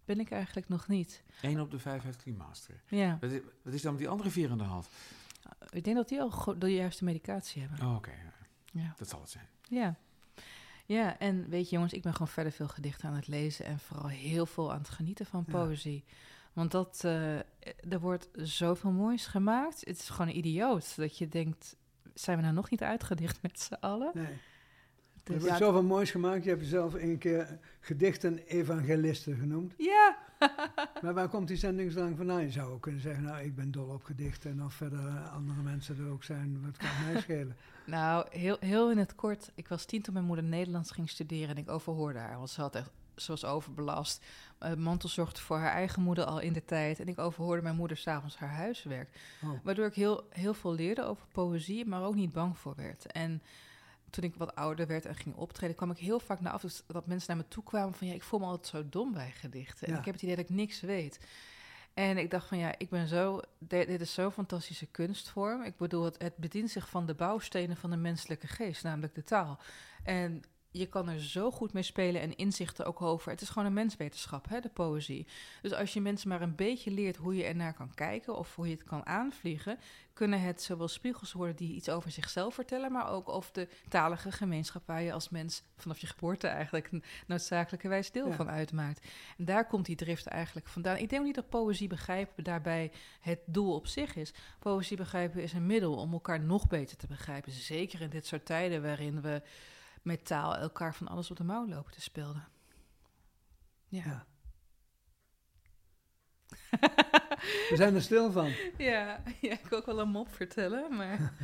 ben 0.07 0.21
ik 0.21 0.31
eigenlijk 0.31 0.69
nog 0.69 0.89
niet. 0.89 1.23
Eén 1.41 1.61
op 1.61 1.71
de 1.71 1.79
vijf 1.79 2.03
heeft 2.03 2.23
klimaatstress. 2.23 2.81
Ja, 2.89 3.19
Wat 3.21 3.31
is, 3.31 3.41
wat 3.63 3.73
is 3.75 3.83
dan 3.83 3.91
met 3.93 4.01
die 4.01 4.11
andere 4.11 4.31
vier 4.31 4.51
aan 4.51 4.59
de 4.59 4.65
hand? 4.65 4.89
ik 5.71 5.85
denk 5.85 5.97
dat 5.97 6.09
die 6.09 6.21
al 6.21 6.55
de 6.59 6.73
juiste 6.75 7.05
medicatie 7.05 7.63
hebben. 7.63 7.87
Oh, 7.89 7.95
oké. 7.95 8.11
ja. 8.11 8.33
Ja. 8.83 8.95
Dat 8.97 9.09
zal 9.09 9.21
het 9.21 9.31
zijn. 9.31 9.47
Ja. 9.63 9.95
Ja, 10.87 11.19
en 11.19 11.49
weet 11.49 11.69
je 11.69 11.75
jongens, 11.75 11.93
ik 11.93 12.03
ben 12.03 12.13
gewoon 12.13 12.29
verder 12.29 12.53
veel 12.53 12.69
gedichten 12.69 13.09
aan 13.09 13.15
het 13.15 13.27
lezen 13.27 13.65
en 13.65 13.79
vooral 13.79 14.09
heel 14.09 14.47
veel 14.47 14.73
aan 14.73 14.79
het 14.79 14.89
genieten 14.89 15.27
van 15.27 15.45
Ja. 15.47 15.53
poëzie. 15.53 16.05
Want 16.53 16.71
dat, 16.71 17.01
eh, 17.05 17.37
er 17.93 18.01
wordt 18.01 18.29
zoveel 18.33 18.91
moois 18.91 19.27
gemaakt. 19.27 19.81
Het 19.85 19.99
is 19.99 20.09
gewoon 20.09 20.35
idioot 20.37 20.97
dat 20.97 21.19
je 21.19 21.29
denkt, 21.29 21.77
zijn 22.15 22.37
we 22.37 22.43
nou 22.43 22.55
nog 22.55 22.71
niet 22.71 22.83
uitgedicht 22.83 23.43
met 23.43 23.61
z'n 23.61 23.75
allen? 23.75 24.11
Nee. 24.15 24.37
Je 25.29 25.35
Dus- 25.35 25.45
hebt 25.45 25.59
zoveel 25.59 25.83
moois 25.83 26.11
gemaakt. 26.11 26.45
Je 26.45 26.51
hebt 26.51 26.63
jezelf 26.63 26.95
een 26.95 27.19
keer 27.19 27.59
gedichten-evangelisten 27.81 29.37
genoemd. 29.37 29.75
ja. 29.77 30.17
Maar 31.03 31.15
waar 31.15 31.29
komt 31.29 31.49
die 31.49 31.57
zendingsdrang 31.57 32.17
vandaan? 32.17 32.43
Je 32.43 32.51
zou 32.51 32.73
ook 32.73 32.83
kunnen 32.83 33.01
zeggen, 33.01 33.23
nou, 33.23 33.45
ik 33.45 33.55
ben 33.55 33.71
dol 33.71 33.89
op 33.89 34.05
gedichten. 34.05 34.51
En 34.51 34.65
of 34.65 34.75
verder 34.75 35.07
eh, 35.07 35.35
andere 35.35 35.63
mensen 35.63 35.99
er 35.99 36.11
ook 36.11 36.25
zijn, 36.25 36.61
wat 36.65 36.77
kan 36.77 36.89
mij 37.13 37.21
schelen? 37.21 37.57
Nou, 37.87 38.27
heel, 38.31 38.57
heel 38.61 38.91
in 38.91 38.99
het 38.99 39.15
kort. 39.15 39.51
Ik 39.55 39.69
was 39.69 39.85
tien 39.85 40.03
toen 40.03 40.15
mijn 40.15 40.27
moeder 40.27 40.45
Nederlands 40.45 40.91
ging 40.91 41.11
studeren 41.11 41.49
en 41.49 41.57
ik 41.57 41.71
overhoorde 41.71 42.19
haar. 42.19 42.37
Want 42.37 42.51
ze 42.51 42.61
had 42.61 42.75
echt 42.75 42.91
ze 43.17 43.31
was 43.31 43.45
overbelast. 43.45 44.25
Uh, 44.63 44.75
mantel 44.75 45.09
zorgde 45.09 45.41
voor 45.41 45.59
haar 45.59 45.73
eigen 45.73 46.03
moeder 46.03 46.25
al 46.25 46.41
in 46.41 46.53
de 46.53 46.65
tijd. 46.65 47.01
En 47.01 47.09
ik 47.09 47.19
overhoorde 47.19 47.63
mijn 47.63 47.77
moeder 47.77 47.97
s'avonds 47.97 48.37
haar 48.37 48.55
huiswerk. 48.55 49.09
Oh. 49.45 49.51
Waardoor 49.63 49.87
ik 49.87 49.95
heel, 49.95 50.27
heel 50.31 50.55
veel 50.55 50.75
leerde 50.75 51.05
over 51.05 51.27
poëzie, 51.33 51.87
maar 51.87 52.03
ook 52.03 52.15
niet 52.15 52.33
bang 52.33 52.59
voor 52.59 52.75
werd. 52.77 53.07
En 53.13 53.43
toen 54.17 54.31
ik 54.31 54.35
wat 54.37 54.55
ouder 54.55 54.87
werd 54.87 55.07
en 55.07 55.15
ging 55.15 55.35
optreden, 55.35 55.77
kwam 55.77 55.91
ik 55.91 55.99
heel 55.99 56.21
vaak 56.21 56.41
naar 56.41 56.53
af 56.53 56.61
dus 56.61 56.83
dat 56.87 57.07
mensen 57.07 57.29
naar 57.29 57.45
me 57.45 57.49
toe 57.49 57.63
kwamen 57.63 57.95
van 57.95 58.07
ja, 58.07 58.15
ik 58.15 58.23
voel 58.23 58.41
me 58.41 58.47
altijd 58.47 58.67
zo 58.67 58.89
dom 58.89 59.13
bij 59.13 59.31
gedichten. 59.31 59.89
En 59.89 59.99
ik 59.99 60.05
heb 60.05 60.15
het 60.15 60.23
idee 60.23 60.37
dat 60.37 60.45
ik 60.45 60.57
niks 60.57 60.81
weet. 60.81 61.21
En 61.95 62.19
ik 62.19 62.31
dacht 62.31 62.49
van 62.49 62.59
ja, 62.59 62.75
ik 62.79 62.89
ben 62.91 63.09
zo, 63.09 63.41
dit, 63.59 63.87
dit 63.87 64.01
is 64.01 64.15
zo'n 64.15 64.31
fantastische 64.31 64.87
kunstvorm. 64.87 65.63
Ik 65.63 65.77
bedoel, 65.77 66.05
het, 66.05 66.23
het 66.23 66.37
bedient 66.37 66.71
zich 66.71 66.89
van 66.89 67.07
de 67.07 67.15
bouwstenen 67.15 67.77
van 67.77 67.91
de 67.91 67.97
menselijke 67.97 68.47
geest, 68.47 68.83
namelijk 68.83 69.15
de 69.15 69.25
taal. 69.25 69.59
En 70.05 70.43
je 70.79 70.87
kan 70.87 71.09
er 71.09 71.21
zo 71.21 71.51
goed 71.51 71.73
mee 71.73 71.83
spelen 71.83 72.21
en 72.21 72.37
inzichten 72.37 72.87
ook 72.87 73.03
over. 73.03 73.31
Het 73.31 73.41
is 73.41 73.49
gewoon 73.49 73.67
een 73.67 73.73
menswetenschap, 73.75 74.49
hè, 74.49 74.61
de 74.61 74.69
poëzie. 74.69 75.27
Dus 75.63 75.73
als 75.73 75.93
je 75.93 76.01
mensen 76.01 76.29
maar 76.29 76.43
een 76.43 76.55
beetje 76.55 76.91
leert 76.91 77.17
hoe 77.17 77.37
je 77.37 77.45
ernaar 77.45 77.75
kan 77.75 77.95
kijken 77.95 78.37
of 78.37 78.55
hoe 78.55 78.67
je 78.69 78.75
het 78.75 78.85
kan 78.85 79.07
aanvliegen, 79.07 79.79
kunnen 80.13 80.41
het 80.41 80.63
zowel 80.63 80.89
spiegels 80.89 81.33
worden 81.33 81.57
die 81.57 81.75
iets 81.75 81.89
over 81.89 82.11
zichzelf 82.11 82.55
vertellen, 82.55 82.93
maar 82.93 83.11
ook 83.11 83.29
over 83.29 83.53
de 83.53 83.69
talige 83.89 84.33
gemeenschap 84.33 84.87
waar 84.87 85.03
je 85.03 85.13
als 85.13 85.29
mens 85.29 85.63
vanaf 85.77 85.99
je 85.99 86.07
geboorte 86.07 86.47
eigenlijk 86.47 86.89
een 86.93 87.03
noodzakelijkerwijs 87.27 88.11
deel 88.11 88.29
Ja. 88.29 88.35
van 88.35 88.51
uitmaakt. 88.51 89.07
En 89.39 89.45
daar 89.45 89.67
komt 89.67 89.87
die 89.87 89.97
drift 89.97 90.27
eigenlijk 90.27 90.67
vandaan. 90.69 90.97
Ik 90.97 91.09
denk 91.09 91.25
niet 91.25 91.35
dat 91.35 91.49
poëzie 91.49 91.89
begrijpen 91.89 92.45
daarbij 92.45 92.93
het 93.21 93.41
doel 93.47 93.75
op 93.75 93.87
zich 93.87 94.17
is. 94.17 94.33
Poëzie 94.59 94.97
begrijpen 94.97 95.43
is 95.43 95.53
een 95.53 95.67
middel 95.67 95.95
om 95.97 96.13
elkaar 96.13 96.41
nog 96.41 96.67
beter 96.67 96.97
te 96.97 97.07
begrijpen. 97.07 97.53
Zeker 97.53 98.01
in 98.01 98.11
dit 98.11 98.27
soort 98.27 98.47
tijden 98.47 98.83
waarin 98.83 99.21
we 99.21 99.43
met 100.07 100.25
taal 100.25 100.57
elkaar 100.57 100.95
van 100.95 101.09
alles 101.09 101.31
op 101.31 101.37
de 101.37 101.45
mouw 101.45 101.69
lopen 101.69 101.93
te 101.93 102.01
spelden. 102.01 102.49
Ja. 103.89 104.05
Ja. 104.05 104.27
We 107.71 107.73
zijn 107.77 107.95
er 107.95 108.03
stil 108.03 108.33
van. 108.33 108.53
ja, 108.79 109.23
ja, 109.41 109.53
ik 109.53 109.67
wil 109.69 109.79
ook 109.79 109.87
wel 109.87 110.01
een 110.01 110.09
mop 110.09 110.29
vertellen, 110.35 110.97
maar... 110.97 111.19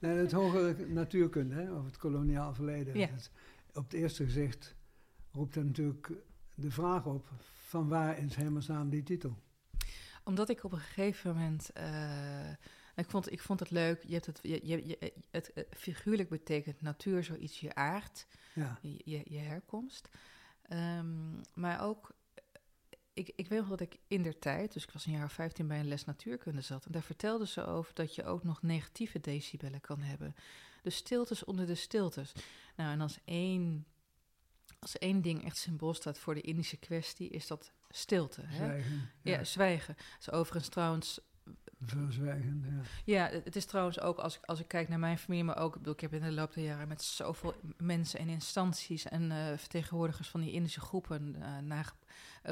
Nee, 0.00 0.16
het 0.16 0.32
hogere 0.32 0.86
natuurkunde, 0.86 1.54
hè, 1.54 1.72
of 1.72 1.84
het 1.84 1.96
koloniaal 1.96 2.54
verleden. 2.54 2.98
Ja. 2.98 3.08
Op 3.72 3.84
het 3.84 3.92
eerste 3.92 4.24
gezicht 4.24 4.74
roept 5.32 5.54
er 5.54 5.64
natuurlijk 5.64 6.10
de 6.54 6.70
vraag 6.70 7.06
op: 7.06 7.28
van 7.66 7.88
waar 7.88 8.18
in 8.18 8.30
hemelsnaam 8.34 8.88
die 8.90 9.02
titel? 9.02 9.38
Omdat 10.24 10.48
ik 10.48 10.64
op 10.64 10.72
een 10.72 10.78
gegeven 10.78 11.34
moment. 11.34 11.70
eh, 11.72 12.50
ik, 12.98 13.10
vond, 13.10 13.32
ik 13.32 13.40
vond 13.40 13.60
het 13.60 13.70
leuk. 13.70 14.02
Je 14.06 14.12
hebt 14.12 14.26
het, 14.26 14.38
je, 14.42 14.60
je, 14.62 14.86
je- 14.86 15.12
het, 15.30 15.52
eh, 15.52 15.64
figuurlijk 15.76 16.28
betekent 16.28 16.80
natuur 16.80 17.24
zoiets 17.24 17.60
je 17.60 17.74
aard, 17.74 18.26
Ja, 18.54 18.78
je, 18.82 19.00
je, 19.04 19.22
je 19.24 19.38
herkomst. 19.38 20.08
Ehm, 20.62 21.40
maar 21.54 21.82
ook. 21.82 22.16
Ik, 23.12 23.32
ik 23.36 23.48
weet 23.48 23.58
nog 23.58 23.68
dat 23.68 23.80
ik 23.80 23.96
in 24.06 24.22
der 24.22 24.38
tijd, 24.38 24.72
dus 24.72 24.82
ik 24.84 24.90
was 24.90 25.06
een 25.06 25.12
jaar 25.12 25.24
of 25.24 25.32
15 25.32 25.66
bij 25.66 25.78
een 25.80 25.88
les 25.88 26.04
natuurkunde 26.04 26.60
zat. 26.60 26.86
En 26.86 26.92
daar 26.92 27.02
vertelden 27.02 27.48
ze 27.48 27.66
over 27.66 27.94
dat 27.94 28.14
je 28.14 28.24
ook 28.24 28.44
nog 28.44 28.62
negatieve 28.62 29.20
decibellen 29.20 29.80
kan 29.80 30.00
hebben. 30.00 30.34
Dus 30.82 30.96
stiltes 30.96 31.44
onder 31.44 31.66
de 31.66 31.74
stiltes. 31.74 32.32
Nou, 32.76 32.92
en 32.92 33.00
als 33.00 33.18
één, 33.24 33.86
als 34.78 34.98
één 34.98 35.22
ding 35.22 35.44
echt 35.44 35.56
symbool 35.56 35.94
staat 35.94 36.18
voor 36.18 36.34
de 36.34 36.40
Indische 36.40 36.76
kwestie, 36.76 37.28
is 37.28 37.46
dat 37.46 37.72
stilte. 37.88 38.40
Hè? 38.44 38.56
zwijgen. 38.56 39.10
Ja, 39.22 39.44
zwijgen. 39.44 39.94
Dat 39.96 40.20
is 40.20 40.30
overigens 40.30 40.68
trouwens... 40.68 41.20
Verzwijgen, 41.84 42.64
ja. 42.66 42.80
Ja, 43.04 43.40
het 43.44 43.56
is 43.56 43.64
trouwens 43.64 44.00
ook, 44.00 44.18
als 44.18 44.36
ik, 44.36 44.44
als 44.44 44.60
ik 44.60 44.68
kijk 44.68 44.88
naar 44.88 44.98
mijn 44.98 45.18
familie... 45.18 45.44
maar 45.44 45.58
ook, 45.58 45.72
ik, 45.72 45.78
bedoel, 45.78 45.94
ik 45.94 46.00
heb 46.00 46.12
in 46.12 46.20
de 46.22 46.32
loop 46.32 46.54
der 46.54 46.64
jaren 46.64 46.88
met 46.88 47.02
zoveel 47.02 47.54
mensen 47.76 48.18
en 48.20 48.28
instanties... 48.28 49.04
en 49.04 49.30
eh, 49.32 49.58
vertegenwoordigers 49.58 50.28
van 50.28 50.40
die 50.40 50.52
Indische 50.52 50.80
groepen 50.80 51.36
eh, 51.42 51.84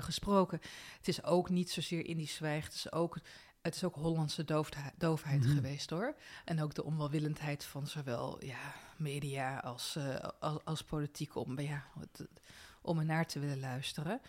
gesproken. 0.03 0.61
Het 0.97 1.09
is 1.09 1.25
ook 1.25 1.49
niet 1.51 1.71
zozeer 1.71 2.07
Indisch 2.07 2.35
zwijgen. 2.35 2.65
Het 2.65 2.75
is 2.75 2.93
ook, 2.93 3.19
het 3.63 3.75
is 3.75 3.85
ook 3.85 3.95
Hollandse 3.95 4.45
doofheid, 4.45 4.93
doofheid 4.99 5.45
Mhm. 5.45 5.55
geweest, 5.55 5.91
hoor. 5.91 6.17
En 6.45 6.63
ook 6.63 6.75
de 6.75 6.85
onwelwillendheid 6.85 7.65
van 7.65 7.87
zowel 7.87 8.45
ja, 8.45 8.75
media 8.97 9.59
als, 9.59 9.99
als, 10.41 10.65
als 10.65 10.83
politiek... 10.85 11.37
om, 11.37 11.61
ja, 11.61 11.85
het- 12.01 12.29
om 12.83 12.99
ernaar 12.99 13.27
te 13.27 13.39
willen 13.39 13.61
luisteren. 13.61 14.21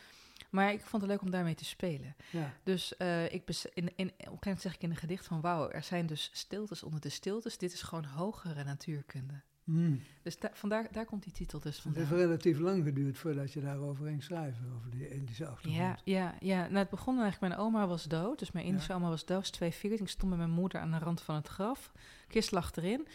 Maar 0.58 0.74
ik 0.74 0.82
vond 0.82 1.02
het 1.02 1.12
leuk 1.12 1.22
om 1.22 1.32
daarmee 1.32 1.56
te 1.56 1.66
spelen. 1.66 2.16
ja. 2.32 2.54
Dus 2.64 2.98
eh, 2.98 3.34
ik 3.34 3.46
bes- 3.46 3.66
in, 3.74 3.92
in, 3.96 4.08
op 4.08 4.14
een 4.14 4.14
gegeven 4.18 4.40
moment 4.44 4.62
zeg 4.62 4.74
ik 4.76 4.82
in 4.82 4.90
een 4.90 4.96
gedicht 4.96 5.26
van... 5.26 5.42
wauw, 5.42 5.70
er 5.70 5.84
zijn 5.84 6.06
dus 6.06 6.30
stiltes 6.34 6.84
onder 6.84 7.00
de 7.02 7.10
stiltes. 7.10 7.58
Dit 7.58 7.74
is 7.74 7.82
gewoon 7.82 8.06
hogere 8.06 8.64
natuurkunde. 8.64 9.42
Hmm. 9.64 10.02
Dus 10.22 10.40
da- 10.40 10.50
vandaar, 10.54 10.88
daar 10.92 11.06
komt 11.06 11.24
die 11.24 11.34
titel 11.34 11.60
dus 11.60 11.76
Het 11.84 11.96
heeft 11.96 12.08
vandaan. 12.08 12.26
relatief 12.26 12.60
lang 12.60 12.84
geduurd 12.84 13.18
voordat 13.18 13.54
je 13.54 13.62
daarover 13.62 14.06
ging 14.06 14.24
schrijven, 14.24 14.72
over 14.76 14.90
die 14.90 15.10
Indische 15.10 15.48
achtergrond. 15.48 15.78
Ja, 15.84 15.98
ja, 16.04 16.36
ja. 16.40 16.62
Nou, 16.66 16.78
het 16.78 16.90
begon 16.90 17.20
eigenlijk... 17.22 17.54
Mijn 17.54 17.68
oma 17.68 17.88
was 17.88 18.04
dood, 18.04 18.40
dus 18.40 18.52
mijn 18.52 18.66
Indische 18.66 18.92
Ja. 18.92 18.98
oma 18.98 19.10
was 19.10 19.26
dood. 19.26 19.38
was 19.40 19.50
240. 19.50 20.00
Ik 20.00 20.10
stond 20.10 20.30
met 20.30 20.40
mijn 20.40 20.52
moeder 20.52 20.80
aan 20.82 20.92
de 20.92 20.98
rand 20.98 21.22
van 21.22 21.36
het 21.36 21.48
graf. 21.48 21.92
Kist 22.28 22.52
lag 22.52 22.76
erin. 22.76 23.08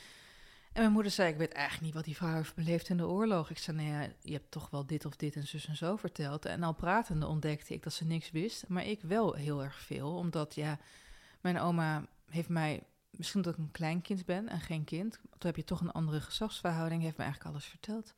En 0.72 0.80
mijn 0.80 0.92
moeder 0.92 1.12
zei, 1.12 1.32
ik 1.32 1.36
weet 1.36 1.52
eigenlijk 1.52 1.84
niet 1.84 1.94
wat 1.94 2.04
die 2.04 2.16
vrouw 2.16 2.34
heeft 2.34 2.54
beleefd 2.54 2.88
in 2.88 2.96
de 2.96 3.06
oorlog. 3.06 3.50
Ik 3.50 3.58
zei, 3.58 3.76
nou 3.76 3.88
ja, 3.88 4.08
je 4.22 4.32
hebt 4.32 4.50
toch 4.50 4.70
wel 4.70 4.86
dit 4.86 5.04
of 5.04 5.16
dit 5.16 5.36
en 5.36 5.46
zus 5.46 5.66
en 5.66 5.76
zo 5.76 5.96
verteld. 5.96 6.44
En 6.44 6.62
al 6.62 6.74
pratende 6.74 7.26
ontdekte 7.26 7.74
ik 7.74 7.82
dat 7.82 7.92
ze 7.92 8.04
niks 8.04 8.30
wist. 8.30 8.64
Maar 8.68 8.86
ik 8.86 9.00
wel 9.02 9.32
heel 9.32 9.62
erg 9.62 9.78
veel, 9.78 10.16
omdat 10.16 10.54
ja, 10.54 10.78
mijn 11.40 11.58
oma 11.58 12.06
heeft 12.28 12.48
mij... 12.48 12.82
Misschien 13.10 13.44
omdat 13.44 13.58
ik 13.58 13.64
een 13.64 13.70
kleinkind 13.70 14.24
ben 14.24 14.48
en 14.48 14.60
geen 14.60 14.84
kind. 14.84 15.12
Toen 15.12 15.50
heb 15.50 15.56
je 15.56 15.64
toch 15.64 15.80
een 15.80 15.92
andere 15.92 16.20
gezagsverhouding. 16.20 17.02
Heeft 17.02 17.16
me 17.16 17.22
eigenlijk 17.22 17.54
alles 17.54 17.66
verteld. 17.66 18.14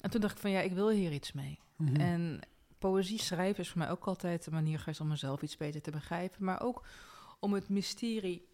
En 0.00 0.10
toen 0.10 0.20
dacht 0.20 0.34
ik 0.34 0.40
van, 0.40 0.50
ja, 0.50 0.60
ik 0.60 0.72
wil 0.72 0.90
hier 0.90 1.12
iets 1.12 1.32
mee. 1.32 1.58
Mhm. 1.76 1.96
En 1.96 2.40
poëzie 2.78 3.18
schrijven 3.18 3.62
is 3.62 3.68
voor 3.68 3.78
mij 3.78 3.90
ook 3.90 4.04
altijd 4.04 4.46
een 4.46 4.52
manier 4.52 4.78
geweest 4.78 5.00
om 5.00 5.08
mezelf 5.08 5.42
iets 5.42 5.56
beter 5.56 5.82
te 5.82 5.90
begrijpen. 5.90 6.44
Maar 6.44 6.62
ook 6.62 6.86
om 7.40 7.52
het 7.52 7.68
mysterie 7.68 8.48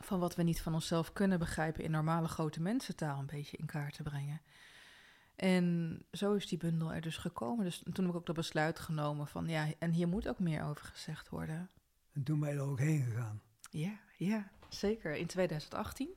van 0.00 0.20
wat 0.20 0.34
we 0.34 0.42
niet 0.42 0.60
van 0.60 0.74
onszelf 0.74 1.12
kunnen 1.12 1.38
begrijpen 1.38 1.84
in 1.84 1.90
normale 1.90 2.28
grote 2.28 2.62
mensentaal 2.62 3.18
een 3.18 3.26
beetje 3.26 3.56
in 3.56 3.66
kaart 3.66 3.94
te 3.94 4.02
brengen. 4.02 4.40
En 5.36 5.98
zo 6.12 6.34
is 6.34 6.46
die 6.46 6.58
bundel 6.58 6.92
er 6.92 7.00
dus 7.00 7.16
gekomen. 7.16 7.64
Dus 7.64 7.78
toen 7.78 8.04
heb 8.04 8.08
ik 8.08 8.14
ook 8.14 8.26
dat 8.26 8.34
besluit 8.34 8.78
genomen 8.78 9.26
van 9.26 9.48
ja, 9.48 9.66
en 9.78 9.90
hier 9.90 10.08
moet 10.08 10.28
ook 10.28 10.38
meer 10.38 10.64
over 10.64 10.84
gezegd 10.84 11.28
worden. 11.28 11.70
En 12.12 12.22
toen 12.22 12.40
ben 12.40 12.48
je 12.48 12.54
er 12.54 12.62
ook 12.62 12.78
heen 12.78 13.04
gegaan. 13.04 13.40
Ja, 13.70 13.98
ja, 14.16 14.50
zeker. 14.68 15.14
In 15.14 15.26
2018. 15.26 16.08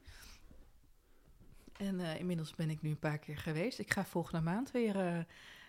En 1.77 1.99
eh, 1.99 2.19
inmiddels 2.19 2.55
ben 2.55 2.69
ik 2.69 2.81
nu 2.81 2.89
een 2.89 2.99
paar 2.99 3.19
keer 3.19 3.37
geweest. 3.37 3.79
Ik 3.79 3.93
ga 3.93 4.05
volgende 4.05 4.41
maand 4.43 4.71
weer 4.71 4.95
eh, 4.95 5.15
een 5.15 5.25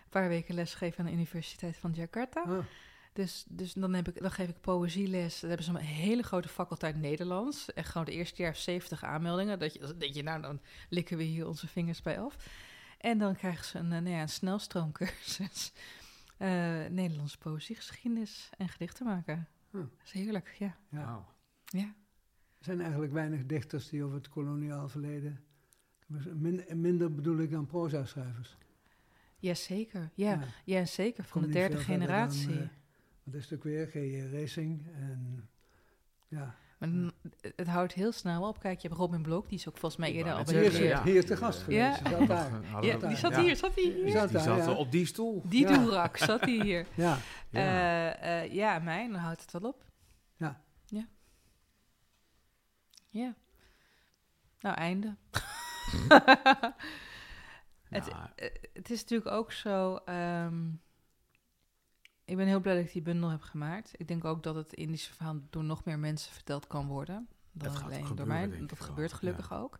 paar 0.09 0.27
weken 0.27 0.55
lesgeven 0.55 0.99
aan 0.99 1.05
de 1.05 1.11
Universiteit 1.11 1.77
van 1.77 1.91
Jakarta. 1.91 2.41
Ah, 2.41 2.65
Dus, 3.13 3.45
dus 3.47 3.73
dan, 3.73 3.93
heb 3.93 4.07
ik, 4.07 4.21
dan 4.21 4.31
geef 4.31 4.49
ik 4.49 4.61
poëzieles. 4.61 5.39
Dan 5.39 5.49
hebben 5.49 5.67
ze 5.67 5.71
een 5.71 5.85
hele 5.85 6.23
grote 6.23 6.47
faculteit 6.47 6.95
Nederlands. 6.95 7.73
Echt 7.73 7.89
gewoon 7.89 8.05
de 8.05 8.11
eerste 8.11 8.41
jaar 8.41 8.55
70 8.55 9.03
aanmeldingen. 9.03 9.59
Dat 9.59 9.73
je, 9.73 9.79
dan 9.79 9.97
denk 9.97 10.13
je, 10.13 10.23
nou, 10.23 10.41
dan 10.41 10.59
likken 10.89 11.17
we 11.17 11.23
hier 11.23 11.47
onze 11.47 11.67
vingers 11.67 12.01
bij 12.01 12.19
af. 12.19 12.35
En 12.97 13.17
dan 13.17 13.35
krijgen 13.35 13.65
ze 13.65 13.77
een, 13.77 13.91
eh, 13.91 13.99
nou 13.99 14.09
ja, 14.15 14.21
een 14.21 14.29
snelstroomcursus. 14.29 15.71
Eh 16.37 16.85
Nederlandse 16.89 17.37
poëziegeschiedenis 17.37 18.49
en 18.57 18.69
gedichten 18.69 19.05
maken. 19.05 19.47
Hm. 19.69 19.77
Dat 19.77 19.87
is 20.03 20.11
heerlijk, 20.11 20.55
ja. 20.59 20.75
ja. 20.89 21.25
Ja. 21.65 21.93
Er 22.57 22.65
zijn 22.65 22.81
eigenlijk 22.81 23.11
weinig 23.11 23.45
dichters 23.45 23.89
die 23.89 24.03
over 24.03 24.15
het 24.15 24.29
koloniaal 24.29 24.89
verleden... 24.89 25.39
Min- 26.33 26.65
minder 26.73 27.15
bedoel 27.15 27.37
ik 27.37 27.51
dan 27.51 27.65
proza-schrijvers. 27.65 28.57
Jazeker, 29.37 30.09
ja. 30.13 30.31
Ja. 30.31 30.47
ja. 30.63 30.85
zeker. 30.85 31.23
Van 31.23 31.41
de 31.41 31.47
derde 31.47 31.75
dan, 31.75 31.83
generatie. 31.83 32.69
Eh, 33.25 33.33
Wat 33.33 33.35
is 33.35 33.53
ook 33.53 33.63
weer? 33.63 33.87
G.J. 33.87 34.29
Racing 34.31 34.87
en... 34.95 35.49
Ja, 36.27 36.55
maar 36.79 36.89
het, 37.55 37.67
houdt 37.67 37.93
heel 37.93 38.11
snel 38.11 38.47
op. 38.47 38.59
Kijk, 38.59 38.79
je 38.79 38.87
hebt 38.87 38.99
Robin 38.99 39.21
Blok, 39.21 39.49
die 39.49 39.57
is 39.57 39.69
ook 39.69 39.77
volgens 39.77 40.01
mij 40.01 40.11
eerder 40.11 40.33
al 40.33 40.43
bij 40.43 40.53
hier, 40.69 40.83
ja. 40.83 40.89
ja. 40.89 41.03
hier 41.03 41.15
is 41.15 41.25
de 41.25 41.37
gast 41.37 41.65
Ja. 41.67 41.93
geweest. 41.93 42.07
Ze 42.07 42.17
zat 42.17 42.27
daar. 42.27 42.83
Ja, 42.85 42.97
die 42.97 43.17
zat 43.17 43.31
ja. 43.31 43.41
hier, 43.41 43.55
zat 43.55 43.75
hij 43.75 43.83
hier. 43.83 44.03
Die 44.03 44.11
zat 44.11 44.29
Die 44.29 44.39
zat 44.39 44.57
ja. 44.65 44.71
op 44.71 44.91
die 44.91 45.05
stoel. 45.05 45.41
Die 45.45 45.67
Ja. 45.67 45.77
doerak 45.77 46.17
zat 46.17 46.41
hij 46.41 46.59
hier. 46.61 46.87
Ja, 46.95 47.17
Ja. 47.49 47.61
Ja. 47.61 48.41
ja, 48.41 48.79
mij, 48.79 49.07
dan 49.07 49.15
houdt 49.19 49.41
het 49.41 49.51
wel 49.51 49.71
op. 49.71 49.85
Ja. 50.37 50.61
Ja. 50.85 51.07
Ja. 53.09 53.35
Nou, 54.59 54.75
einde. 54.75 55.15
Het, 57.89 58.05
Ja, 58.05 58.31
eh, 58.35 58.49
het 58.73 58.89
is 58.89 59.01
natuurlijk 59.01 59.31
ook 59.31 59.51
zo. 59.51 59.95
ehm, 59.95 60.69
ik 62.31 62.37
ben 62.37 62.47
heel 62.47 62.59
blij 62.59 62.75
dat 62.75 62.85
ik 62.85 62.91
die 62.91 63.01
bundel 63.01 63.29
heb 63.29 63.41
gemaakt. 63.41 63.91
Ik 63.95 64.07
denk 64.07 64.25
ook 64.25 64.43
dat 64.43 64.55
het 64.55 64.73
Indische 64.73 65.13
verhaal 65.13 65.39
door 65.49 65.63
nog 65.63 65.83
meer 65.83 65.99
mensen 65.99 66.33
verteld 66.33 66.67
kan 66.67 66.87
worden. 66.87 67.27
Dan 67.51 67.73
Dat 67.73 67.83
alleen 67.83 68.15
door 68.15 68.27
mij. 68.27 68.65
Dat 68.65 68.79
gebeurt 68.79 69.11
ja. 69.11 69.17
gelukkig 69.17 69.53
ook. 69.53 69.79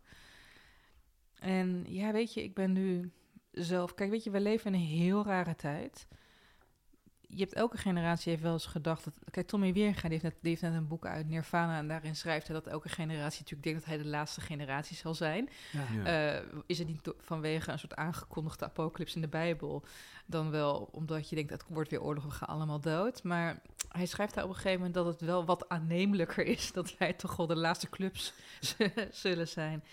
En 1.38 1.84
ja, 1.88 2.12
weet 2.12 2.34
je, 2.34 2.42
ik 2.42 2.54
ben 2.54 2.72
nu 2.72 3.12
zelf. 3.50 3.94
Kijk, 3.94 4.10
weet 4.10 4.24
je, 4.24 4.30
we 4.30 4.40
leven 4.40 4.74
in 4.74 4.80
een 4.80 4.86
heel 4.86 5.24
rare 5.24 5.54
tijd. 5.54 6.06
Je 7.34 7.40
hebt 7.42 7.52
elke 7.52 7.76
generatie 7.76 8.30
heeft 8.30 8.42
wel 8.42 8.52
eens 8.52 8.66
gedacht 8.66 9.04
dat. 9.04 9.14
Kijk, 9.30 9.46
Tommy 9.46 9.72
Weerga 9.72 10.08
die 10.08 10.10
heeft, 10.10 10.22
net, 10.22 10.36
die 10.40 10.50
heeft 10.50 10.62
net 10.62 10.74
een 10.74 10.88
boek 10.88 11.06
uit 11.06 11.28
Nirvana 11.28 11.78
en 11.78 11.88
daarin 11.88 12.16
schrijft 12.16 12.46
hij 12.46 12.56
dat 12.56 12.66
elke 12.66 12.88
generatie 12.88 13.40
natuurlijk 13.40 13.62
denkt 13.62 13.78
dat 13.78 13.88
hij 13.88 13.98
de 13.98 14.08
laatste 14.08 14.40
generatie 14.40 14.96
zal 14.96 15.14
zijn. 15.14 15.48
Ja. 15.72 16.02
Ja. 16.04 16.34
Eh, 16.34 16.42
is 16.66 16.78
het 16.78 16.88
niet 16.88 17.12
vanwege 17.18 17.70
een 17.70 17.78
soort 17.78 17.96
aangekondigde 17.96 18.64
apocalyps 18.64 19.14
in 19.14 19.20
de 19.20 19.28
Bijbel, 19.28 19.84
dan 20.26 20.50
wel 20.50 20.88
omdat 20.92 21.28
je 21.28 21.34
denkt 21.34 21.50
dat 21.50 21.60
het 21.60 21.70
wordt 21.70 21.90
weer 21.90 22.02
oorlog, 22.02 22.24
we 22.24 22.30
gaan 22.30 22.48
allemaal 22.48 22.80
dood. 22.80 23.22
Maar 23.22 23.62
hij 23.88 24.06
schrijft 24.06 24.34
daar 24.34 24.44
op 24.44 24.50
een 24.50 24.56
gegeven 24.56 24.76
moment 24.76 24.94
dat 24.94 25.06
het 25.06 25.20
wel 25.20 25.44
wat 25.44 25.68
aannemelijker 25.68 26.44
is 26.46 26.72
dat 26.72 26.98
wij 26.98 27.12
toch 27.12 27.36
wel 27.36 27.46
de 27.46 27.56
laatste 27.56 27.90
clubs 27.90 28.32
zullen 29.10 29.48
zijn. 29.48 29.84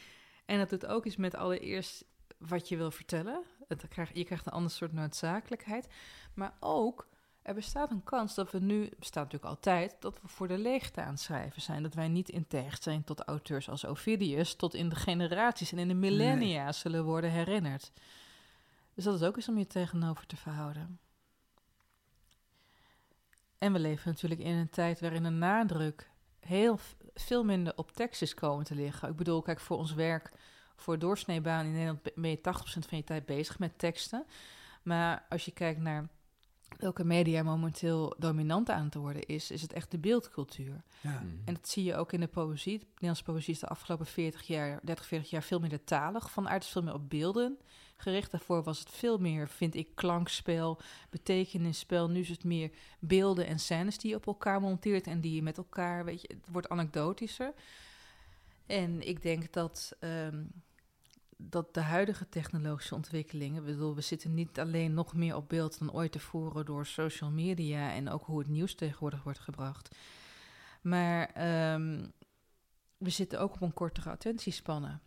En 0.46 0.58
dat 0.58 0.70
doet 0.70 0.86
ook 0.86 1.06
iets 1.06 1.16
met 1.16 1.36
allereerst 1.36 2.06
wat 2.38 2.70
je 2.70 2.78
wil 2.78 2.92
vertellen. 2.92 3.44
Het 3.68 3.88
krijg, 3.88 4.14
je 4.14 4.24
krijgt 4.24 4.46
een 4.46 4.52
ander 4.52 4.72
soort 4.72 4.94
noodzakelijkheid. 4.94 5.88
Maar 6.34 6.54
ook, 6.60 7.08
er 7.50 7.56
bestaat 7.56 7.92
een 7.92 8.04
kans 8.04 8.36
dat 8.36 8.52
we 8.52 8.60
nu, 8.60 8.90
bestaat 9.00 9.24
natuurlijk 9.24 9.52
altijd, 9.52 9.96
dat 10.00 10.22
we 10.22 10.28
voor 10.28 10.48
de 10.48 10.58
leegte 10.58 11.02
aan 11.02 11.12
het 11.12 11.20
schrijven 11.20 11.62
zijn. 11.62 11.84
Dat 11.84 11.94
wij 11.94 12.08
niet 12.08 12.30
in 12.30 12.48
tegenstelling 12.48 13.06
tot 13.06 13.22
auteurs 13.22 13.70
als 13.70 13.86
Ovidius, 13.86 14.56
tot 14.56 14.74
in 14.74 14.90
de 14.90 14.96
generaties 14.96 15.72
en 15.72 15.78
in 15.78 15.88
de 15.88 15.94
millennia 15.94 16.72
zullen 16.72 17.04
worden 17.04 17.32
herinnerd. 17.32 17.92
Dus 18.94 19.04
dat 19.04 19.16
is 19.16 19.28
ook 19.28 19.36
eens 19.36 19.48
om 19.48 19.58
je 19.58 19.68
tegenover 19.68 20.26
te 20.26 20.36
verhouden. 20.36 21.00
En 23.58 23.74
we 23.74 23.80
leven 23.80 24.12
natuurlijk 24.12 24.42
in 24.42 24.56
een 24.56 24.70
tijd 24.70 25.00
waarin 25.00 25.24
de 25.24 25.30
nadruk 25.30 26.10
heel 26.40 26.80
veel 27.14 27.44
minder 27.44 27.74
op 27.76 27.92
tekst 27.92 28.22
is 28.22 28.34
komen 28.34 28.66
te 28.66 28.76
liggen. 28.76 29.10
Ik 29.10 29.16
bedoel, 29.16 29.42
kijk, 29.42 29.60
voor 29.60 29.78
ons 29.78 29.94
werk, 29.94 30.32
voor 30.76 31.00
doorsneebaan 31.00 31.66
in 31.66 31.72
Nederland 31.72 32.02
be- 32.02 32.14
ben 32.16 32.30
je 32.30 32.42
80% 32.42 32.86
van 32.88 32.98
je 32.98 33.04
tijd 33.04 33.26
bezig 33.26 33.60
met 33.60 33.80
teksten. 33.80 34.26
Maar 34.84 35.26
als 35.30 35.46
je 35.46 35.52
kijkt 35.52 35.80
naar 35.80 36.10
welke 36.78 37.04
media 37.04 37.44
momenteel 37.44 38.16
dominant 38.18 38.70
aan 38.70 38.86
het 38.86 38.96
worden 38.96 39.26
is, 39.26 39.52
is 39.52 39.62
het 39.62 39.74
echt 39.74 39.92
de 39.92 39.98
beeldcultuur. 39.98 40.84
Ja. 41.02 41.12
Mhm. 41.12 41.26
En 41.46 41.54
dat 41.54 41.70
zie 41.70 41.84
je 41.84 41.96
ook 41.96 42.14
in 42.14 42.20
de 42.20 42.28
poëzie. 42.28 42.80
De 42.80 42.86
Nederlandse 42.86 43.24
poëzie 43.24 43.54
is 43.54 43.60
de 43.60 43.68
afgelopen 43.68 44.06
40 44.06 44.48
jaar, 44.48 44.80
30, 44.84 45.06
40 45.06 45.30
jaar 45.30 45.44
veel 45.44 45.60
minder 45.60 45.84
talig. 45.84 46.32
Vanuit 46.32 46.64
is 46.64 46.70
veel 46.70 46.84
meer 46.84 46.94
op 46.94 47.10
beelden 47.10 47.58
gericht. 47.98 48.32
Daarvoor 48.32 48.64
was 48.64 48.80
het 48.80 48.90
veel 48.90 49.18
meer, 49.18 49.48
vind 49.48 49.76
ik, 49.76 49.96
klankspel, 49.96 50.80
betekenisspel. 51.10 52.10
Nu 52.10 52.20
is 52.20 52.30
het 52.30 52.44
meer 52.44 52.72
beelden 53.00 53.48
en 53.48 53.60
scènes 53.60 53.98
die 53.98 54.10
je 54.10 54.16
op 54.16 54.28
elkaar 54.28 54.62
monteert 54.62 55.08
en 55.08 55.22
die 55.22 55.36
je 55.36 55.44
met 55.44 55.58
elkaar, 55.58 56.06
weet 56.06 56.22
je, 56.22 56.28
het 56.28 56.48
wordt 56.52 56.70
anekdotischer. 56.70 57.54
En 58.66 59.08
ik 59.08 59.22
denk 59.22 59.54
dat, 59.54 59.96
ehm, 60.00 60.44
dat 61.42 61.74
de 61.74 61.82
huidige 61.82 62.30
technologische 62.30 62.96
ontwikkelingen, 62.96 63.60
ik 63.60 63.66
bedoel, 63.72 63.96
we 63.96 64.02
zitten 64.02 64.34
niet 64.34 64.60
alleen 64.60 64.94
nog 64.94 65.14
meer 65.14 65.36
op 65.36 65.50
beeld 65.50 65.80
dan 65.80 65.92
ooit 65.92 66.12
tevoren 66.12 66.66
door 66.66 66.86
social 66.86 67.30
media 67.32 67.92
en 67.92 68.10
ook 68.10 68.26
hoe 68.26 68.40
het 68.40 68.48
nieuws 68.48 68.76
tegenwoordig 68.76 69.24
wordt 69.24 69.40
gebracht. 69.40 69.96
Maar 70.82 71.26
ehm, 71.34 72.06
we 72.98 73.10
zitten 73.10 73.40
ook 73.40 73.54
op 73.54 73.62
een 73.62 73.74
kortere 73.74 74.10
attentiespannen. 74.10 75.02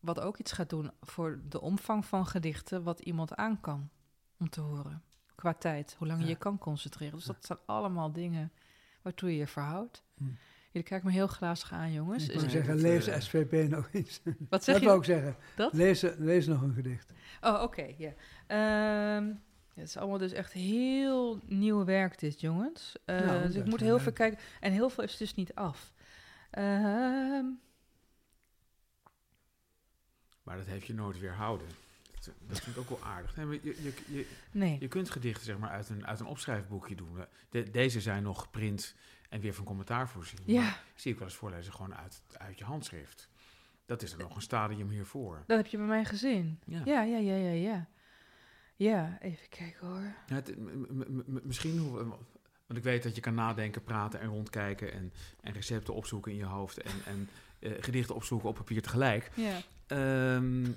Wat 0.00 0.20
ook 0.20 0.38
iets 0.38 0.52
gaat 0.52 0.70
doen 0.70 0.90
voor 1.00 1.40
de 1.48 1.60
omvang 1.60 2.04
van 2.04 2.26
gedichten, 2.26 2.82
wat 2.82 3.00
iemand 3.00 3.34
aan 3.34 3.60
kan 3.60 3.90
om 4.38 4.48
te 4.48 4.60
horen. 4.60 5.02
Qua 5.34 5.54
tijd, 5.54 5.94
hoe 5.98 6.06
lang 6.06 6.18
je 6.18 6.24
Ja. 6.24 6.30
je 6.30 6.38
kan 6.38 6.58
concentreren. 6.58 7.16
Dus 7.16 7.24
dat 7.24 7.44
zijn 7.44 7.58
allemaal 7.66 8.12
dingen 8.12 8.52
waartoe 9.02 9.30
je 9.30 9.36
je 9.36 9.46
verhoudt. 9.46 10.02
Hm. 10.14 10.24
Jullie 10.72 10.88
kijken 10.88 11.06
me 11.08 11.12
heel 11.12 11.26
glazig 11.26 11.72
aan, 11.72 11.92
jongens. 11.92 12.28
Ik 12.28 12.40
het- 12.40 12.50
zeggen, 12.50 12.72
het, 12.72 12.80
lees 12.82 13.06
eh, 13.06 13.20
SVP 13.20 13.70
nog 13.70 13.88
iets. 13.92 14.20
wat 14.48 14.64
zeg 14.64 14.74
Dat 14.74 14.82
je? 14.82 14.88
wou 14.88 14.98
ik 14.98 15.04
zeggen. 15.04 15.36
Dat? 15.56 15.72
Lees, 15.72 16.02
lees 16.18 16.46
nog 16.46 16.62
een 16.62 16.74
gedicht. 16.74 17.12
Oh, 17.40 17.62
oké, 17.62 17.86
ja. 17.98 18.12
Ehm, 18.46 19.26
het 19.74 19.88
is 19.88 19.96
allemaal 19.96 20.18
dus 20.18 20.32
echt 20.32 20.52
heel 20.52 21.40
nieuw 21.46 21.84
werk 21.84 22.18
dit, 22.18 22.40
jongens. 22.40 22.94
Eh, 23.04 23.20
Nou, 23.20 23.40
dus 23.42 23.50
ik 23.50 23.56
dat 23.60 23.66
moet 23.66 23.80
heel 23.80 23.92
leuk. 23.94 24.02
veel 24.02 24.12
kijken. 24.12 24.38
En 24.60 24.72
heel 24.72 24.90
veel 24.90 25.04
is 25.04 25.16
dus 25.16 25.34
niet 25.34 25.54
af. 25.54 25.92
Ehm, 26.50 27.44
Maar 30.42 30.56
dat 30.56 30.66
heeft 30.66 30.86
je 30.86 30.94
nooit 30.94 31.18
weerhouden. 31.18 31.66
Dat, 32.12 32.30
dat 32.48 32.60
vind 32.60 32.76
ik 32.76 32.82
ook 32.82 32.88
wel 32.88 33.08
aardig. 33.08 33.36
Nee, 33.36 33.46
maar 33.46 33.54
je, 33.62 33.82
je, 33.82 33.92
je, 34.06 34.26
nee. 34.52 34.76
je 34.80 34.88
kunt 34.88 35.10
gedichten 35.10 35.44
zeg 35.44 35.58
maar, 35.58 35.70
uit, 35.70 35.88
een, 35.88 36.06
uit 36.06 36.20
een 36.20 36.26
opschrijfboekje 36.26 36.94
doen. 36.94 37.18
De, 37.50 37.70
deze 37.70 38.00
zijn 38.00 38.22
nog 38.22 38.40
geprint 38.40 38.94
en 39.32 39.40
weer 39.40 39.54
van 39.54 39.64
commentaar 39.64 40.08
voorzien. 40.08 40.38
Ja, 40.44 40.76
zie 40.94 41.12
ik 41.12 41.18
wel 41.18 41.28
eens 41.28 41.36
voorlezen 41.36 41.72
gewoon 41.72 41.94
uit, 41.94 42.22
uit 42.36 42.58
je 42.58 42.64
handschrift. 42.64 43.28
Dat 43.86 44.02
is 44.02 44.12
er 44.12 44.18
nog 44.18 44.34
een 44.36 44.42
stadium 44.42 44.88
hiervoor. 44.90 45.42
dat 45.46 45.56
heb 45.56 45.66
je 45.66 45.76
bij 45.76 45.86
mij 45.86 46.04
gezien. 46.04 46.60
Ja. 46.64 46.82
Ja, 46.84 47.02
ja, 47.02 47.18
ja, 47.18 47.34
ja, 47.36 47.50
ja. 47.52 47.86
Ja, 48.76 49.18
even 49.20 49.48
kijken 49.48 49.86
hoor. 49.86 50.14
Ja, 50.26 50.34
het- 50.34 50.54
misschien, 51.44 51.90
want 52.66 52.76
ik 52.76 52.82
weet 52.82 53.02
dat 53.02 53.14
je 53.14 53.20
kan 53.20 53.34
nadenken, 53.34 53.82
praten 53.82 54.20
en 54.20 54.28
rondkijken 54.28 54.92
en, 54.92 55.12
en 55.40 55.52
recepten 55.52 55.94
opzoeken 55.94 56.32
in 56.32 56.38
je 56.38 56.44
hoofd 56.44 56.78
en, 56.82 56.92
en 57.06 57.28
eh, 57.58 57.72
gedichten 57.82 58.14
opzoeken 58.14 58.48
op 58.48 58.54
papier 58.54 58.82
tegelijk. 58.82 59.30
Ja. 59.34 59.60
Ehm, 59.86 60.70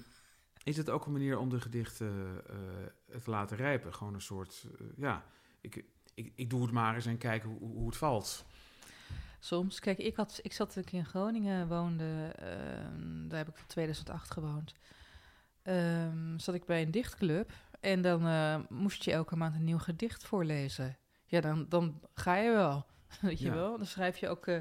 is 0.63 0.77
het 0.77 0.89
ook 0.89 1.05
een 1.05 1.11
manier 1.11 1.37
om 1.37 1.49
de 1.49 1.61
gedichten 1.61 2.41
eh, 2.49 3.17
te 3.23 3.29
laten 3.29 3.57
rijpen? 3.57 3.93
Gewoon 3.93 4.13
een 4.13 4.21
soort, 4.21 4.65
ja, 4.95 5.25
ik, 5.61 5.83
ik, 6.15 6.31
ik 6.35 6.49
doe 6.49 6.61
het 6.61 6.71
maar 6.71 6.95
eens 6.95 7.05
en 7.05 7.17
kijk 7.17 7.43
hoe, 7.43 7.57
hoe 7.59 7.85
het 7.87 7.97
valt. 7.97 8.45
Soms. 9.39 9.79
Kijk, 9.79 9.97
ik, 9.97 10.15
had, 10.15 10.39
ik 10.41 10.53
zat 10.53 10.73
toen 10.73 10.83
ik 10.83 10.91
in 10.91 11.05
Groningen 11.05 11.67
woonde, 11.67 12.31
ehm, 12.35 13.27
daar 13.27 13.37
heb 13.37 13.47
ik 13.47 13.55
tot 13.55 13.67
2008 13.69 14.31
gewoond. 14.31 14.73
Ehm, 15.61 16.37
zat 16.37 16.55
ik 16.55 16.65
bij 16.65 16.81
een 16.81 16.91
dichtclub 16.91 17.51
en 17.79 18.01
dan 18.01 18.25
eh, 18.27 18.59
moest 18.69 19.03
je 19.03 19.11
elke 19.11 19.35
maand 19.35 19.55
een 19.55 19.63
nieuw 19.63 19.77
gedicht 19.77 20.23
voorlezen. 20.23 20.97
Ja, 21.25 21.41
dan, 21.41 21.65
dan 21.69 22.01
ga 22.13 22.35
je 22.35 22.51
wel. 22.51 22.85
Weet 23.21 23.39
je 23.39 23.45
Ja. 23.45 23.53
wel? 23.53 23.77
Dan 23.77 23.85
schrijf 23.85 24.17
je 24.17 24.29
ook, 24.29 24.47
eh, 24.47 24.59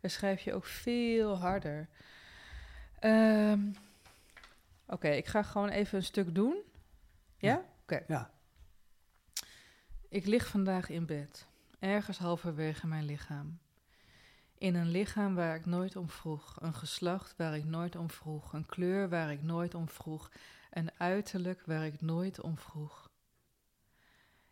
dan 0.00 0.10
schrijf 0.10 0.40
je 0.40 0.54
ook 0.54 0.64
veel 0.64 1.38
harder. 1.38 1.88
Ehm, 2.98 3.60
Oké, 4.86 5.08
ik 5.08 5.26
ga 5.26 5.42
gewoon 5.42 5.68
even 5.68 5.98
een 5.98 6.04
stuk 6.04 6.34
doen. 6.34 6.56
Ja? 7.36 7.62
Oké. 7.82 8.04
Ja. 8.06 8.30
Ik 10.10 10.26
lig 10.26 10.46
vandaag 10.46 10.88
in 10.88 11.06
bed, 11.06 11.46
ergens 11.78 12.18
halverwege 12.18 12.86
mijn 12.86 13.04
lichaam. 13.04 13.58
In 14.54 14.74
een 14.74 14.90
lichaam 14.90 15.34
waar 15.34 15.56
ik 15.56 15.66
nooit 15.66 15.96
om 15.96 16.08
vroeg, 16.08 16.56
een 16.60 16.74
geslacht 16.74 17.36
waar 17.36 17.56
ik 17.56 17.64
nooit 17.64 17.96
om 17.96 18.10
vroeg, 18.10 18.52
een 18.52 18.66
kleur 18.66 19.08
waar 19.08 19.32
ik 19.32 19.42
nooit 19.42 19.74
om 19.74 19.88
vroeg, 19.88 20.30
een 20.70 20.90
uiterlijk 20.98 21.62
waar 21.66 21.86
ik 21.86 22.00
nooit 22.00 22.40
om 22.40 22.58
vroeg. 22.58 23.10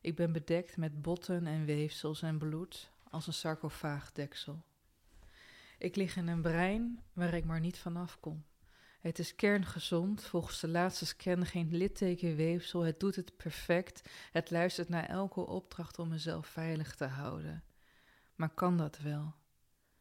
Ik 0.01 0.17
ben 0.17 0.33
bedekt 0.33 0.77
met 0.77 1.03
botten 1.03 1.47
en 1.47 1.65
weefsels 1.65 2.23
en 2.23 2.39
bloed 2.39 2.91
als 3.11 3.27
een 3.27 3.33
sarcofaagdeksel. 3.33 4.63
Ik 5.79 5.97
lig 5.97 6.17
in 6.17 6.29
een 6.29 6.43
brein 6.43 7.03
waar 7.13 7.35
ik 7.35 7.45
maar 7.45 7.61
niet 7.61 7.79
vanaf 7.79 8.21
kom. 8.21 8.45
Het 8.99 9.19
is 9.19 9.35
kerngezond, 9.35 10.25
volgens 10.25 10.61
de 10.61 10.69
laatste 10.69 11.07
scan 11.07 11.47
geen 11.47 11.77
littekenweefsel. 11.77 12.81
Het 12.81 13.01
doet 13.01 13.17
het 13.17 13.37
perfect. 13.37 14.09
Het 14.33 14.51
luistert 14.51 14.89
naar 14.89 15.05
elke 15.05 15.47
opdracht 15.47 15.99
om 15.99 16.09
mezelf 16.09 16.47
veilig 16.47 16.95
te 16.95 17.05
houden. 17.05 17.65
Maar 18.35 18.51
kan 18.55 18.77
dat 18.77 18.99
wel? 18.99 19.35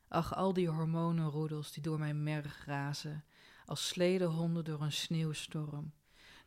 Ach, 0.07 0.35
al 0.35 0.53
die 0.53 0.69
hormonenroedels 0.69 1.71
die 1.71 1.83
door 1.83 1.99
mijn 1.99 2.23
merg 2.23 2.65
razen, 2.65 3.23
als 3.65 3.87
sledehonden 3.87 4.63
door 4.63 4.81
een 4.81 4.91
sneeuwstorm. 4.91 5.93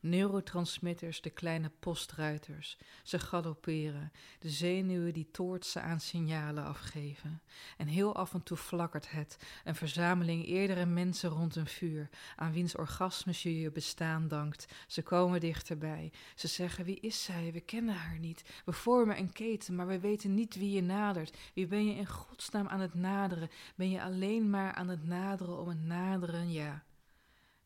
Neurotransmitters, 0.02 1.20
de 1.20 1.30
kleine 1.30 1.70
postruiters. 1.80 2.78
Ze 3.02 3.18
galopperen, 3.18 4.12
de 4.38 4.48
zenuwen 4.50 5.12
die 5.12 5.30
toortsen 5.30 5.82
aan 5.82 6.00
signalen 6.00 6.64
afgeven. 6.64 7.42
En 7.76 7.86
heel 7.86 8.14
af 8.14 8.34
en 8.34 8.42
toe 8.42 8.56
flakkert 8.56 9.10
het, 9.10 9.36
een 9.64 9.74
verzameling 9.74 10.46
eerdere 10.46 10.86
mensen 10.86 11.30
rond 11.30 11.56
een 11.56 11.66
vuur, 11.66 12.08
aan 12.36 12.52
wiens 12.52 12.76
orgasmes 12.76 13.42
je 13.42 13.60
je 13.60 13.70
bestaan 13.70 14.28
dankt. 14.28 14.66
Ze 14.86 15.02
komen 15.02 15.40
dichterbij. 15.40 16.12
Ze 16.34 16.48
zeggen: 16.48 16.84
Wie 16.84 17.00
is 17.00 17.24
zij? 17.24 17.52
We 17.52 17.60
kennen 17.60 17.94
haar 17.94 18.18
niet. 18.18 18.62
We 18.64 18.72
vormen 18.72 19.18
een 19.18 19.32
keten, 19.32 19.74
maar 19.74 19.86
we 19.86 20.00
weten 20.00 20.34
niet 20.34 20.54
wie 20.54 20.70
je 20.70 20.82
nadert. 20.82 21.36
Wie 21.54 21.66
ben 21.66 21.86
je 21.86 21.94
in 21.94 22.06
godsnaam 22.06 22.68
aan 22.68 22.80
het 22.80 22.94
naderen? 22.94 23.50
Ben 23.74 23.90
je 23.90 24.02
alleen 24.02 24.50
maar 24.50 24.72
aan 24.72 24.88
het 24.88 25.04
naderen 25.04 25.58
om 25.58 25.68
het 25.68 25.82
naderen? 25.82 26.52
Ja. 26.52 26.84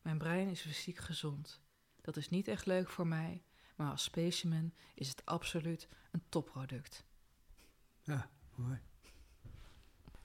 Mijn 0.01 0.17
brein 0.17 0.49
is 0.49 0.61
fysiek 0.61 0.97
gezond. 0.97 1.63
Dat 2.05 2.17
is 2.17 2.29
niet 2.29 2.47
echt 2.47 2.65
leuk 2.65 2.89
voor 2.89 3.07
mij, 3.07 3.43
maar 3.75 3.91
als 3.91 4.03
specimen 4.03 4.73
is 4.93 5.07
het 5.09 5.21
absoluut 5.25 5.87
een 6.11 6.21
topproduct. 6.29 7.05
Ja, 8.03 8.29
mooi. 8.55 8.79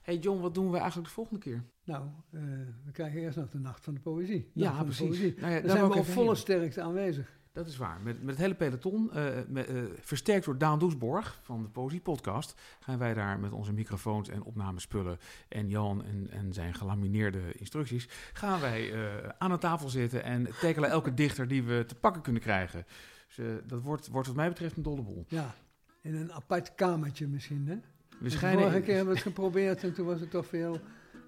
hey 0.01 0.17
John, 0.17 0.41
wat 0.41 0.53
doen 0.53 0.71
we 0.71 0.77
eigenlijk 0.77 1.07
de 1.07 1.13
volgende 1.13 1.39
keer? 1.39 1.63
Nou, 1.83 2.05
eh, 2.29 2.41
we 2.85 2.91
krijgen 2.91 3.19
eerst 3.19 3.37
nog 3.37 3.49
de 3.49 3.59
Nacht 3.59 3.83
van 3.83 3.93
de 3.93 3.99
Poëzie. 3.99 4.51
Nacht 4.53 4.53
ja, 4.53 4.69
van 4.69 4.77
de 4.79 4.83
precies. 4.85 5.07
Poëzie. 5.07 5.33
Nou 5.39 5.41
ja, 5.41 5.49
Daar 5.51 5.61
daar 5.61 5.71
zijn 5.77 5.87
we 5.89 5.93
ik 5.93 5.99
op 5.99 6.05
volle 6.05 6.27
heen. 6.27 6.35
sterkte 6.35 6.81
aanwezig. 6.81 7.39
Dat 7.53 7.67
is 7.67 7.77
waar. 7.77 8.01
Met, 8.01 8.21
met 8.21 8.29
het 8.29 8.37
hele 8.37 8.55
peloton, 8.55 9.13
eh, 9.13 9.25
met, 9.47 9.67
eh, 9.67 9.81
versterkt 9.99 10.45
door 10.45 10.57
Daan 10.57 10.79
Doesborg 10.79 11.39
van 11.43 11.61
de 11.61 11.69
Poëzie 11.69 11.99
Podcast, 11.99 12.61
gaan 12.79 12.97
wij 12.97 13.13
daar 13.13 13.39
met 13.39 13.51
onze 13.51 13.73
microfoons 13.73 14.29
en 14.29 14.43
opnamespullen 14.43 15.17
en 15.47 15.69
Jan 15.69 16.05
en, 16.05 16.27
en 16.29 16.53
zijn 16.53 16.73
gelamineerde 16.73 17.53
instructies, 17.53 18.07
gaan 18.33 18.59
wij 18.59 18.93
eh, 18.93 19.29
aan 19.37 19.51
een 19.51 19.59
tafel 19.59 19.89
zitten 19.89 20.23
en 20.23 20.47
tackelen 20.59 20.89
elke 20.89 21.13
dichter 21.13 21.47
die 21.47 21.63
we 21.63 21.85
te 21.87 21.95
pakken 21.95 22.21
kunnen 22.21 22.41
krijgen. 22.41 22.85
Dus 23.35 23.61
dat 23.67 23.81
wordt, 23.81 24.07
wordt 24.07 24.27
wat 24.27 24.35
mij 24.35 24.49
betreft 24.49 24.77
een 24.77 24.83
dolle 24.83 25.01
boel. 25.01 25.25
Ja, 25.27 25.55
in 26.01 26.15
een 26.15 26.33
apart 26.33 26.75
kamertje 26.75 27.27
misschien, 27.27 27.67
hè? 27.67 27.75
We 27.75 28.23
De 28.23 28.29
schijnen... 28.29 28.61
vorige 28.61 28.81
keer 28.81 28.95
hebben 28.95 29.13
we 29.13 29.19
het 29.19 29.27
geprobeerd 29.27 29.83
en 29.83 29.93
toen 29.93 30.05
was 30.05 30.19
het 30.19 30.31
toch 30.31 30.45
veel, 30.45 30.79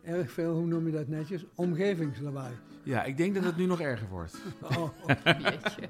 erg 0.04 0.32
veel, 0.32 0.54
hoe 0.54 0.66
noem 0.66 0.86
je 0.86 0.91
dat 0.91 1.08
netjes? 1.08 1.45
Omgevingslawaai. 1.56 2.54
Ja, 2.84 3.04
ik 3.04 3.18
denk 3.18 3.36
dat 3.36 3.43
het 3.43 3.58
nu 3.58 3.66
nog 3.66 3.80
erger 3.80 4.08
wordt. 4.10 4.38
Oh, 4.62 4.78
oh. 4.78 4.89
Jeetje. 5.24 5.89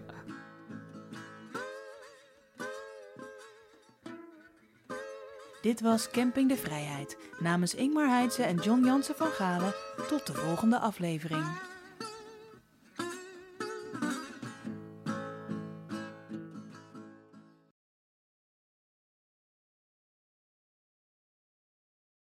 Dit 5.62 5.82
was 5.82 6.10
Camping 6.10 6.50
de 6.50 6.58
Vrijheid. 6.58 7.18
Namens 7.40 7.76
Ingmar 7.76 8.08
Heidse 8.08 8.44
en 8.44 8.56
John 8.56 8.86
Jansen 8.86 9.16
van 9.16 9.28
Galen. 9.28 9.74
Tot 10.08 10.28
de 10.28 10.34
volgende 10.34 10.80
aflevering. 10.80 11.46